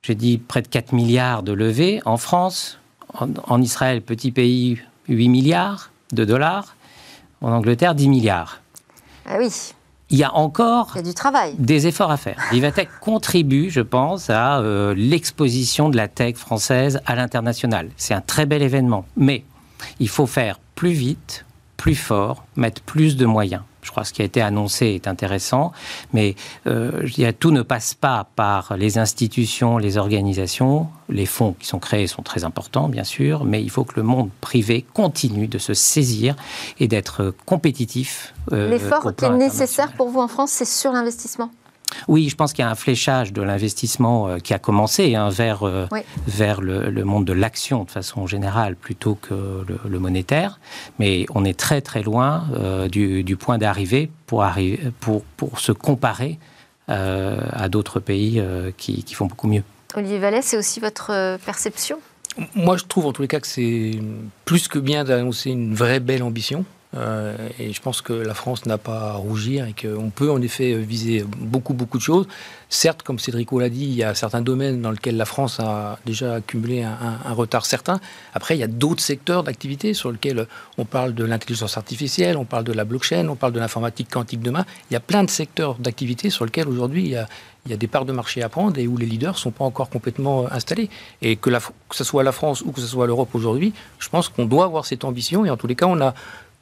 j'ai 0.02 0.16
dit 0.16 0.38
près 0.38 0.62
de 0.62 0.68
4 0.68 0.94
milliards 0.94 1.44
de 1.44 1.54
levées 1.54 2.02
en 2.06 2.18
France, 2.18 2.80
en, 3.14 3.30
en 3.48 3.62
Israël, 3.62 4.02
petit 4.02 4.32
pays, 4.32 4.80
8 5.08 5.30
milliards 5.30 5.92
de 6.12 6.26
dollars, 6.26 6.76
en 7.42 7.52
Angleterre, 7.52 7.96
10 7.96 8.10
milliards. 8.10 8.62
Ah 9.26 9.38
oui 9.40 9.74
il 10.10 10.18
y 10.18 10.24
a 10.24 10.34
encore 10.34 10.98
du 11.04 11.14
travail. 11.14 11.54
des 11.58 11.88
efforts 11.88 12.12
à 12.12 12.18
faire. 12.18 12.38
Vivatech 12.52 12.90
contribue, 13.02 13.70
je 13.70 13.82
pense, 13.82 14.30
à 14.30 14.60
euh, 14.60 14.94
l'exposition 14.96 15.90
de 15.90 15.98
la 15.98 16.08
tech 16.08 16.36
française 16.36 17.02
à 17.06 17.16
l'international. 17.16 17.90
C'est 17.98 18.14
un 18.14 18.22
très 18.22 18.46
bel 18.46 18.62
événement. 18.62 19.06
Mais 19.18 19.44
il 20.00 20.10
faut 20.10 20.28
faire 20.28 20.60
plus 20.76 20.92
vite, 20.92 21.46
plus 21.76 21.96
fort, 21.96 22.46
mettre 22.56 22.82
plus 22.82 23.18
de 23.18 23.26
moyens. 23.26 23.64
Je 23.88 23.92
crois 23.92 24.04
que 24.04 24.10
ce 24.10 24.14
qui 24.14 24.22
a 24.22 24.26
été 24.26 24.42
annoncé 24.42 24.88
est 24.88 25.08
intéressant, 25.08 25.72
mais 26.12 26.36
euh, 26.68 26.92
je 27.06 27.14
dirais, 27.14 27.32
tout 27.32 27.52
ne 27.52 27.62
passe 27.62 27.94
pas 27.94 28.28
par 28.36 28.76
les 28.76 28.98
institutions, 28.98 29.78
les 29.78 29.98
organisations. 29.98 30.88
Les 31.08 31.26
fonds 31.26 31.56
qui 31.58 31.66
sont 31.66 31.80
créés 31.80 32.06
sont 32.08 32.22
très 32.22 32.44
importants, 32.44 32.90
bien 32.90 33.06
sûr, 33.06 33.46
mais 33.46 33.64
il 33.64 33.70
faut 33.70 33.86
que 33.86 33.96
le 33.96 34.04
monde 34.04 34.30
privé 34.42 34.86
continue 34.94 35.48
de 35.48 35.58
se 35.58 35.74
saisir 35.74 36.36
et 36.82 36.90
d'être 36.90 37.34
compétitif. 37.46 38.34
Euh, 38.52 38.70
L'effort 38.70 39.16
qui 39.16 39.24
est 39.24 39.30
nécessaire 39.30 39.94
pour 39.94 40.10
vous 40.10 40.20
en 40.20 40.28
France, 40.28 40.52
c'est 40.52 40.66
sur 40.66 40.92
l'investissement? 40.92 41.50
Oui, 42.08 42.30
je 42.30 42.36
pense 42.36 42.54
qu'il 42.54 42.64
y 42.64 42.68
a 42.68 42.72
un 42.72 42.76
fléchage 42.76 43.34
de 43.34 43.42
l'investissement 43.42 44.28
euh, 44.28 44.38
qui 44.40 44.54
a 44.54 44.60
commencé 44.60 45.16
hein, 45.16 45.30
vers, 45.30 45.64
euh, 45.64 45.88
vers 46.28 46.62
le, 46.62 47.04
monde 47.04 47.26
de 47.26 47.34
l'action 47.34 47.84
de 47.84 47.92
façon 47.92 48.28
générale 48.28 48.76
plutôt 48.76 49.16
que 49.16 49.66
le, 49.88 50.00
monétaire. 50.00 50.60
Mais 51.00 51.26
on 51.34 51.46
est 51.46 51.58
très 51.58 51.82
très 51.82 52.04
loin 52.04 52.46
euh, 52.54 52.88
du, 52.88 53.38
point 53.38 53.58
d'arrivée 53.58 54.10
pour, 54.26 54.46
pour, 55.00 55.24
pour 55.38 55.60
se 55.60 55.72
comparer 55.72 56.40
à 56.90 57.68
d'autres 57.68 58.00
pays 58.00 58.42
qui, 58.78 59.04
qui, 59.04 59.14
font 59.14 59.26
beaucoup 59.26 59.48
mieux. 59.48 59.64
Olivier 59.96 60.20
Vallet, 60.20 60.42
c'est 60.42 60.58
aussi 60.58 60.80
votre 60.80 61.38
perception? 61.46 62.00
Moi, 62.56 62.78
je 62.78 62.86
trouve 62.86 63.08
en 63.08 63.12
tous 63.12 63.22
les 63.22 63.28
cas 63.28 63.42
que 63.42 63.48
c'est 63.48 64.00
plus 64.46 64.70
que 64.70 64.80
bien 64.80 65.04
d'annoncer 65.04 65.50
une 65.50 65.76
vraie 65.76 66.00
belle 66.00 66.24
ambition. 66.24 66.64
Euh, 66.96 67.36
et 67.60 67.74
je 67.74 67.82
pense 67.82 68.02
que 68.02 68.14
la 68.14 68.34
France 68.34 68.66
n'a 68.66 68.78
pas 68.78 69.12
à 69.12 69.14
rougir 69.14 69.66
et 69.66 69.74
qu'on 69.74 70.10
peut 70.10 70.32
en 70.32 70.42
effet 70.42 70.74
viser 70.76 71.26
beaucoup, 71.38 71.74
beaucoup 71.74 71.98
de 71.98 72.04
choses. 72.04 72.28
Certes, 72.70 73.04
comme 73.04 73.20
Cédrico 73.20 73.60
l'a 73.60 73.70
dit, 73.70 73.84
il 73.84 73.94
y 73.94 74.04
a 74.04 74.16
certains 74.16 74.42
domaines 74.42 74.82
dans 74.82 74.92
lesquels 74.92 75.18
la 75.18 75.26
France 75.26 75.60
a 75.60 76.00
déjà 76.06 76.36
accumulé 76.36 76.84
un, 76.84 77.34
retard 77.34 77.66
certain. 77.66 78.00
Après, 78.34 78.56
il 78.56 78.60
y 78.60 78.64
a 78.64 78.68
d'autres 78.68 79.02
secteurs 79.02 79.44
d'activité 79.44 79.94
sur 79.94 80.12
lesquels 80.12 80.48
on 80.78 80.86
parle 80.86 81.14
de 81.14 81.24
l'intelligence 81.24 81.78
artificielle, 81.78 82.38
on 82.38 82.46
parle 82.46 82.64
de 82.64 82.74
la 82.74 82.86
blockchain, 82.86 83.28
on 83.28 83.36
parle 83.36 83.54
de 83.54 83.60
l'informatique 83.60 84.10
quantique 84.12 84.42
demain. 84.42 84.66
Il 84.90 84.94
y 84.94 84.98
a 84.98 85.02
plein 85.02 85.24
de 85.24 85.30
secteurs 85.30 85.76
d'activité 85.76 86.30
sur 86.30 86.46
lesquels 86.46 86.68
aujourd'hui 86.68 87.16
il 87.68 87.72
y 87.72 87.74
a 87.74 87.78
des 87.78 87.88
parts 87.88 88.06
de 88.06 88.14
marché 88.14 88.42
à 88.42 88.50
prendre 88.50 88.78
et 88.80 88.88
où 88.88 88.98
les 88.98 89.06
leaders 89.06 89.34
ne 89.34 89.38
sont 89.38 89.52
pas 89.52 89.66
encore 89.66 89.90
complètement 89.90 90.52
installés. 90.52 90.90
Et 91.22 91.36
que, 91.36 91.50
la, 91.50 91.60
que 91.60 91.96
ce 91.96 92.04
soit 92.04 92.24
la 92.24 92.32
France 92.32 92.62
ou 92.62 92.72
que 92.72 92.80
ce 92.80 92.88
soit 92.88 93.08
l'Europe 93.08 93.30
aujourd'hui, 93.34 93.74
je 94.00 94.10
pense 94.10 94.30
qu'on 94.30 94.46
doit 94.46 94.66
avoir 94.66 94.86
cette 94.86 95.04
ambition. 95.04 95.46
Et 95.46 95.50
en 95.50 95.58
tous 95.58 95.68
les 95.68 95.76
cas, 95.76 95.86
on 95.86 96.00
a 96.02 96.14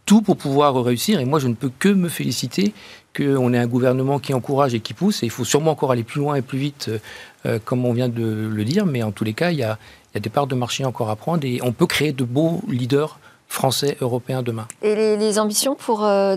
tout 0.06 0.22
pour 0.22 0.38
pouvoir 0.38 0.76
réussir. 0.84 1.20
Et 1.20 1.26
moi, 1.26 1.40
je 1.40 1.48
ne 1.48 1.54
peux 1.54 1.72
que 1.80 1.90
me 1.90 2.10
féliciter 2.10 2.74
qu'on 3.16 3.54
ait 3.54 3.58
un 3.58 3.68
gouvernement 3.68 4.20
qui 4.20 4.34
encourage 4.34 4.74
et 4.74 4.80
qui 4.80 4.94
pousse. 4.94 5.24
Et 5.24 5.28
il 5.28 5.32
faut 5.32 5.46
sûrement 5.46 5.72
encore 5.72 5.92
aller 5.92 6.04
plus 6.04 6.20
loin 6.20 6.36
et 6.36 6.42
plus 6.42 6.60
vite, 6.60 6.90
euh, 6.90 7.00
euh, 7.46 7.60
comme 7.64 7.86
on 7.86 7.94
vient 7.94 8.10
de 8.10 8.50
le 8.52 8.66
dire. 8.66 8.86
Mais 8.86 9.04
en 9.04 9.12
tous 9.12 9.24
les 9.24 9.34
cas, 9.34 9.52
il 9.52 9.58
y, 9.58 9.64
a, 9.64 9.78
des 10.14 10.30
parts 10.30 10.48
de 10.48 10.56
marché 10.56 10.86
encore 10.86 11.10
à 11.10 11.16
prendre 11.16 11.46
et 11.46 11.60
on 11.62 11.74
peut 11.74 11.88
créer 11.88 12.14
de 12.14 12.24
beaux 12.24 12.62
leaders 12.68 13.20
français, 13.48 13.98
européens 14.02 14.42
demain. 14.42 14.68
Et 14.82 14.96
les, 14.96 15.40
ambitions 15.40 15.76
pour 15.76 16.04
euh, 16.04 16.36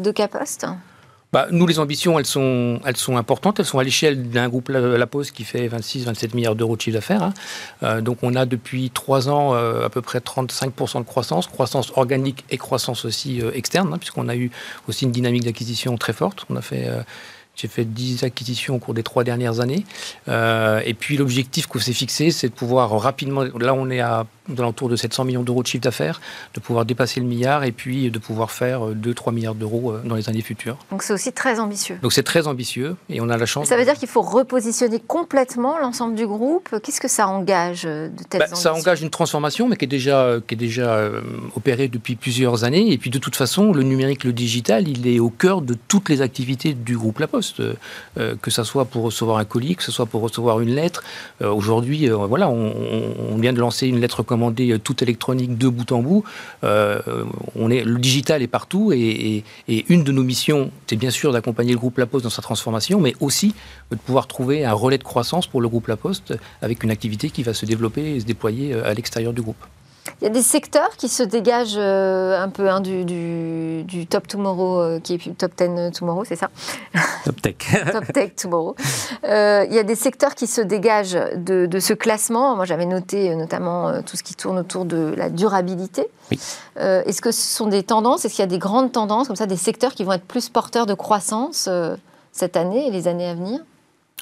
bah, 1.31 1.47
nous, 1.51 1.67
les 1.67 1.79
ambitions, 1.79 2.19
elles 2.19 2.27
sont, 2.27 2.81
elles 2.87 2.97
sont 2.97 3.19
importantes. 3.19 3.61
Elles 3.61 3.67
sont 3.67 3.79
à 3.79 3.85
l'échelle 3.85 4.31
d'un 4.31 4.49
groupe 4.49 4.71
La, 4.71 5.07
Poste 5.07 5.33
qui 5.33 5.45
fait 5.45 5.69
26-27 5.69 6.35
milliards 6.35 6.55
d'euros 6.55 6.77
de 6.77 6.81
chiffre 6.81 6.95
d'affaires. 6.95 7.23
Hein. 7.23 7.35
Euh, 7.83 8.01
donc, 8.01 8.19
on 8.23 8.35
a 8.35 8.47
depuis 8.47 8.91
trois 8.91 9.29
ans 9.29 9.55
euh, 9.55 9.85
à 9.85 9.91
peu 9.91 10.01
près 10.01 10.21
35% 10.21 11.01
de 11.01 11.05
croissance, 11.05 11.47
croissance 11.47 11.93
organique 11.97 12.45
et 12.51 12.57
croissance 12.57 13.05
aussi 13.05 13.43
euh, 13.43 13.51
externe, 13.53 13.93
hein, 13.93 13.99
puisqu'on 13.99 14.29
a 14.29 14.37
eu 14.37 14.51
aussi 14.89 15.05
une 15.05 15.13
dynamique 15.13 15.45
d'acquisition 15.45 15.99
très 15.99 16.15
forte. 16.15 16.47
On 16.49 16.57
a 16.57 16.63
fait 16.63 16.89
j'ai 17.59 17.69
fait 17.69 17.85
10 17.85 18.23
acquisitions 18.23 18.77
au 18.77 18.79
cours 18.79 18.95
des 18.95 19.03
trois 19.03 19.25
dernières 19.25 19.59
années. 19.59 19.85
Euh, 20.29 20.81
et 20.85 20.95
puis 20.95 21.17
l'objectif 21.17 21.67
qu'on 21.67 21.81
s'est 21.81 21.93
fixé, 21.93 22.31
c'est 22.31 22.49
de 22.49 22.55
pouvoir 22.55 22.91
rapidement, 23.01 23.43
là 23.43 23.75
on 23.75 23.91
est 23.91 24.01
à 24.01 24.27
l'entour 24.57 24.89
de 24.89 24.97
700 24.97 25.25
millions 25.25 25.43
d'euros 25.43 25.63
de 25.63 25.67
chiffre 25.67 25.83
d'affaires, 25.83 26.21
de 26.55 26.61
pouvoir 26.61 26.85
dépasser 26.85 27.21
le 27.21 27.27
milliard 27.27 27.65
et 27.65 27.73
puis 27.73 28.11
de 28.11 28.19
pouvoir 28.19 28.51
faire 28.51 28.93
2-3 28.93 29.35
milliards 29.35 29.57
d'euros 29.57 29.93
euh, 29.93 30.03
dans 30.05 30.15
les 30.15 30.29
années 30.29 30.41
futures. 30.41 30.77
Donc 30.91 31.03
c'est 31.03 31.13
aussi 31.13 31.33
très 31.33 31.59
ambitieux. 31.59 31.99
Donc 32.01 32.13
c'est 32.13 32.23
très 32.23 32.47
ambitieux 32.47 32.97
et 33.11 33.21
on 33.21 33.29
a 33.29 33.37
la 33.37 33.45
chance. 33.45 33.67
Ça 33.67 33.77
veut 33.77 33.85
dire 33.85 33.95
qu'il 33.95 34.09
faut 34.09 34.23
repositionner 34.23 35.01
complètement 35.01 35.79
l'ensemble 35.79 36.15
du 36.15 36.27
groupe. 36.27 36.77
Qu'est-ce 36.83 37.01
que 37.01 37.09
ça 37.09 37.27
engage 37.27 37.83
euh, 37.85 38.09
de 38.09 38.23
telles 38.23 38.41
bah, 38.41 38.55
Ça 38.55 38.73
engage 38.73 39.03
une 39.03 39.11
transformation, 39.11 39.69
mais 39.69 39.77
qui 39.77 39.85
est 39.85 39.89
déjà, 39.89 40.37
qui 40.47 40.55
est 40.55 40.59
déjà 40.59 41.11
opérée 41.57 41.89
depuis 41.89 42.15
plusieurs 42.15 42.65
années. 42.65 42.93
Et 42.93 42.99
puis 42.99 43.11
de 43.11 43.19
toute 43.19 43.37
façon, 43.37 43.73
le 43.73 43.83
numérique, 43.83 44.23
le 44.25 44.33
digital, 44.33 44.87
il 44.87 45.07
est 45.09 45.19
au 45.19 45.31
cœur 45.31 45.61
de 45.61 45.75
toutes 45.89 46.09
les 46.09 46.23
activités 46.23 46.73
du 46.73 46.97
groupe 46.97 47.19
La 47.19 47.27
Poste. 47.27 47.48
Euh, 47.61 47.75
euh, 48.19 48.35
que 48.41 48.51
ce 48.51 48.65
soit 48.65 48.85
pour 48.85 49.05
recevoir 49.05 49.39
un 49.39 49.45
colis, 49.45 49.77
que 49.77 49.83
ce 49.83 49.93
soit 49.93 50.07
pour 50.07 50.23
recevoir 50.23 50.61
une 50.61 50.75
lettre. 50.75 51.03
Euh, 51.43 51.51
aujourd'hui, 51.51 52.09
voilà, 52.09 52.49
on, 52.49 53.37
vient 53.39 53.53
de 53.53 53.61
lancer 53.61 53.87
une 53.87 54.01
lettre 54.01 54.23
commandée 54.23 54.79
toute 54.83 55.03
électronique 55.03 55.57
de 55.57 55.69
bout 55.69 55.93
en 55.93 56.03
bout. 56.03 56.25
on 56.63 57.71
est, 57.71 57.85
le 57.85 57.99
digital 57.99 58.43
est 58.43 58.49
partout 58.49 58.93
et, 58.93 59.45
une 59.69 60.03
de 60.05 60.13
nos 60.13 60.25
missions, 60.25 60.71
c'est 60.87 60.97
bien 60.97 61.11
sûr 61.11 61.33
d'accompagner 61.33 61.73
le 61.73 61.79
groupe 61.79 61.99
La 61.99 62.07
Poste 62.07 62.25
dans 62.25 62.31
sa 62.31 62.43
transformation, 62.43 63.01
mais 63.01 63.15
aussi 63.21 63.55
de 63.91 63.97
pouvoir 63.97 64.27
trouver 64.27 64.65
un 64.65 64.73
relais 64.73 64.99
de 64.99 65.05
croissance 65.05 65.47
pour 65.47 65.61
le 65.61 65.69
groupe 65.69 65.87
La 65.87 65.97
Poste 65.97 66.35
avec 66.63 66.83
une 66.83 66.91
activité 66.91 67.31
qui 67.31 67.43
va 67.43 67.55
se 67.55 67.67
développer 67.67 68.17
et 68.17 68.21
se 68.21 68.25
déployer 68.25 68.75
à 68.75 68.93
l'extérieur 68.95 69.33
du 69.33 69.43
groupe. 69.43 69.65
Il 70.21 70.25
y 70.25 70.27
a 70.27 70.31
des 70.31 70.43
secteurs 70.43 70.97
qui 70.97 71.09
se 71.09 71.23
dégagent 71.23 71.77
euh, 71.77 72.41
un 72.41 72.49
peu 72.49 72.69
hein, 72.69 72.81
du, 72.81 73.05
du, 73.05 74.07
Top 74.07 74.27
Tomorrow, 74.27 74.81
euh, 74.81 75.01
qui 75.01 75.15
est 75.15 75.39
Top 75.39 75.53
10 75.57 75.93
Tomorrow, 75.93 76.25
c'est 76.25 76.37
ça 76.37 76.51
Top 77.25 77.41
Tech. 77.41 77.57
top 77.93 78.13
Tech 78.13 78.35
Tomorrow. 78.37 78.75
Euh, 79.25 79.67
il 79.69 79.75
y 79.75 79.79
a 79.79 79.83
des 79.83 79.95
secteurs 79.95 80.35
qui 80.35 80.47
se 80.47 80.61
dégagent 80.61 81.19
de, 81.37 81.67
de 81.67 81.79
ce 81.81 81.93
classement. 81.93 82.57
Moi, 82.57 82.65
j'avais 82.65 82.87
noté 82.87 83.35
notamment 83.35 84.03
tout 84.03 84.17
ce 84.17 84.23
qui 84.23 84.35
tourne 84.35 84.59
autour 84.59 84.85
de 84.85 85.15
la 85.17 85.31
durabilité. 85.31 86.09
Oui. 86.31 86.41
Est-ce 86.77 87.21
que 87.21 87.31
ce 87.31 87.57
sont 87.57 87.67
des 87.67 87.83
tendances? 87.83 88.25
Est-ce 88.25 88.35
qu'il 88.35 88.43
y 88.43 88.45
a 88.45 88.47
des 88.47 88.59
grandes 88.59 88.93
tendances, 88.93 89.27
comme 89.27 89.37
ça, 89.37 89.47
des 89.47 89.57
secteurs 89.57 89.95
qui 89.95 90.05
vont 90.05 90.13
être 90.13 90.25
plus 90.25 90.49
porteurs 90.49 90.87
de 90.87 90.95
croissance 90.95 91.69
cette 92.33 92.57
année 92.57 92.87
et 92.87 92.91
les 92.91 93.09
années 93.09 93.29
à 93.29 93.35
venir? 93.35 93.61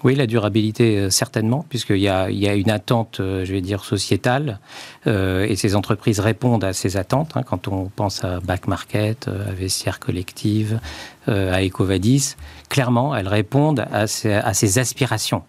Oui, 0.05 0.15
la 0.15 0.27
durabilité, 0.27 0.99
euh, 0.99 1.11
certainement, 1.11 1.65
puisqu'il 1.69 1.99
y 1.99 2.09
a, 2.09 2.29
il 2.31 2.39
y 2.39 2.49
a 2.49 2.55
une 2.55 2.71
attente, 2.71 3.21
euh, 3.21 3.47
je 3.47 3.53
vais 3.53 3.63
dire, 3.63 3.83
sociétale, 3.83 4.61
euh, 5.07 5.47
et 5.49 5.57
ces 5.57 5.75
entreprises 5.75 6.21
répondent 6.21 6.65
à 6.65 6.75
ces 6.75 6.99
attentes. 6.99 7.33
Hein, 7.35 7.43
quand 7.43 7.67
on 7.69 7.87
pense 7.87 8.23
à 8.23 8.41
Back 8.41 8.69
Market, 8.69 9.29
à 9.29 9.53
Vestiaire 9.53 9.99
Collective, 9.99 10.81
à 11.27 11.65
Ecovadis, 11.65 12.37
clairement, 12.69 13.17
elles 13.17 13.27
répondent 13.27 13.85
à 13.91 14.07
ces, 14.07 14.33
à 14.33 14.55
ces 14.55 14.79
aspirations. 14.79 15.43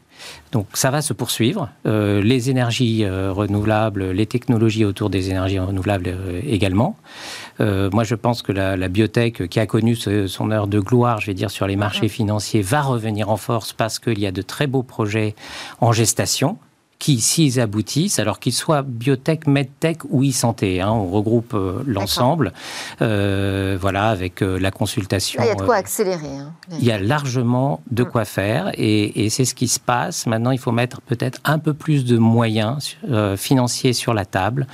Donc 0.52 0.68
ça 0.74 0.92
va 0.92 1.02
se 1.02 1.14
poursuivre. 1.14 1.70
Euh, 1.86 2.22
les 2.22 2.50
énergies 2.50 3.04
euh, 3.04 3.32
renouvelables, 3.32 4.12
les 4.12 4.26
technologies 4.26 4.86
autour 4.86 5.10
des 5.10 5.30
énergies 5.30 5.60
renouvelables 5.60 6.08
euh, 6.08 6.42
également. 6.46 6.96
Moi, 7.60 8.04
je 8.04 8.16
pense 8.16 8.42
que 8.42 8.52
la, 8.52 8.78
la 8.78 8.88
biotech, 8.88 9.48
qui 9.48 9.60
a 9.60 9.66
connu 9.66 9.96
son 9.96 10.52
heure 10.52 10.68
de 10.68 10.80
gloire, 10.80 11.20
je 11.20 11.28
vais 11.28 11.34
dire, 11.34 11.52
sur 11.52 11.68
les 11.68 11.76
marchés 11.76 12.08
financiers, 12.08 12.62
va 12.62 12.82
revenir 12.82 13.30
en 13.30 13.38
force 13.38 13.74
parce 13.74 14.00
qu'il 14.00 14.20
y 14.20 14.28
a 14.28 14.32
de 14.32 14.42
très 14.42 14.68
beaux 14.68 14.84
projets 14.84 15.36
en 15.82 15.92
gestation 15.92 16.58
qui, 17.00 17.20
s'ils 17.20 17.60
aboutissent, 17.60 18.20
alors 18.20 18.40
qu'ils 18.40 18.54
soient 18.54 18.82
biotech, 18.82 19.48
medtech 19.48 20.00
ou 20.10 20.24
e-santé, 20.24 20.82
hein, 20.82 20.92
on 20.92 21.08
regroupe 21.08 21.54
euh, 21.54 21.84
l'ensemble, 21.86 22.54
euh, 23.02 23.78
voilà, 23.80 24.10
avec 24.10 24.42
euh, 24.42 24.58
la 24.58 24.72
consultation. 24.72 25.42
il 25.44 25.48
y 25.48 25.52
a 25.52 25.56
de 25.56 25.62
quoi 25.62 25.76
accélérer. 25.76 26.28
Hein. 26.28 26.54
Il 26.80 26.84
y 26.84 26.92
a 26.92 26.98
largement 26.98 27.82
de 27.92 28.04
mm. 28.04 28.08
quoi 28.08 28.26
faire 28.26 28.72
et, 28.74 29.26
et 29.26 29.30
c'est 29.30 29.46
ce 29.46 29.54
qui 29.54 29.68
se 29.68 29.80
passe. 29.80 30.26
Maintenant, 30.26 30.52
il 30.52 30.60
faut 30.60 30.72
mettre 30.72 31.02
peut-être 31.02 31.40
un 31.44 31.60
peu 31.60 31.74
plus 31.74 32.06
de 32.06 32.18
moyens 32.18 32.98
financiers 33.38 33.94
sur 33.94 34.14
la 34.14 34.26
table 34.26 34.68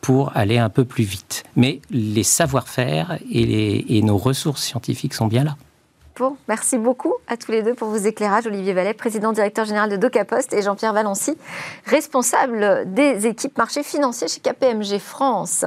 pour 0.00 0.36
aller 0.36 0.58
un 0.58 0.68
peu 0.68 0.84
plus 0.84 1.04
vite. 1.04 1.44
Mais 1.56 1.80
les 1.90 2.22
savoir-faire 2.22 3.18
et, 3.30 3.98
et 3.98 4.02
nos 4.02 4.18
ressources 4.18 4.62
scientifiques 4.62 5.14
sont 5.14 5.26
bien 5.26 5.44
là. 5.44 5.56
Merci 6.48 6.78
beaucoup 6.78 7.14
à 7.26 7.36
tous 7.36 7.50
les 7.52 7.62
deux 7.62 7.74
pour 7.74 7.88
vos 7.88 7.96
éclairages. 7.96 8.46
Olivier 8.46 8.72
Vallet, 8.72 8.94
président 8.94 9.32
directeur 9.32 9.64
général 9.64 9.90
de 9.90 9.96
DocaPost, 9.96 10.52
et 10.52 10.62
Jean-Pierre 10.62 10.92
Valency, 10.92 11.36
responsable 11.86 12.84
des 12.92 13.26
équipes 13.26 13.56
marché 13.58 13.82
financiers 13.82 14.28
chez 14.28 14.40
KPMG 14.40 14.98
France. 14.98 15.64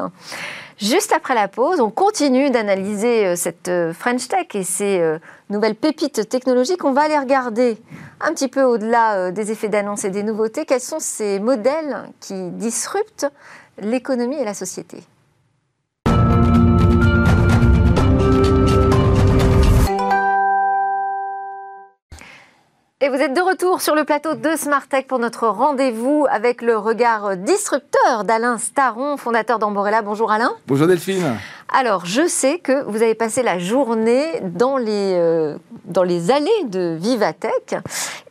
Juste 0.80 1.14
après 1.14 1.36
la 1.36 1.48
pause, 1.48 1.80
on 1.80 1.92
continue 1.92 2.50
d'analyser 2.50 3.28
euh, 3.28 3.36
cette 3.36 3.68
euh, 3.68 3.94
French 3.94 4.28
Tech 4.28 4.48
et 4.54 4.64
ces 4.64 5.00
euh, 5.00 5.20
nouvelles 5.50 5.76
pépites 5.76 6.28
technologiques. 6.28 6.84
On 6.84 6.94
va 6.94 7.02
aller 7.02 7.18
regarder 7.18 7.78
un 8.20 8.34
petit 8.34 8.48
peu 8.48 8.64
au-delà 8.64 9.32
des 9.32 9.52
effets 9.52 9.70
d'annonce 9.70 10.04
et 10.04 10.10
des 10.10 10.24
nouveautés. 10.24 10.66
Quels 10.66 10.82
sont 10.82 11.00
ces 11.00 11.40
modèles 11.40 12.10
qui 12.20 12.50
disruptent 12.52 13.28
l'économie 13.80 14.38
et 14.38 14.46
la 14.46 14.54
société? 14.54 15.04
Et 23.04 23.10
vous 23.10 23.16
êtes 23.16 23.34
de 23.34 23.42
retour 23.42 23.82
sur 23.82 23.96
le 23.96 24.06
plateau 24.06 24.34
de 24.34 24.56
Smart 24.56 24.88
Tech 24.88 25.08
pour 25.08 25.20
notre 25.20 25.46
rendez-vous 25.50 26.26
avec 26.32 26.62
le 26.62 26.78
regard 26.78 27.36
disrupteur 27.36 28.24
d'Alain 28.24 28.58
Staron, 28.58 29.18
fondateur 29.18 29.60
d'Amborella. 29.60 30.02
Bonjour 30.02 30.32
Alain. 30.32 30.54
Bonjour 30.68 30.88
Delphine. 30.88 31.36
Alors, 31.68 32.06
je 32.06 32.26
sais 32.30 32.60
que 32.60 32.86
vous 32.86 33.02
avez 33.02 33.14
passé 33.14 33.44
la 33.44 33.60
journée 33.60 34.24
dans 34.42 34.78
les, 34.78 35.16
euh, 35.18 35.58
dans 35.84 36.04
les 36.04 36.32
allées 36.32 36.50
de 36.70 36.96
Vivatech. 36.98 37.76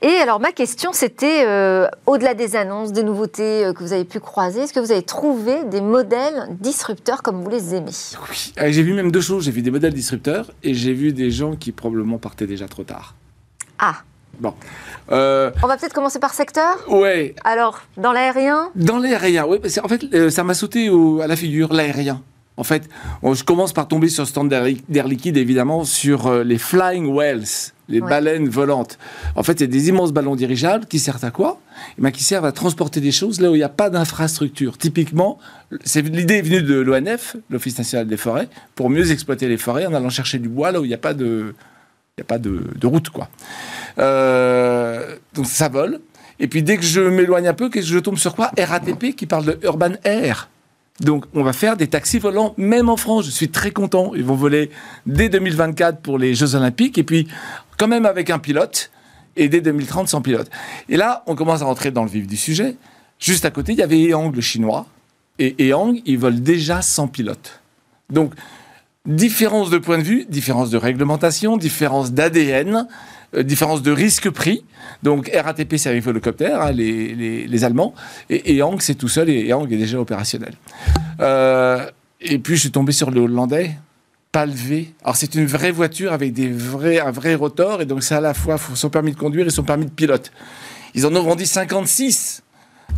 Et 0.00 0.14
alors, 0.22 0.40
ma 0.40 0.52
question, 0.52 0.94
c'était, 0.94 1.44
euh, 1.46 1.86
au-delà 2.06 2.32
des 2.32 2.56
annonces, 2.56 2.92
des 2.92 3.02
nouveautés 3.02 3.66
euh, 3.66 3.74
que 3.74 3.80
vous 3.80 3.92
avez 3.92 4.06
pu 4.06 4.20
croiser, 4.20 4.62
est-ce 4.62 4.72
que 4.72 4.80
vous 4.80 4.92
avez 4.92 5.02
trouvé 5.02 5.64
des 5.64 5.82
modèles 5.82 6.46
disrupteurs 6.48 7.22
comme 7.22 7.42
vous 7.42 7.50
les 7.50 7.74
aimez? 7.74 7.92
Oui, 8.26 8.54
j'ai 8.56 8.82
vu 8.82 8.94
même 8.94 9.12
deux 9.12 9.20
choses. 9.20 9.44
J'ai 9.44 9.50
vu 9.50 9.60
des 9.60 9.70
modèles 9.70 9.92
disrupteurs 9.92 10.50
et 10.62 10.72
j'ai 10.72 10.94
vu 10.94 11.12
des 11.12 11.30
gens 11.30 11.56
qui 11.56 11.72
probablement 11.72 12.16
partaient 12.16 12.46
déjà 12.46 12.68
trop 12.68 12.84
tard. 12.84 13.16
Ah 13.78 13.96
Bon. 14.42 14.54
Euh, 15.12 15.52
On 15.62 15.68
va 15.68 15.76
peut-être 15.76 15.92
commencer 15.92 16.18
par 16.18 16.34
secteur 16.34 16.84
Ouais. 16.88 17.36
Alors, 17.44 17.82
dans 17.96 18.12
l'aérien 18.12 18.70
Dans 18.74 18.98
l'aérien, 18.98 19.46
oui. 19.46 19.58
En 19.84 19.88
fait, 19.88 20.02
euh, 20.12 20.30
ça 20.30 20.42
m'a 20.42 20.54
sauté 20.54 20.90
à 21.22 21.28
la 21.28 21.36
figure, 21.36 21.72
l'aérien. 21.72 22.20
En 22.56 22.64
fait, 22.64 22.88
je 23.22 23.44
commence 23.44 23.72
par 23.72 23.86
tomber 23.88 24.08
sur 24.08 24.26
stand 24.26 24.48
d'air 24.48 25.08
liquide, 25.08 25.36
évidemment, 25.36 25.84
sur 25.84 26.26
euh, 26.26 26.44
les 26.44 26.58
flying 26.58 27.06
whales, 27.06 27.44
les 27.88 28.00
baleines 28.00 28.48
volantes. 28.48 28.98
En 29.36 29.42
fait, 29.42 29.54
il 29.54 29.60
y 29.60 29.64
a 29.64 29.68
des 29.68 29.88
immenses 29.88 30.12
ballons 30.12 30.34
dirigeables 30.34 30.86
qui 30.86 30.98
servent 30.98 31.24
à 31.24 31.30
quoi? 31.30 31.60
Eh 32.02 32.12
Qui 32.12 32.24
servent 32.24 32.44
à 32.44 32.52
transporter 32.52 33.00
des 33.00 33.12
choses 33.12 33.40
là 33.40 33.50
où 33.50 33.54
il 33.54 33.58
n'y 33.58 33.64
a 33.64 33.70
pas 33.70 33.90
d'infrastructure. 33.90 34.76
Typiquement, 34.76 35.38
l'idée 35.94 36.38
est 36.38 36.42
venue 36.42 36.62
de 36.62 36.74
l'ONF, 36.74 37.36
l'Office 37.48 37.78
national 37.78 38.06
des 38.08 38.16
forêts, 38.16 38.48
pour 38.74 38.90
mieux 38.90 39.12
exploiter 39.12 39.48
les 39.48 39.56
forêts 39.56 39.86
en 39.86 39.94
allant 39.94 40.10
chercher 40.10 40.38
du 40.38 40.48
bois 40.48 40.72
là 40.72 40.80
où 40.80 40.84
il 40.84 40.88
n'y 40.88 40.94
a 40.94 40.98
pas 40.98 41.14
de, 41.14 41.54
il 42.18 42.20
n'y 42.20 42.24
a 42.24 42.28
pas 42.28 42.38
de, 42.38 42.86
route, 42.86 43.08
quoi. 43.08 43.30
Euh, 43.98 45.16
donc 45.32 45.46
ça 45.46 45.70
vole. 45.70 45.98
Et 46.40 46.46
puis 46.46 46.62
dès 46.62 46.76
que 46.76 46.82
je 46.82 47.00
m'éloigne 47.00 47.48
un 47.48 47.54
peu, 47.54 47.70
que 47.70 47.80
je 47.80 47.98
tombe 47.98 48.18
sur 48.18 48.34
quoi? 48.34 48.50
RATP 48.58 49.16
qui 49.16 49.24
parle 49.24 49.46
de 49.46 49.58
Urban 49.62 49.92
Air. 50.04 50.50
Donc 51.00 51.24
on 51.32 51.42
va 51.42 51.54
faire 51.54 51.78
des 51.78 51.86
taxis 51.86 52.18
volants 52.18 52.52
même 52.58 52.90
en 52.90 52.98
France. 52.98 53.24
Je 53.24 53.30
suis 53.30 53.48
très 53.48 53.70
content. 53.70 54.12
Ils 54.14 54.24
vont 54.24 54.34
voler 54.34 54.70
dès 55.06 55.30
2024 55.30 56.00
pour 56.00 56.18
les 56.18 56.34
Jeux 56.34 56.54
Olympiques 56.54 56.98
et 56.98 57.02
puis 57.02 57.28
quand 57.78 57.88
même 57.88 58.04
avec 58.04 58.28
un 58.28 58.38
pilote 58.38 58.90
et 59.36 59.48
dès 59.48 59.62
2030 59.62 60.08
sans 60.08 60.20
pilote. 60.20 60.50
Et 60.90 60.98
là, 60.98 61.22
on 61.26 61.34
commence 61.34 61.62
à 61.62 61.64
rentrer 61.64 61.92
dans 61.92 62.04
le 62.04 62.10
vif 62.10 62.26
du 62.26 62.36
sujet. 62.36 62.76
Juste 63.20 63.46
à 63.46 63.50
côté, 63.50 63.72
il 63.72 63.78
y 63.78 63.82
avait 63.82 64.12
Eang, 64.12 64.34
le 64.34 64.42
chinois. 64.42 64.84
Et 65.38 65.72
Eang, 65.72 66.02
ils 66.04 66.18
volent 66.18 66.38
déjà 66.38 66.82
sans 66.82 67.08
pilote. 67.08 67.62
Donc 68.10 68.34
Différence 69.04 69.68
de 69.70 69.78
point 69.78 69.98
de 69.98 70.04
vue, 70.04 70.26
différence 70.28 70.70
de 70.70 70.76
réglementation, 70.76 71.56
différence 71.56 72.12
d'ADN, 72.12 72.86
euh, 73.34 73.42
différence 73.42 73.82
de 73.82 73.90
risque-prix. 73.90 74.64
Donc 75.02 75.28
RATP, 75.34 75.76
c'est 75.76 75.88
avec 75.88 76.06
hélicoptère, 76.06 76.62
hein, 76.62 76.70
les, 76.70 77.48
les, 77.48 77.64
Allemands, 77.64 77.94
et, 78.30 78.56
et 78.56 78.62
c'est 78.78 78.94
tout 78.94 79.08
seul, 79.08 79.28
et, 79.28 79.52
Hang 79.52 79.72
est 79.72 79.76
déjà 79.76 79.98
opérationnel. 79.98 80.54
Euh, 81.18 81.84
et 82.20 82.38
puis 82.38 82.54
je 82.54 82.60
suis 82.60 82.70
tombé 82.70 82.92
sur 82.92 83.10
le 83.10 83.22
Hollandais, 83.22 83.72
Palvé. 84.30 84.94
Alors 85.02 85.16
c'est 85.16 85.34
une 85.34 85.46
vraie 85.46 85.72
voiture 85.72 86.12
avec 86.12 86.32
des 86.32 86.48
vrais, 86.48 87.00
un 87.00 87.10
vrai 87.10 87.34
rotor, 87.34 87.82
et 87.82 87.86
donc 87.86 88.04
c'est 88.04 88.14
à 88.14 88.20
la 88.20 88.34
fois 88.34 88.56
son 88.56 88.88
permis 88.88 89.10
de 89.10 89.18
conduire 89.18 89.48
et 89.48 89.50
son 89.50 89.64
permis 89.64 89.86
de 89.86 89.90
pilote. 89.90 90.30
Ils 90.94 91.06
en 91.06 91.16
ont 91.16 91.24
vendu 91.24 91.44
56 91.44 92.44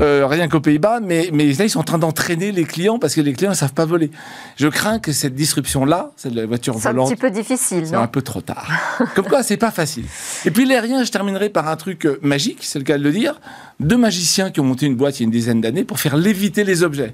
euh, 0.00 0.26
rien 0.26 0.48
qu'aux 0.48 0.60
Pays-Bas, 0.60 1.00
mais, 1.00 1.30
mais 1.32 1.52
là, 1.52 1.64
ils 1.64 1.70
sont 1.70 1.80
en 1.80 1.84
train 1.84 1.98
d'entraîner 1.98 2.52
les 2.52 2.64
clients 2.64 2.98
parce 2.98 3.14
que 3.14 3.20
les 3.20 3.32
clients 3.32 3.50
ne 3.50 3.56
savent 3.56 3.74
pas 3.74 3.84
voler. 3.84 4.10
Je 4.56 4.68
crains 4.68 4.98
que 4.98 5.12
cette 5.12 5.34
disruption-là, 5.34 6.12
celle 6.16 6.32
de 6.32 6.40
la 6.40 6.46
voiture 6.46 6.76
volante. 6.76 7.08
C'est 7.08 7.14
un 7.14 7.16
petit 7.16 7.20
peu 7.20 7.30
difficile, 7.30 7.86
C'est 7.86 7.94
un 7.94 8.06
peu 8.06 8.22
trop 8.22 8.40
tard. 8.40 8.70
Comme 9.14 9.26
quoi, 9.26 9.42
c'est 9.42 9.56
pas 9.56 9.70
facile. 9.70 10.04
Et 10.44 10.50
puis, 10.50 10.64
l'aérien, 10.64 11.04
je 11.04 11.10
terminerai 11.10 11.48
par 11.48 11.68
un 11.68 11.76
truc 11.76 12.06
euh, 12.06 12.18
magique, 12.22 12.58
c'est 12.62 12.78
le 12.78 12.84
cas 12.84 12.98
de 12.98 13.02
le 13.02 13.12
dire. 13.12 13.40
Deux 13.80 13.96
magiciens 13.96 14.50
qui 14.50 14.60
ont 14.60 14.64
monté 14.64 14.86
une 14.86 14.96
boîte 14.96 15.20
il 15.20 15.22
y 15.22 15.24
a 15.24 15.26
une 15.26 15.30
dizaine 15.30 15.60
d'années 15.60 15.84
pour 15.84 16.00
faire 16.00 16.16
léviter 16.16 16.64
les 16.64 16.82
objets. 16.82 17.12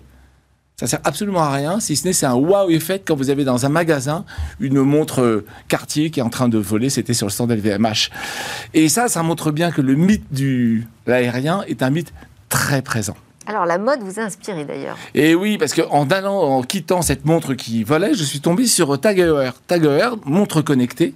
Ça 0.81 0.87
sert 0.87 1.01
absolument 1.05 1.43
à 1.43 1.53
rien, 1.53 1.79
si 1.79 1.95
ce 1.95 2.07
n'est 2.07 2.15
c'est 2.15 2.25
un 2.25 2.33
wow 2.33 2.71
effet 2.71 3.03
quand 3.05 3.15
vous 3.15 3.29
avez 3.29 3.45
dans 3.45 3.67
un 3.67 3.69
magasin 3.69 4.25
une 4.61 4.81
montre 4.81 5.21
euh, 5.21 5.45
Cartier 5.69 6.11
qui 6.11 6.21
est 6.21 6.23
en 6.23 6.31
train 6.31 6.49
de 6.49 6.57
voler. 6.57 6.89
C'était 6.89 7.13
sur 7.13 7.27
le 7.27 7.31
stand 7.31 7.51
LVMH. 7.51 8.09
Et 8.73 8.89
ça, 8.89 9.09
ça 9.09 9.23
montre 9.23 9.51
bien 9.51 9.73
que 9.73 9.83
le 9.83 9.95
mythe 9.95 10.33
du 10.33 10.89
l'aérien 11.07 11.65
est 11.69 11.83
un 11.83 11.91
mythe 11.91 12.15
très 12.51 12.83
présent. 12.83 13.17
Alors 13.47 13.65
la 13.65 13.79
mode 13.79 14.01
vous 14.03 14.21
a 14.21 14.25
inspiré 14.25 14.67
d'ailleurs. 14.67 14.99
Et 15.15 15.35
oui, 15.35 15.57
parce 15.57 15.73
qu'en 15.73 16.09
allant, 16.11 16.39
en 16.39 16.63
quittant 16.63 17.01
cette 17.01 17.25
montre 17.25 17.55
qui 17.55 17.83
volait, 17.83 18.15
je 18.15 18.23
suis 18.23 18.41
tombé 18.41 18.67
sur 18.67 19.01
Tag 19.01 19.19
Heuer. 19.19 19.51
Tag 19.67 19.85
Heuer, 19.85 20.11
montre 20.27 20.61
connectée. 20.61 21.15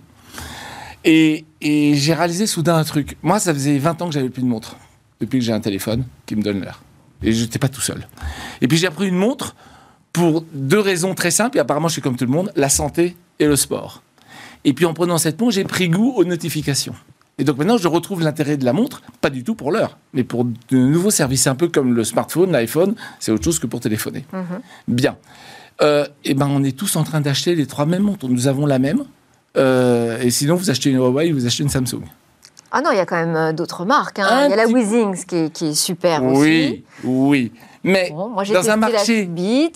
Et, 1.04 1.44
j'ai 1.60 2.14
réalisé 2.14 2.46
soudain 2.46 2.76
un 2.76 2.84
truc. 2.84 3.18
Moi, 3.22 3.38
ça 3.38 3.52
faisait 3.52 3.76
20 3.76 4.00
ans 4.00 4.06
que 4.06 4.14
j'avais 4.14 4.30
plus 4.30 4.42
de 4.42 4.46
montre, 4.46 4.76
depuis 5.20 5.38
que 5.38 5.44
j'ai 5.44 5.52
un 5.52 5.60
téléphone 5.60 6.04
qui 6.24 6.34
me 6.34 6.42
donne 6.42 6.60
l'heure. 6.60 6.82
Et 7.22 7.32
je 7.32 7.44
n'étais 7.44 7.58
pas 7.58 7.68
tout 7.68 7.82
seul. 7.82 8.08
Et 8.62 8.68
puis 8.68 8.78
j'ai 8.78 8.86
appris 8.86 9.08
une 9.08 9.16
montre 9.16 9.54
pour 10.12 10.44
deux 10.52 10.80
raisons 10.80 11.14
très 11.14 11.30
simples, 11.30 11.58
et 11.58 11.60
apparemment 11.60 11.88
je 11.88 11.94
suis 11.94 12.02
comme 12.02 12.16
tout 12.16 12.24
le 12.24 12.30
monde, 12.30 12.52
la 12.56 12.68
santé 12.68 13.16
et 13.38 13.46
le 13.46 13.56
sport. 13.56 14.02
Et 14.64 14.72
puis 14.72 14.86
en 14.86 14.94
prenant 14.94 15.18
cette 15.18 15.38
montre, 15.40 15.52
j'ai 15.52 15.64
pris 15.64 15.88
goût 15.88 16.14
aux 16.16 16.24
notifications. 16.24 16.94
Et 17.38 17.44
donc 17.44 17.58
maintenant, 17.58 17.78
je 17.78 17.88
retrouve 17.88 18.22
l'intérêt 18.22 18.56
de 18.56 18.64
la 18.64 18.72
montre, 18.72 19.02
pas 19.20 19.30
du 19.30 19.42
tout 19.42 19.54
pour 19.54 19.72
l'heure, 19.72 19.98
mais 20.12 20.22
pour 20.22 20.44
de 20.44 20.76
nouveaux 20.76 21.10
services, 21.10 21.46
un 21.46 21.56
peu 21.56 21.68
comme 21.68 21.94
le 21.94 22.04
smartphone, 22.04 22.52
l'iPhone, 22.52 22.94
c'est 23.18 23.32
autre 23.32 23.44
chose 23.44 23.58
que 23.58 23.66
pour 23.66 23.80
téléphoner. 23.80 24.24
Mhm. 24.32 24.60
Bien. 24.88 25.16
Euh, 25.82 26.06
et 26.24 26.34
ben, 26.34 26.46
on 26.48 26.62
est 26.62 26.76
tous 26.76 26.94
en 26.96 27.02
train 27.02 27.20
d'acheter 27.20 27.56
les 27.56 27.66
trois 27.66 27.86
mêmes 27.86 28.04
montres. 28.04 28.28
Nous 28.28 28.46
avons 28.46 28.66
la 28.66 28.78
même. 28.78 29.04
Euh, 29.56 30.20
et 30.20 30.30
sinon, 30.30 30.54
vous 30.54 30.70
achetez 30.70 30.90
une 30.90 30.96
Huawei, 30.96 31.32
vous 31.32 31.46
achetez 31.46 31.64
une 31.64 31.68
Samsung. 31.68 32.04
Ah 32.76 32.80
non, 32.80 32.90
il 32.90 32.96
y 32.96 33.00
a 33.00 33.06
quand 33.06 33.14
même 33.14 33.36
euh, 33.36 33.52
d'autres 33.52 33.84
marques. 33.84 34.18
Hein. 34.18 34.46
Il 34.46 34.50
y 34.50 34.52
a 34.52 34.56
la 34.56 34.66
Withings 34.66 35.24
qui 35.26 35.36
est, 35.36 35.50
qui 35.50 35.66
est 35.68 35.74
super 35.74 36.24
oui, 36.24 36.32
aussi. 36.32 36.84
Oui, 37.04 37.28
oui. 37.28 37.52
Mais 37.84 38.10
dans 38.10 38.70
un 38.70 38.76
marché. 38.76 39.26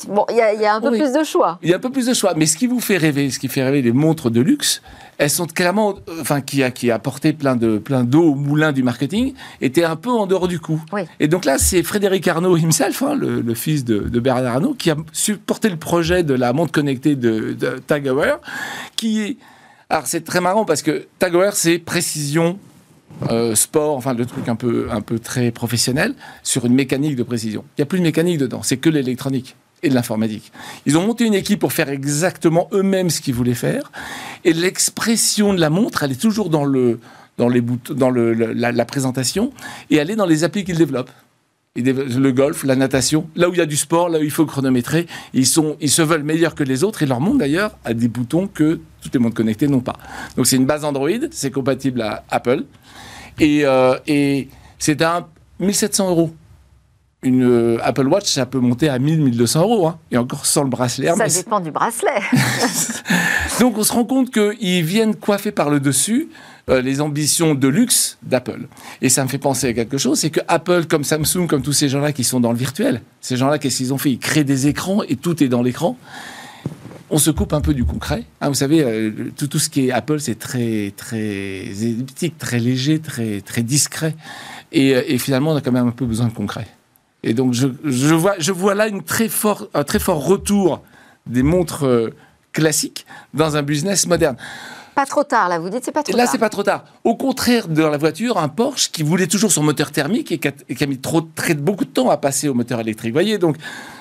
Bon, 0.09 0.25
il 0.31 0.37
y, 0.37 0.41
a 0.41 0.75
un 0.75 0.81
peu 0.81 0.91
plus 0.91 1.13
de 1.13 1.23
choix. 1.23 1.61
Il 1.63 1.69
y 1.69 1.75
a 1.75 1.77
un 1.77 1.79
peu 1.79 1.91
plus 1.91 2.07
de 2.07 2.15
choix. 2.15 2.33
Mais 2.35 2.47
ce 2.47 2.57
qui 2.57 2.67
vous 2.67 2.81
fait 2.81 2.97
rêver, 2.97 3.31
ce 3.31 3.39
qui 3.39 3.47
fait 3.47 3.63
rêver 3.63 3.83
les 3.83 3.93
montres 3.93 4.31
de 4.31 4.41
luxe, 4.41 4.83
elles 5.19 5.31
sont 5.31 5.47
clairement, 5.47 5.95
enfin, 6.21 6.41
qui 6.41 6.65
a, 6.65 6.73
qui 6.73 6.91
a 6.91 6.97
apporté 6.97 7.33
plein 7.33 7.55
de 7.55 7.79
plein 7.79 8.03
d'eau 8.03 8.33
au 8.33 8.35
moulin 8.35 8.73
du 8.73 8.83
marketing, 8.83 9.35
étaient 9.61 9.85
un 9.85 9.97
peu 9.97 10.11
en 10.11 10.27
dehors 10.27 10.49
du 10.49 10.59
coup. 10.59 10.83
Et 11.21 11.29
donc 11.29 11.45
là, 11.45 11.59
c'est 11.59 11.85
Frédéric 11.85 12.27
Arnaud 12.27 12.57
himself, 12.57 13.03
hein, 13.03 13.15
le, 13.15 13.55
fils 13.55 13.85
de, 13.85 14.01
Bernard 14.19 14.55
Arnaud, 14.55 14.75
qui 14.75 14.91
a 14.91 14.97
supporté 15.13 15.69
le 15.69 15.77
projet 15.77 16.25
de 16.25 16.35
la 16.35 16.53
montre 16.53 16.73
connectée 16.73 17.15
de, 17.15 17.53
de 17.53 17.79
Tag 17.87 18.11
qui 18.97 19.21
est. 19.21 19.37
Alors 19.91 20.07
c'est 20.07 20.25
très 20.25 20.41
marrant 20.41 20.65
parce 20.65 20.83
que 20.83 21.07
Tag 21.19 21.35
c'est 21.53 21.79
précision 21.79 22.59
euh, 23.31 23.55
sport, 23.55 23.97
enfin 23.97 24.15
le 24.15 24.27
truc 24.27 24.49
un 24.49 24.57
peu, 24.57 24.89
un 24.91 25.01
peu 25.01 25.19
très 25.19 25.51
professionnel, 25.51 26.15
sur 26.43 26.65
une 26.67 26.75
mécanique 26.75 27.17
de 27.17 27.23
précision. 27.23 27.65
Il 27.77 27.81
n'y 27.81 27.83
a 27.83 27.87
plus 27.87 27.99
de 27.99 28.05
mécanique 28.05 28.39
dedans, 28.39 28.63
c'est 28.63 28.77
que 28.77 28.89
l'électronique 28.89 29.57
et 29.83 29.89
de 29.89 29.95
l'informatique. 29.95 30.53
Ils 30.87 30.97
ont 30.99 31.07
monté 31.07 31.25
une 31.25 31.35
équipe 31.35 31.61
pour 31.61 31.73
faire 31.73 31.89
exactement 31.89 32.69
eux-mêmes 32.73 33.11
ce 33.11 33.21
qu'ils 33.21 33.35
voulaient 33.35 33.55
faire, 33.55 33.93
et 34.45 34.53
l'expression 34.53 35.55
de 35.55 35.61
la 35.61 35.71
montre, 35.71 36.03
elle 36.03 36.13
est 36.13 36.21
toujours 36.21 36.51
dans, 36.51 36.65
le, 36.65 37.01
dans, 37.39 37.49
les 37.49 37.63
dans 37.91 38.11
le, 38.11 38.33
la, 38.33 38.73
la, 38.73 38.85
présentation, 38.85 39.53
et 39.91 39.97
elle 39.97 40.11
est 40.11 40.17
dans 40.17 40.27
les 40.27 40.45
applis 40.45 40.65
qu'ils 40.65 40.79
développent. 40.79 41.11
Le 41.77 42.31
golf, 42.33 42.65
la 42.65 42.75
natation, 42.75 43.29
là 43.37 43.49
où 43.49 43.53
il 43.53 43.59
y 43.59 43.61
a 43.61 43.67
du 43.67 43.77
sport, 43.77 44.09
là 44.09 44.19
où 44.19 44.23
il 44.23 44.33
faut 44.33 44.47
chronométrer, 44.47 45.07
ils, 45.33 45.47
sont, 45.47 45.77
ils 45.81 45.91
se 45.91 46.03
veulent 46.03 46.25
meilleurs 46.25 46.57
que 46.57 46.65
les 46.65 46.83
autres, 46.83 47.05
et 47.05 47.07
leur 47.07 47.21
monde 47.21 47.39
d'ailleurs 47.39 47.79
a 47.85 47.95
des 47.95 48.09
boutons 48.09 48.49
que 48.49 48.81
tous 49.01 49.11
les 49.13 49.21
mondes 49.21 49.35
connectés 49.35 49.69
n'ont 49.69 49.81
pas. 49.81 49.97
Donc 50.37 50.49
c'est 50.49 50.57
une 50.57 50.67
base 50.67 50.85
Android, 50.85 51.09
c'est 51.31 51.53
compatible 51.53 52.03
à 52.03 52.25
Apple. 52.31 52.65
Et, 53.41 53.65
euh, 53.65 53.99
et 54.07 54.49
c'est 54.79 55.03
à 55.03 55.29
1700 55.61 56.11
euros. 56.11 56.35
Une 57.23 57.43
euh, 57.43 57.79
Apple 57.83 58.07
Watch, 58.07 58.27
ça 58.27 58.47
peut 58.47 58.61
monter 58.61 58.89
à 58.89 58.99
1000, 59.01 59.21
1200 59.21 59.63
euros. 59.63 59.89
Hein, 59.89 59.99
et 60.13 60.17
encore 60.17 60.47
sans 60.47 60.63
le 60.63 60.69
bracelet. 60.69 61.13
Ça 61.17 61.27
dépend 61.27 61.61
du 61.61 61.73
bracelet. 61.73 62.21
Donc 63.61 63.77
on 63.77 63.83
se 63.83 63.93
rend 63.93 64.05
compte 64.05 64.31
qu'ils 64.31 64.85
viennent 64.85 65.17
coiffer 65.17 65.51
par 65.51 65.69
le 65.69 65.81
dessus 65.81 66.29
euh, 66.69 66.81
les 66.81 67.01
ambitions 67.01 67.55
de 67.55 67.67
luxe 67.67 68.19
d'Apple. 68.23 68.69
Et 69.03 69.09
ça 69.09 69.25
me 69.25 69.29
fait 69.29 69.39
penser 69.39 69.69
à 69.69 69.73
quelque 69.73 69.99
chose, 69.99 70.21
c'est 70.21 70.31
que 70.31 70.41
Apple, 70.47 70.85
comme 70.85 71.03
Samsung, 71.03 71.47
comme 71.49 71.63
tous 71.63 71.73
ces 71.73 71.89
gens-là 71.89 72.13
qui 72.13 72.25
sont 72.25 72.41
dans 72.41 72.53
le 72.53 72.59
virtuel, 72.59 73.01
ces 73.21 73.37
gens-là, 73.37 73.59
qu'est-ce 73.59 73.79
qu'ils 73.79 73.95
ont 73.95 73.99
fait? 73.99 74.11
Ils 74.13 74.19
créent 74.19 74.45
des 74.45 74.69
écrans 74.69 75.03
et 75.03 75.17
tout 75.17 75.43
est 75.43 75.49
dans 75.49 75.63
l'écran 75.63 75.97
on 77.11 77.19
se 77.19 77.31
coupe 77.31 77.53
un 77.53 77.61
peu 77.61 77.75
du 77.75 77.85
concret. 77.85 78.25
Hein, 78.41 78.49
vous 78.49 78.55
savez, 78.55 78.83
euh, 78.83 79.33
tout, 79.37 79.59
ce 79.59 79.69
qui 79.69 79.89
est 79.89 79.93
Apple, 79.93 80.21
c'est 80.21 80.39
très, 80.39 80.93
très 80.97 81.19
elliptique, 81.19 82.39
très 82.39 82.59
léger, 82.59 82.99
très, 83.01 83.41
très 83.41 83.63
discret. 83.63 84.15
Euh, 84.77 85.03
et, 85.07 85.19
finalement, 85.19 85.53
on 85.53 85.57
a 85.57 85.61
quand 85.61 85.73
même 85.73 85.89
un 85.89 85.93
peu 85.93 86.07
besoin 86.07 86.27
de 86.27 86.33
concret. 86.33 86.67
Et 87.23 87.35
donc, 87.35 87.55
je, 87.55 87.67
vois, 88.15 88.35
je 88.39 88.53
vois 88.53 88.75
là 88.75 88.89
très 89.05 89.29
fort, 89.29 89.69
un 89.75 89.85
très 89.85 89.99
fort 89.99 90.25
retour 90.25 90.83
des 91.27 91.43
montres 91.43 91.85
euh, 91.85 92.15
classiques 92.53 93.07
dans 93.35 93.57
un 93.57 93.63
business 93.63 94.07
moderne. 94.07 94.37
Pas 94.99 95.07
trop 95.07 95.23
tard, 95.23 95.49
là, 95.49 95.61
vous 95.61 95.69
dites, 95.69 95.85
c'est 95.85 95.93
pas 95.93 96.03
trop 96.03 96.11
là, 96.11 96.25
tard. 96.25 96.27
Là, 96.27 96.33
c'est 96.33 96.39
pas 96.39 96.49
trop 96.49 96.65
tard. 96.65 96.83
Au 97.05 97.15
contraire 97.15 97.69
de 97.69 97.85
la 97.85 97.97
voiture, 97.99 98.37
un 98.37 98.49
Porsche 98.49 98.91
qui 98.91 99.05
voulait 99.05 99.29
toujours 99.29 99.53
son 99.53 99.63
moteur 99.63 99.93
thermique 99.93 100.33
et 100.33 100.39
qui 100.41 100.49
a, 100.49 100.87
mis 100.89 100.99
trop, 100.99 101.21
très, 101.21 101.55
beaucoup 101.55 101.85
de 101.85 101.91
temps 101.91 102.11
à 102.11 102.17
passer 102.17 102.49
au 102.49 102.55
moteur 102.55 102.81
électrique. 102.81 103.13
Vous 103.13 103.15
voyez, 103.15 103.39
donc, 103.39 103.59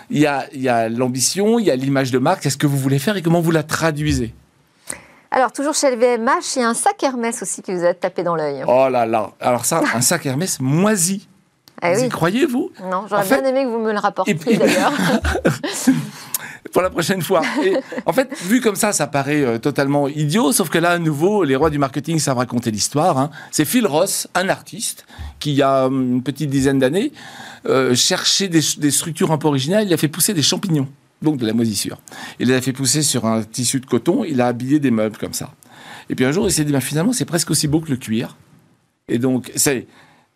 il 0.10 0.18
y 0.18 0.26
a, 0.26 0.90
l'ambition, 0.90 1.60
il 1.60 1.68
y 1.68 1.70
a 1.70 1.76
l'image 1.76 2.10
de 2.10 2.18
marque, 2.18 2.42
c'est 2.42 2.50
ce 2.50 2.58
que 2.58 2.66
vous 2.66 2.80
voulez 2.80 2.98
faire 2.98 3.16
et 3.16 3.22
comment 3.22 3.42
vous 3.42 3.52
la 3.52 3.62
traduisez? 3.62 4.34
Alors, 5.30 5.52
toujours 5.52 5.76
chez 5.76 5.92
LVMH, 5.92 6.56
il 6.56 6.62
y 6.62 6.64
a 6.64 6.70
un 6.70 6.74
sac 6.74 7.04
Hermès 7.04 7.44
aussi 7.44 7.62
qui 7.62 7.76
vous 7.76 7.86
a 7.86 7.94
tapé 7.94 8.24
dans 8.24 8.36
l'œil. 8.36 8.64
Oh 8.68 8.90
là 8.90 9.06
là 9.06 9.34
Alors 9.40 9.66
ça, 9.66 9.84
un 9.94 10.02
sac 10.02 10.26
Hermès 10.26 10.60
moisi. 10.60 11.28
Eh 11.84 11.94
vous 11.94 12.06
y 12.06 12.10
croyez, 12.10 12.48
vous? 12.48 12.72
Non, 12.90 13.06
j'aurais 13.08 13.24
bien 13.24 13.46
aimé 13.46 13.64
que 13.64 13.70
vous 13.70 13.78
me 13.78 13.92
le 13.92 14.00
rapportiez 14.00 14.34
d'ailleurs. 14.34 14.94
pour 16.72 16.82
la 16.82 16.90
prochaine 16.90 17.22
fois. 17.22 17.42
en 18.06 18.14
fait, 18.14 18.30
vu 18.44 18.62
comme 18.62 18.76
ça, 18.76 18.92
ça 18.92 19.08
paraît 19.08 19.42
euh, 19.42 19.58
totalement 19.58 20.08
idiot, 20.08 20.52
sauf 20.52 20.70
que 20.70 20.78
là, 20.78 20.92
à 20.92 21.00
nouveau, 21.00 21.44
les 21.44 21.56
rois 21.56 21.70
du 21.70 21.78
marketing 21.78 22.20
savent 22.20 22.38
raconter 22.38 22.72
l'histoire. 22.72 23.18
Hein. 23.18 23.30
C'est 23.52 23.66
Phil 23.66 23.86
Ross, 23.86 24.28
un 24.36 24.50
artiste, 24.50 25.06
qui, 25.40 25.52
il 25.52 25.56
y 25.56 25.62
a 25.62 25.86
hum, 25.88 26.16
une 26.16 26.24
petite 26.24 26.50
dizaine 26.50 26.80
d'années, 26.80 27.12
euh, 27.68 27.96
cherchait 27.96 28.48
des, 28.48 28.62
structures 28.62 29.32
un 29.32 29.38
peu 29.38 29.48
originales. 29.48 29.86
Il 29.86 29.94
a 29.94 29.98
fait 29.98 30.08
pousser 30.08 30.34
des 30.34 30.42
champignons, 30.42 30.88
donc 31.22 31.38
de 31.38 31.46
la 31.46 31.54
moisissure. 31.54 31.98
Il 32.40 32.48
les 32.48 32.56
a 32.56 32.62
fait 32.62 32.74
pousser 32.74 33.02
sur 33.02 33.26
un 33.26 33.44
tissu 33.44 33.80
de 33.80 33.86
coton. 33.86 34.24
Il 34.24 34.42
a 34.42 34.48
habillé 34.48 34.80
des 34.80 34.92
meubles 34.92 35.18
comme 35.18 35.34
ça. 35.34 35.54
Et 36.10 36.16
puis 36.16 36.26
un 36.26 36.32
jour, 36.32 36.48
il 36.48 36.52
s'est 36.52 36.64
dit, 36.64 36.72
ben, 36.72 36.82
finalement, 36.82 37.14
c'est 37.14 37.26
presque 37.26 37.52
aussi 37.52 37.68
beau 37.68 37.82
que 37.82 37.90
le 37.90 37.98
cuir. 37.98 38.38
Et 39.08 39.20
donc, 39.20 39.52
c'est 39.56 39.88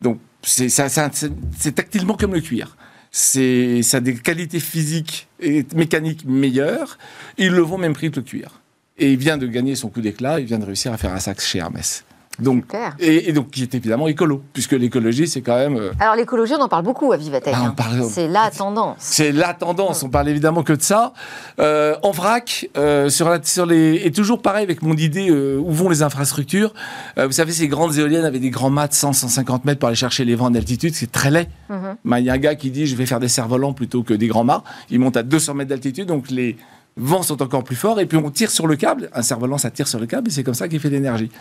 donc 0.01 0.19
c'est 0.43 1.75
tactilement 1.75 2.15
comme 2.15 2.33
le 2.33 2.41
cuir 2.41 2.75
c'est, 3.11 3.83
ça 3.83 3.97
a 3.97 3.99
des 3.99 4.15
qualités 4.15 4.59
physiques 4.59 5.27
et 5.39 5.65
mécaniques 5.75 6.25
meilleures. 6.25 6.97
Ils 7.37 7.51
le 7.51 7.61
vont 7.61 7.77
même 7.77 7.93
prix 7.93 8.09
que 8.09 8.17
le 8.17 8.21
cuir. 8.21 8.61
Et 8.97 9.11
il 9.13 9.17
vient 9.17 9.37
de 9.37 9.47
gagner 9.47 9.75
son 9.75 9.89
coup 9.89 10.01
d'éclat, 10.01 10.39
il 10.39 10.45
vient 10.45 10.59
de 10.59 10.65
réussir 10.65 10.93
à 10.93 10.97
faire 10.97 11.13
un 11.13 11.19
sac 11.19 11.41
chez 11.41 11.59
Hermès. 11.59 12.05
Donc, 12.41 12.65
et, 12.99 13.31
donc, 13.33 13.51
qui 13.51 13.63
est 13.63 13.75
évidemment 13.75 14.07
écolo, 14.07 14.41
puisque 14.53 14.71
l'écologie, 14.73 15.27
c'est 15.27 15.41
quand 15.41 15.55
même. 15.55 15.77
Euh, 15.77 15.91
Alors, 15.99 16.15
l'écologie, 16.15 16.53
on 16.57 16.61
en 16.61 16.67
parle 16.67 16.83
beaucoup 16.83 17.11
à 17.11 17.17
Vivatech. 17.17 17.53
Ah, 17.55 17.73
hein. 17.77 18.03
C'est 18.09 18.27
la 18.27 18.49
tendance. 18.49 18.97
C'est 18.99 19.31
la 19.31 19.53
tendance. 19.53 20.03
On 20.03 20.09
parle 20.09 20.29
évidemment 20.29 20.63
que 20.63 20.73
de 20.73 20.81
ça. 20.81 21.13
Euh, 21.59 21.95
en 22.01 22.11
vrac, 22.11 22.67
euh, 22.77 23.09
sur, 23.09 23.29
la, 23.29 23.41
sur 23.43 23.65
les. 23.65 24.01
Et 24.03 24.11
toujours 24.11 24.41
pareil 24.41 24.63
avec 24.63 24.81
mon 24.81 24.95
idée 24.95 25.31
où 25.31 25.71
vont 25.71 25.89
les 25.89 26.01
infrastructures. 26.03 26.73
vous 27.17 27.31
savez, 27.31 27.51
ces 27.51 27.67
grandes 27.67 27.97
éoliennes 27.97 28.25
avec 28.25 28.41
des 28.41 28.49
grands 28.49 28.69
mâts 28.69 28.87
de 28.87 28.93
100, 28.93 29.13
150 29.13 29.65
mètres 29.65 29.79
pour 29.79 29.87
aller 29.87 29.95
chercher 29.95 30.25
les 30.25 30.35
vents 30.35 30.47
en 30.47 30.55
altitude, 30.55 30.95
c'est 30.95 31.11
très 31.11 31.29
laid. 31.29 31.47
Mhm. 31.69 32.17
Il 32.17 32.25
y 32.25 32.29
a 32.29 32.33
un 32.33 32.37
gars 32.37 32.55
qui 32.55 32.71
dit 32.71 32.87
je 32.87 32.95
vais 32.95 33.05
faire 33.05 33.19
des 33.19 33.27
cerfs-volants 33.27 33.73
plutôt 33.73 34.03
que 34.03 34.13
des 34.13 34.27
grands 34.27 34.43
mâts. 34.43 34.63
Il 34.89 34.99
monte 34.99 35.17
à 35.17 35.23
200 35.23 35.53
mètres 35.53 35.69
d'altitude, 35.69 36.07
donc 36.07 36.29
les 36.31 36.57
vents 36.97 37.23
sont 37.23 37.41
encore 37.41 37.63
plus 37.63 37.75
forts, 37.75 37.99
et 37.99 38.05
puis 38.05 38.17
on 38.17 38.29
tire 38.29 38.51
sur 38.51 38.67
le 38.67 38.75
câble. 38.75 39.09
Un 39.13 39.21
cerf-volant, 39.21 39.57
ça 39.57 39.71
tire 39.71 39.87
sur 39.87 39.99
le 39.99 40.05
câble, 40.05 40.29
et 40.29 40.31
c'est 40.31 40.43
comme 40.43 40.53
ça 40.53 40.67
qu'il 40.67 40.79
fait 40.79 40.89
l'énergie. 40.89 41.31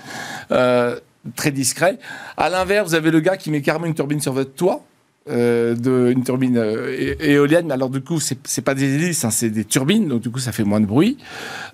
Euh, 0.53 0.99
très 1.37 1.51
discret. 1.51 1.99
À 2.37 2.49
l'inverse, 2.49 2.89
vous 2.89 2.95
avez 2.95 3.11
le 3.11 3.21
gars 3.21 3.37
qui 3.37 3.51
met 3.51 3.63
carrément 3.63 3.87
une 3.87 3.95
turbine 3.95 4.21
sur 4.21 4.33
votre 4.33 4.55
toit, 4.55 4.85
euh, 5.29 5.75
de, 5.75 6.11
une 6.11 6.25
turbine 6.25 6.57
euh, 6.57 7.15
éolienne, 7.21 7.67
mais 7.67 7.75
alors 7.75 7.91
du 7.91 8.01
coup, 8.01 8.19
c'est 8.21 8.63
pas 8.63 8.75
des 8.75 8.95
hélices, 8.95 9.23
hein, 9.25 9.31
c'est 9.31 9.51
des 9.51 9.67
turbines, 9.67 10.09
donc 10.09 10.23
du 10.23 10.31
coup, 10.31 10.39
ça 10.39 10.51
fait 10.51 10.65
moins 10.65 10.81
de 10.81 10.87
bruit. 10.87 11.19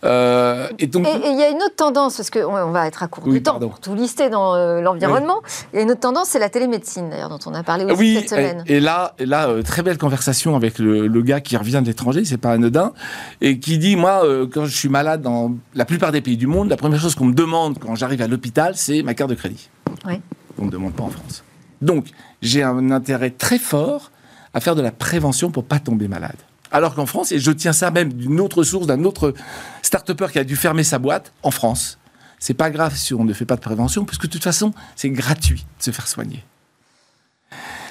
Euh, 0.03 0.69
et 0.81 0.89
donc, 0.89 1.07
il 1.07 1.39
y 1.39 1.43
a 1.43 1.51
une 1.51 1.63
autre 1.63 1.77
tendance, 1.77 2.17
parce 2.17 2.31
qu'on 2.31 2.41
on 2.41 2.73
va 2.73 2.89
être 2.89 3.05
à 3.05 3.09
court 3.09 3.25
de 3.33 3.39
temps 3.39 3.61
pour 3.61 3.79
tout 3.79 3.95
lister 3.95 4.31
dans 4.31 4.57
l'environnement. 4.81 5.43
Il 5.73 5.77
y 5.77 5.79
a 5.79 5.83
une 5.83 5.91
autre 5.93 6.01
tendance, 6.01 6.31
c'est 6.31 6.41
la 6.41 6.51
télémédecine, 6.51 7.09
d'ailleurs, 7.09 7.29
dont 7.29 7.39
on 7.47 7.55
a 7.55 7.63
parlé 7.63 7.85
aussi 7.85 8.17
cette 8.17 8.31
semaine. 8.31 8.65
Et, 8.67 8.77
et 8.77 8.81
là, 8.81 9.15
et 9.19 9.27
là 9.27 9.49
très 9.63 9.83
belle 9.83 9.99
conversation 9.99 10.57
avec 10.57 10.79
le, 10.81 11.07
le 11.07 11.23
gars 11.23 11.41
qui 11.41 11.57
revient 11.57 11.81
de 11.83 11.87
l'étranger, 11.87 12.25
c'est 12.25 12.39
pas 12.39 12.51
anodin, 12.51 12.93
et 13.41 13.61
qui 13.61 13.79
dit, 13.79 13.95
moi, 13.95 14.23
quand 14.53 14.65
je 14.65 14.77
suis 14.77 14.89
malade 14.89 15.23
dans 15.23 15.53
la 15.75 15.85
plupart 15.85 16.11
des 16.11 16.21
pays 16.21 16.37
du 16.37 16.49
monde, 16.49 16.69
la 16.69 16.77
première 16.77 17.01
chose 17.01 17.15
qu'on 17.15 17.27
me 17.27 17.35
demande 17.35 17.79
quand 17.79 17.95
j'arrive 17.95 18.23
à 18.23 18.27
l'hôpital, 18.27 18.73
c'est 18.75 19.03
ma 19.03 19.15
carte 19.15 19.31
de 19.31 19.37
crédit. 19.37 19.71
Oui. 20.05 20.21
On 20.59 20.65
ne 20.65 20.71
demande 20.71 20.95
pas 20.95 21.05
en 21.05 21.11
France. 21.11 21.45
Donc, 21.83 22.07
j'ai 22.47 22.63
un 22.63 22.91
intérêt 22.91 23.31
très 23.31 23.59
fort 23.59 24.11
à 24.55 24.61
faire 24.61 24.75
de 24.75 24.83
la 24.83 24.93
prévention 24.93 25.51
pour 25.51 25.65
pas 25.65 25.79
tomber 25.79 26.09
malade. 26.09 26.37
Alors 26.73 26.95
qu'en 26.95 27.07
France, 27.07 27.33
et 27.33 27.39
je 27.39 27.51
tiens 27.51 27.73
ça 27.73 27.91
même 27.91 28.13
d'une 28.13 28.41
autre 28.41 28.63
source, 28.63 28.87
d'un 28.87 29.05
autre 29.05 29.35
start-upper 29.83 30.29
qui 30.33 30.39
a 30.39 30.45
dû 30.45 30.57
fermer 30.57 30.85
sa 30.85 30.99
boîte, 30.99 31.33
en 31.43 31.51
France, 31.51 31.99
c'est 32.39 32.55
pas 32.55 32.71
grave 32.71 32.97
si 32.97 33.15
on 33.15 33.25
ne 33.25 33.33
fait 33.33 33.45
pas 33.45 33.57
de 33.57 33.61
prévention, 33.61 34.05
puisque 34.05 34.23
de 34.23 34.31
toute 34.31 34.45
façon, 34.45 34.73
c'est 34.95 35.11
gratuit 35.11 35.67
de 35.79 35.85
se 35.85 35.91
faire 35.91 36.09
soigner. 36.09 36.45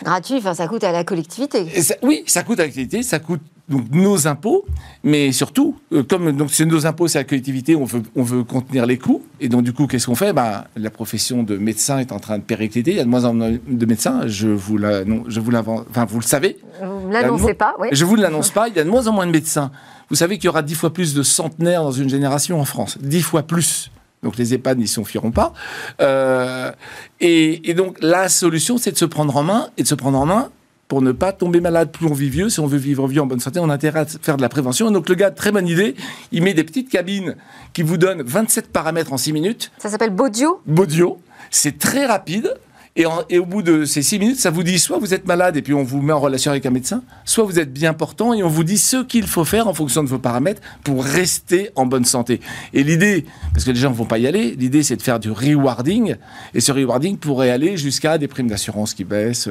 Gratuit, 0.03 0.35
enfin, 0.37 0.53
ça 0.53 0.67
coûte 0.67 0.83
à 0.83 0.91
la 0.91 1.03
collectivité. 1.03 1.67
oui, 2.01 2.23
ça 2.27 2.43
coûte 2.43 2.59
à 2.59 2.63
la 2.63 2.69
collectivité, 2.69 3.03
ça 3.03 3.19
coûte 3.19 3.41
donc 3.67 3.85
nos 3.91 4.27
impôts, 4.27 4.65
mais 5.03 5.31
surtout, 5.31 5.75
euh, 5.91 6.03
comme 6.03 6.31
donc 6.31 6.51
c'est 6.51 6.65
nos 6.65 6.85
impôts, 6.85 7.07
c'est 7.07 7.17
la 7.17 7.23
collectivité, 7.23 7.75
on 7.75 7.85
veut, 7.85 8.03
on 8.15 8.21
veut 8.21 8.43
contenir 8.43 8.85
les 8.85 8.97
coûts, 8.97 9.23
et 9.39 9.49
donc 9.49 9.63
du 9.63 9.73
coup, 9.73 9.87
qu'est-ce 9.87 10.05
qu'on 10.05 10.15
fait? 10.15 10.33
Ben, 10.33 10.65
La 10.75 10.91
profession 10.91 11.41
de 11.41 11.57
médecin 11.57 11.97
est 11.99 12.11
en 12.11 12.19
train 12.19 12.37
de 12.37 12.43
péricliter, 12.43 12.91
il 12.91 12.97
y 12.97 12.99
a 12.99 13.03
de 13.03 13.09
moins 13.09 13.25
en 13.25 13.33
moins 13.33 13.51
de 13.67 13.85
médecins, 13.85 14.27
je 14.27 14.47
vous 14.47 14.77
la, 14.77 15.03
non, 15.03 15.23
je 15.27 15.39
vous 15.39 15.51
enfin 15.55 16.05
vous 16.05 16.19
le 16.19 16.25
savez. 16.25 16.57
Vous 16.83 17.07
ne 17.07 17.13
l'annoncez 17.13 17.55
pas, 17.55 17.75
oui. 17.79 17.87
Je 17.91 18.05
vous 18.05 18.15
l'annonce 18.15 18.51
pas, 18.51 18.67
il 18.67 18.75
y 18.75 18.79
a 18.79 18.83
de 18.83 18.89
moins 18.89 19.07
en 19.07 19.13
moins 19.13 19.25
de 19.25 19.31
médecins. 19.31 19.71
Vous 20.09 20.15
savez 20.15 20.37
qu'il 20.37 20.45
y 20.45 20.49
aura 20.49 20.61
dix 20.61 20.75
fois 20.75 20.93
plus 20.93 21.15
de 21.15 21.23
centenaires 21.23 21.81
dans 21.81 21.91
une 21.91 22.09
génération 22.09 22.59
en 22.61 22.65
France, 22.65 22.97
dix 23.01 23.21
fois 23.21 23.43
plus. 23.43 23.89
Donc 24.21 24.37
les 24.37 24.53
EHPAD 24.53 24.77
n'y 24.79 24.87
s'enfuiront 24.87 25.31
pas. 25.31 25.53
Euh, 26.01 26.71
et, 27.19 27.69
et 27.69 27.73
donc 27.73 27.97
la 28.01 28.29
solution, 28.29 28.77
c'est 28.77 28.91
de 28.91 28.97
se 28.97 29.05
prendre 29.05 29.35
en 29.35 29.43
main, 29.43 29.69
et 29.77 29.83
de 29.83 29.87
se 29.87 29.95
prendre 29.95 30.19
en 30.19 30.25
main 30.25 30.49
pour 30.87 31.01
ne 31.01 31.11
pas 31.11 31.31
tomber 31.31 31.61
malade. 31.61 31.91
Plus 31.91 32.07
on 32.07 32.13
vit 32.13 32.29
vieux, 32.29 32.49
si 32.49 32.59
on 32.59 32.67
veut 32.67 32.77
vivre 32.77 33.07
vieux 33.07 33.21
en 33.21 33.25
bonne 33.25 33.39
santé, 33.39 33.59
on 33.59 33.69
a 33.69 33.73
intérêt 33.73 34.01
à 34.01 34.05
faire 34.05 34.37
de 34.37 34.41
la 34.41 34.49
prévention. 34.49 34.91
donc 34.91 35.09
le 35.09 35.15
gars, 35.15 35.31
très 35.31 35.51
bonne 35.51 35.67
idée, 35.67 35.95
il 36.31 36.43
met 36.43 36.53
des 36.53 36.63
petites 36.63 36.89
cabines 36.89 37.35
qui 37.73 37.81
vous 37.81 37.97
donnent 37.97 38.21
27 38.21 38.71
paramètres 38.71 39.13
en 39.13 39.17
6 39.17 39.33
minutes. 39.33 39.71
Ça 39.77 39.89
s'appelle 39.89 40.11
Bodio 40.11 40.61
Bodio. 40.65 41.19
C'est 41.51 41.77
très 41.77 42.05
rapide. 42.05 42.53
Et, 42.97 43.05
au 43.05 43.45
bout 43.45 43.61
de 43.61 43.83
ces 43.83 44.01
six 44.01 44.19
minutes, 44.19 44.39
ça 44.39 44.51
vous 44.51 44.63
dit 44.63 44.79
soit 44.79 44.99
vous 44.99 45.13
êtes 45.13 45.27
malade 45.27 45.57
et 45.57 45.61
puis 45.61 45.73
on 45.73 45.83
vous 45.83 46.01
met 46.01 46.13
en 46.13 46.19
relation 46.19 46.51
avec 46.51 46.65
un 46.65 46.69
médecin, 46.69 47.03
soit 47.25 47.43
vous 47.43 47.59
êtes 47.59 47.73
bien 47.73 47.93
portant 47.93 48.33
et 48.33 48.41
on 48.41 48.47
vous 48.47 48.63
dit 48.63 48.77
ce 48.77 49.03
qu'il 49.03 49.27
faut 49.27 49.43
faire 49.43 49.67
en 49.67 49.73
fonction 49.73 50.01
de 50.01 50.07
vos 50.07 50.17
paramètres 50.17 50.61
pour 50.81 51.03
rester 51.03 51.71
en 51.75 51.85
bonne 51.85 52.05
santé. 52.05 52.39
Et 52.71 52.83
l'idée, 52.83 53.25
parce 53.51 53.65
que 53.65 53.71
les 53.71 53.79
gens 53.79 53.89
ne 53.89 53.95
vont 53.95 54.05
pas 54.05 54.17
y 54.17 54.27
aller, 54.27 54.55
l'idée 54.57 54.81
c'est 54.81 54.95
de 54.95 55.01
faire 55.01 55.19
du 55.19 55.29
rewarding 55.29 56.15
et 56.53 56.61
ce 56.61 56.71
rewarding 56.71 57.17
pourrait 57.17 57.49
aller 57.49 57.75
jusqu'à 57.75 58.17
des 58.17 58.29
primes 58.29 58.47
d'assurance 58.47 58.93
qui 58.93 59.03
baissent, 59.03 59.49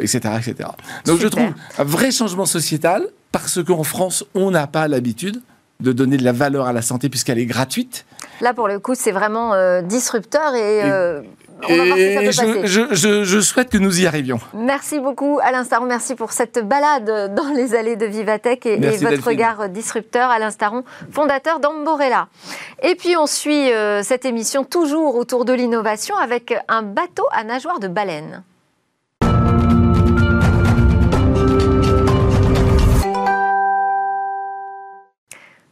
etc., 0.00 0.20
euh, 0.26 0.38
etc. 0.38 0.68
Donc 1.04 1.18
je 1.18 1.26
trouve 1.26 1.52
un 1.78 1.84
vrai 1.84 2.12
changement 2.12 2.46
sociétal 2.46 3.08
parce 3.32 3.60
qu'en 3.60 3.82
France, 3.82 4.24
on 4.36 4.52
n'a 4.52 4.68
pas 4.68 4.86
l'habitude 4.86 5.42
de 5.80 5.90
donner 5.90 6.16
de 6.16 6.24
la 6.24 6.32
valeur 6.32 6.66
à 6.66 6.72
la 6.72 6.82
santé 6.82 7.08
puisqu'elle 7.08 7.40
est 7.40 7.46
gratuite 7.46 8.04
Là, 8.40 8.54
pour 8.54 8.68
le 8.68 8.78
coup, 8.78 8.94
c'est 8.94 9.10
vraiment 9.10 9.52
euh, 9.54 9.82
disrupteur 9.82 10.54
et, 10.54 10.82
euh, 10.84 11.22
on 11.68 11.76
va 11.76 11.84
voir 11.84 11.98
Et 11.98 12.30
si 12.30 12.32
ça 12.36 12.44
peut 12.44 12.54
passer. 12.54 12.66
je, 12.66 12.86
je- 12.90 12.94
je- 12.94 13.24
je 13.24 13.40
souhaite 13.40 13.70
que 13.70 13.78
nous 13.78 14.00
y 14.00 14.06
arrivions. 14.06 14.38
Merci 14.54 15.00
beaucoup 15.00 15.38
Alain 15.42 15.64
Staron, 15.64 15.86
merci 15.86 16.14
pour 16.14 16.32
cette 16.32 16.58
balade 16.66 17.34
dans 17.34 17.48
les 17.54 17.74
allées 17.74 17.96
de 17.96 18.06
Vivatech 18.06 18.64
et, 18.66 18.76
votre 18.76 18.98
Delphine. 19.10 19.20
regard 19.24 19.68
disrupteur. 19.68 20.30
Alain 20.30 20.50
Staron, 20.50 20.84
fondateur 21.10 21.60
d'Amborella. 21.60 22.28
Et 22.82 22.94
puis 22.94 23.16
on 23.16 23.26
suit 23.26 23.72
euh, 23.72 24.02
cette 24.02 24.24
émission 24.24 24.64
toujours 24.64 25.16
autour 25.16 25.44
de 25.44 25.52
l'innovation 25.52 26.16
avec 26.16 26.54
un 26.68 26.82
bateau 26.82 27.24
à 27.32 27.44
nageoire 27.44 27.80
de 27.80 27.88
baleine. 27.88 28.42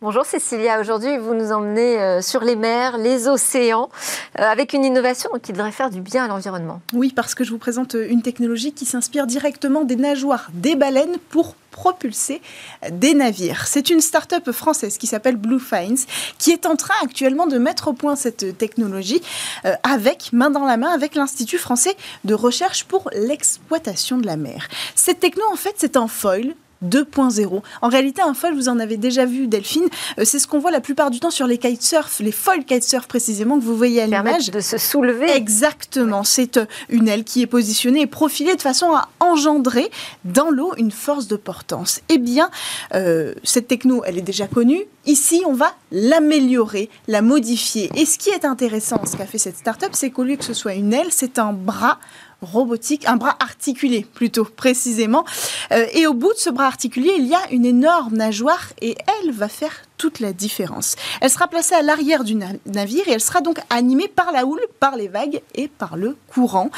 Bonjour 0.06 0.24
Cécilia, 0.24 0.78
aujourd'hui 0.78 1.18
vous 1.18 1.34
nous 1.34 1.50
emmenez 1.50 2.00
euh, 2.00 2.22
sur 2.22 2.44
les 2.44 2.54
mers, 2.54 2.96
les 2.96 3.26
océans, 3.26 3.90
euh, 4.38 4.44
avec 4.44 4.72
une 4.72 4.84
innovation 4.84 5.30
qui 5.42 5.52
devrait 5.52 5.72
faire 5.72 5.90
du 5.90 6.00
bien 6.00 6.26
à 6.26 6.28
l'environnement. 6.28 6.80
Oui, 6.92 7.12
parce 7.12 7.34
que 7.34 7.42
je 7.42 7.50
vous 7.50 7.58
présente 7.58 7.94
une 7.94 8.22
technologie 8.22 8.72
qui 8.72 8.84
s'inspire 8.84 9.26
directement 9.26 9.82
des 9.82 9.96
nageoires 9.96 10.46
des 10.54 10.76
baleines 10.76 11.16
pour 11.30 11.56
propulser 11.72 12.40
des 12.88 13.14
navires. 13.14 13.66
C'est 13.66 13.90
une 13.90 14.00
start-up 14.00 14.52
française 14.52 14.96
qui 14.96 15.08
s'appelle 15.08 15.34
Blue 15.34 15.58
Finds 15.58 16.06
qui 16.38 16.52
est 16.52 16.66
en 16.66 16.76
train 16.76 16.94
actuellement 17.02 17.48
de 17.48 17.58
mettre 17.58 17.88
au 17.88 17.92
point 17.92 18.14
cette 18.14 18.56
technologie 18.56 19.20
euh, 19.64 19.74
avec, 19.82 20.32
main 20.32 20.50
dans 20.50 20.64
la 20.64 20.76
main, 20.76 20.90
avec 20.90 21.16
l'Institut 21.16 21.58
français 21.58 21.96
de 22.24 22.34
recherche 22.34 22.84
pour 22.84 23.10
l'exploitation 23.12 24.18
de 24.18 24.26
la 24.26 24.36
mer. 24.36 24.68
Cette 24.94 25.18
techno, 25.18 25.42
en 25.52 25.56
fait, 25.56 25.74
c'est 25.78 25.96
un 25.96 26.06
foil 26.06 26.54
2.0. 26.84 27.62
En 27.82 27.88
réalité, 27.88 28.22
un 28.22 28.34
foil, 28.34 28.54
vous 28.54 28.68
en 28.68 28.78
avez 28.78 28.96
déjà 28.96 29.24
vu, 29.24 29.46
Delphine, 29.46 29.88
euh, 30.18 30.24
c'est 30.24 30.38
ce 30.38 30.46
qu'on 30.46 30.58
voit 30.58 30.70
la 30.70 30.80
plupart 30.80 31.10
du 31.10 31.20
temps 31.20 31.30
sur 31.30 31.46
les 31.46 31.58
kitesurf, 31.58 32.20
les 32.20 32.32
foil 32.32 32.64
kitesurf 32.64 33.06
précisément 33.06 33.58
que 33.58 33.64
vous 33.64 33.76
voyez 33.76 34.02
à 34.02 34.06
l'image. 34.06 34.50
De 34.50 34.60
se 34.60 34.78
soulever. 34.78 35.30
Exactement, 35.30 36.24
c'est 36.24 36.56
euh, 36.56 36.66
une 36.88 37.08
aile 37.08 37.24
qui 37.24 37.42
est 37.42 37.46
positionnée 37.46 38.02
et 38.02 38.06
profilée 38.06 38.54
de 38.56 38.62
façon 38.62 38.94
à 38.94 39.08
engendrer 39.20 39.90
dans 40.24 40.50
l'eau 40.50 40.72
une 40.76 40.90
force 40.90 41.26
de 41.28 41.36
portance. 41.36 42.00
Eh 42.08 42.18
bien, 42.18 42.50
euh, 42.94 43.34
cette 43.44 43.68
techno, 43.68 44.02
elle 44.04 44.18
est 44.18 44.22
déjà 44.22 44.46
connue. 44.46 44.84
Ici, 45.06 45.42
on 45.46 45.52
va 45.52 45.72
l'améliorer, 45.92 46.90
la 47.06 47.22
modifier. 47.22 47.90
Et 47.94 48.04
ce 48.04 48.18
qui 48.18 48.30
est 48.30 48.44
intéressant, 48.44 49.00
ce 49.06 49.16
qu'a 49.16 49.26
fait 49.26 49.38
cette 49.38 49.56
start-up, 49.56 49.90
c'est 49.92 50.10
qu'au 50.10 50.24
lieu 50.24 50.36
que 50.36 50.44
ce 50.44 50.54
soit 50.54 50.74
une 50.74 50.92
aile, 50.92 51.08
c'est 51.10 51.38
un 51.38 51.52
bras 51.52 51.98
robotique, 52.42 53.06
un 53.06 53.16
bras 53.16 53.36
articulé 53.40 54.06
plutôt 54.14 54.44
précisément. 54.44 55.24
Euh, 55.72 55.86
et 55.92 56.06
au 56.06 56.14
bout 56.14 56.32
de 56.32 56.38
ce 56.38 56.50
bras 56.50 56.66
articulé, 56.66 57.10
il 57.18 57.26
y 57.26 57.34
a 57.34 57.50
une 57.50 57.64
énorme 57.64 58.16
nageoire 58.16 58.68
et 58.80 58.96
elle 59.22 59.32
va 59.32 59.48
faire 59.48 59.82
toute 59.96 60.20
la 60.20 60.32
différence. 60.32 60.94
Elle 61.22 61.30
sera 61.30 61.48
placée 61.48 61.74
à 61.74 61.82
l'arrière 61.82 62.22
du 62.22 62.34
na- 62.34 62.48
navire 62.66 63.08
et 63.08 63.12
elle 63.12 63.20
sera 63.20 63.40
donc 63.40 63.58
animée 63.70 64.08
par 64.08 64.32
la 64.32 64.44
houle, 64.44 64.60
par 64.78 64.96
les 64.96 65.08
vagues 65.08 65.40
et 65.54 65.68
par 65.68 65.96
le 65.96 66.16
courant. 66.28 66.70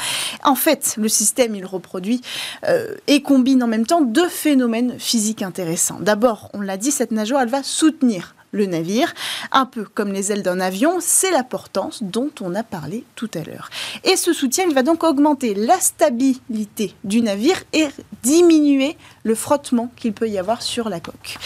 En 0.43 0.55
fait, 0.55 0.95
le 0.97 1.09
système, 1.09 1.55
il 1.55 1.65
reproduit 1.65 2.21
euh, 2.65 2.95
et 3.07 3.21
combine 3.21 3.61
en 3.61 3.67
même 3.67 3.85
temps 3.85 4.01
deux 4.01 4.29
phénomènes 4.29 4.97
physiques 4.99 5.41
intéressants. 5.41 5.97
D'abord, 5.99 6.49
on 6.53 6.61
l'a 6.61 6.77
dit, 6.77 6.91
cette 6.91 7.11
nageoire, 7.11 7.41
elle 7.41 7.49
va 7.49 7.63
soutenir 7.63 8.35
le 8.51 8.65
navire, 8.65 9.13
un 9.51 9.65
peu 9.65 9.83
comme 9.83 10.11
les 10.11 10.31
ailes 10.31 10.43
d'un 10.43 10.59
avion, 10.59 10.97
c'est 10.99 11.31
la 11.31 11.43
portance 11.43 12.03
dont 12.03 12.31
on 12.41 12.55
a 12.55 12.63
parlé 12.63 13.03
tout 13.15 13.29
à 13.33 13.43
l'heure. 13.43 13.69
Et 14.03 14.15
ce 14.15 14.33
soutien, 14.33 14.65
il 14.67 14.73
va 14.73 14.83
donc 14.83 15.03
augmenter 15.03 15.53
la 15.53 15.79
stabilité 15.79 16.95
du 17.03 17.21
navire 17.21 17.61
et 17.73 17.87
diminuer 18.23 18.97
le 19.23 19.35
frottement 19.35 19.91
qu'il 19.95 20.13
peut 20.13 20.29
y 20.29 20.37
avoir 20.37 20.61
sur 20.61 20.89
la 20.89 20.99
coque. 20.99 21.37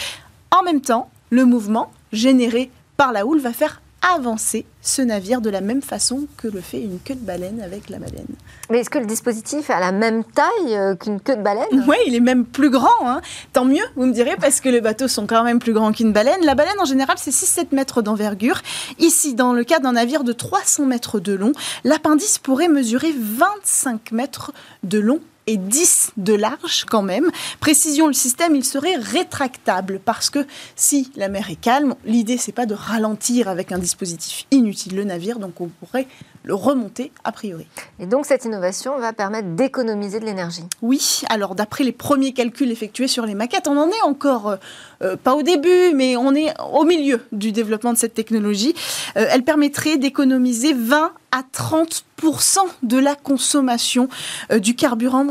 En 0.50 0.62
même 0.62 0.80
temps, 0.80 1.10
le 1.30 1.44
mouvement 1.44 1.90
généré 2.12 2.70
par 2.96 3.12
la 3.12 3.26
houle 3.26 3.40
va 3.40 3.52
faire 3.52 3.80
avancer 4.14 4.66
ce 4.82 5.00
navire 5.02 5.40
de 5.40 5.48
la 5.50 5.60
même 5.60 5.80
façon 5.82 6.26
que 6.36 6.46
le 6.48 6.60
fait 6.60 6.80
une 6.80 6.98
queue 7.00 7.14
de 7.14 7.24
baleine 7.24 7.60
avec 7.62 7.88
la 7.88 7.98
baleine. 7.98 8.26
Mais 8.70 8.80
est-ce 8.80 8.90
que 8.90 8.98
le 8.98 9.06
dispositif 9.06 9.70
a 9.70 9.80
la 9.80 9.92
même 9.92 10.24
taille 10.24 10.76
euh, 10.76 10.94
qu'une 10.94 11.20
queue 11.20 11.36
de 11.36 11.42
baleine? 11.42 11.84
Oui, 11.88 11.96
il 12.06 12.14
est 12.14 12.20
même 12.20 12.44
plus 12.44 12.70
grand. 12.70 12.88
hein. 13.08 13.20
Tant 13.52 13.64
mieux, 13.64 13.84
vous 13.96 14.06
me 14.06 14.12
direz, 14.12 14.36
parce 14.40 14.60
que 14.60 14.68
les 14.68 14.80
bateaux 14.80 15.08
sont 15.08 15.26
quand 15.26 15.42
même 15.44 15.58
plus 15.58 15.72
grands 15.72 15.92
qu'une 15.92 16.12
baleine. 16.12 16.44
La 16.44 16.54
baleine, 16.54 16.78
en 16.80 16.84
général, 16.84 17.16
c'est 17.18 17.30
6-7 17.30 17.68
mètres 17.74 18.02
d'envergure. 18.02 18.60
Ici, 18.98 19.34
dans 19.34 19.52
le 19.52 19.64
cas 19.64 19.78
d'un 19.78 19.92
navire 19.92 20.24
de 20.24 20.32
300 20.32 20.84
mètres 20.86 21.18
de 21.20 21.32
long, 21.32 21.52
l'appendice 21.84 22.38
pourrait 22.38 22.68
mesurer 22.68 23.14
25 23.18 24.12
mètres 24.12 24.52
de 24.82 24.98
long 24.98 25.20
et 25.46 25.56
10 25.56 26.12
de 26.16 26.34
large 26.34 26.84
quand 26.88 27.02
même. 27.02 27.30
Précision, 27.60 28.06
le 28.06 28.12
système, 28.12 28.54
il 28.56 28.64
serait 28.64 28.96
rétractable 28.96 30.00
parce 30.04 30.30
que 30.30 30.46
si 30.76 31.10
la 31.16 31.28
mer 31.28 31.50
est 31.50 31.60
calme, 31.60 31.94
l'idée, 32.04 32.38
c'est 32.38 32.52
pas 32.52 32.66
de 32.66 32.74
ralentir 32.74 33.48
avec 33.48 33.72
un 33.72 33.78
dispositif 33.78 34.46
inutile 34.50 34.96
le 34.96 35.04
navire, 35.04 35.38
donc 35.38 35.60
on 35.60 35.68
pourrait 35.68 36.06
le 36.44 36.54
remonter 36.54 37.10
a 37.24 37.32
priori. 37.32 37.66
Et 37.98 38.06
donc 38.06 38.26
cette 38.26 38.44
innovation 38.44 38.98
va 38.98 39.12
permettre 39.12 39.48
d'économiser 39.48 40.20
de 40.20 40.26
l'énergie. 40.26 40.64
Oui, 40.82 41.22
alors 41.30 41.54
d'après 41.54 41.84
les 41.84 41.92
premiers 41.92 42.32
calculs 42.32 42.70
effectués 42.70 43.08
sur 43.08 43.26
les 43.26 43.34
maquettes, 43.34 43.66
on 43.66 43.78
en 43.78 43.88
est 43.88 44.02
encore 44.02 44.48
euh, 44.48 44.56
euh, 45.02 45.16
pas 45.16 45.34
au 45.34 45.42
début, 45.42 45.92
mais 45.94 46.16
on 46.16 46.34
est 46.34 46.52
au 46.72 46.84
milieu 46.84 47.20
du 47.32 47.50
développement 47.50 47.92
de 47.92 47.98
cette 47.98 48.14
technologie. 48.14 48.74
Euh, 49.16 49.26
elle 49.30 49.42
permettrait 49.42 49.96
d'économiser 49.96 50.74
20 50.74 51.12
à 51.34 51.42
30% 51.42 52.60
de 52.84 52.96
la 52.96 53.16
consommation 53.16 54.08
euh, 54.52 54.60
du 54.60 54.76
carburant 54.76 55.26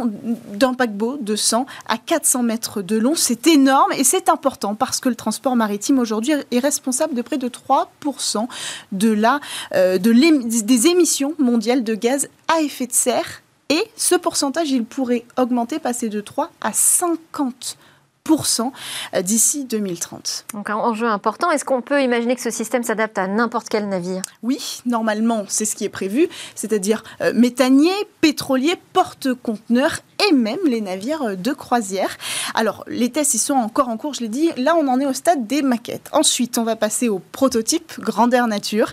d'un 0.53 0.73
paquebot 0.73 1.17
de 1.21 1.37
100 1.37 1.65
à 1.87 1.97
400 1.97 2.43
mètres 2.43 2.81
de 2.81 2.97
long. 2.97 3.13
C'est 3.15 3.47
énorme 3.47 3.93
et 3.93 4.03
c'est 4.03 4.27
important 4.27 4.75
parce 4.75 4.99
que 4.99 5.07
le 5.07 5.15
transport 5.15 5.55
maritime 5.55 5.99
aujourd'hui 5.99 6.33
est 6.51 6.59
responsable 6.59 7.13
de 7.13 7.21
près 7.21 7.37
de 7.37 7.47
3 7.47 7.89
de 8.91 9.09
la, 9.09 9.39
euh, 9.75 9.97
de 9.97 10.13
des 10.63 10.87
émissions 10.87 11.02
mondiales 11.39 11.83
de 11.83 11.95
gaz 11.95 12.29
à 12.47 12.61
effet 12.61 12.87
de 12.87 12.93
serre. 12.93 13.41
Et 13.69 13.83
ce 13.95 14.15
pourcentage, 14.15 14.71
il 14.71 14.85
pourrait 14.85 15.25
augmenter, 15.37 15.79
passer 15.79 16.09
de 16.09 16.21
3 16.21 16.51
à 16.61 16.71
50% 16.71 17.75
euh, 19.15 19.21
d'ici 19.21 19.65
2030. 19.65 20.45
Donc 20.53 20.69
un 20.69 20.75
enjeu 20.75 21.07
important. 21.07 21.49
Est-ce 21.51 21.65
qu'on 21.65 21.81
peut 21.81 22.01
imaginer 22.01 22.35
que 22.35 22.41
ce 22.41 22.51
système 22.51 22.83
s'adapte 22.83 23.17
à 23.17 23.27
n'importe 23.27 23.69
quel 23.69 23.87
navire? 23.89 24.21
Oui, 24.43 24.81
normalement, 24.85 25.45
c'est 25.47 25.65
ce 25.65 25.75
qui 25.75 25.85
est 25.85 25.89
prévu, 25.89 26.29
c'est-à-dire 26.55 27.03
euh, 27.21 27.33
méthanier, 27.33 27.93
pétrolier, 28.21 28.75
porte-conteneurs 28.93 29.99
et 30.29 30.33
même 30.33 30.59
les 30.65 30.81
navires 30.81 31.37
de 31.37 31.51
croisière. 31.53 32.17
Alors, 32.55 32.83
les 32.87 33.11
tests, 33.11 33.33
ils 33.33 33.39
sont 33.39 33.53
encore 33.53 33.89
en 33.89 33.97
cours, 33.97 34.13
je 34.13 34.21
l'ai 34.21 34.27
dit. 34.27 34.51
Là, 34.57 34.75
on 34.75 34.87
en 34.87 34.99
est 34.99 35.05
au 35.05 35.13
stade 35.13 35.47
des 35.47 35.61
maquettes. 35.61 36.09
Ensuite, 36.11 36.57
on 36.57 36.63
va 36.63 36.75
passer 36.75 37.09
au 37.09 37.19
prototype 37.19 37.99
Grandeur 37.99 38.47
Nature, 38.47 38.91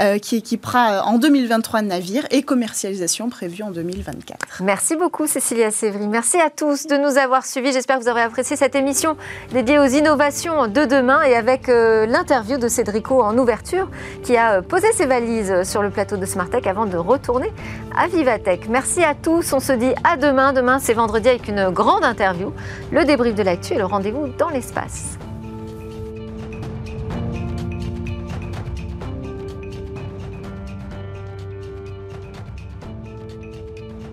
euh, 0.00 0.18
qui 0.18 0.36
équipera 0.36 0.92
euh, 0.92 1.00
en 1.02 1.18
2023 1.18 1.82
le 1.82 1.88
navire 1.88 2.26
et 2.30 2.42
commercialisation 2.42 3.28
prévue 3.28 3.62
en 3.62 3.70
2024. 3.70 4.62
Merci 4.62 4.96
beaucoup 4.96 5.26
Cécilia 5.26 5.70
Sévry. 5.70 6.06
Merci 6.06 6.38
à 6.38 6.50
tous 6.50 6.86
de 6.86 6.96
nous 6.96 7.18
avoir 7.18 7.44
suivis. 7.46 7.72
J'espère 7.72 7.98
que 7.98 8.04
vous 8.04 8.10
aurez 8.10 8.22
apprécié 8.22 8.56
cette 8.56 8.74
émission 8.74 9.16
dédiée 9.52 9.78
aux 9.78 9.86
innovations 9.86 10.66
de 10.66 10.84
demain 10.84 11.22
et 11.22 11.34
avec 11.34 11.68
euh, 11.68 12.06
l'interview 12.06 12.58
de 12.58 12.68
Cédrico 12.68 13.22
en 13.22 13.36
ouverture 13.38 13.88
qui 14.22 14.36
a 14.36 14.62
posé 14.62 14.92
ses 14.92 15.06
valises 15.06 15.62
sur 15.64 15.82
le 15.82 15.90
plateau 15.90 16.16
de 16.16 16.26
Smartech 16.26 16.66
avant 16.66 16.86
de 16.86 16.96
retourner 16.96 17.50
à 17.96 18.08
Vivatech. 18.08 18.68
Merci 18.68 19.02
à 19.02 19.14
tous. 19.14 19.52
On 19.52 19.60
se 19.60 19.72
dit 19.72 19.92
à 20.04 20.16
demain. 20.16 20.52
Demain, 20.52 20.78
c'est 20.78 20.94
vendredi 20.94 21.28
avec 21.28 21.48
une 21.48 21.70
grande 21.70 22.04
interview, 22.04 22.52
le 22.90 23.04
débrief 23.04 23.34
de 23.34 23.42
l'actu 23.42 23.74
et 23.74 23.78
le 23.78 23.84
rendez-vous 23.84 24.28
dans 24.38 24.48
l'espace. 24.48 25.18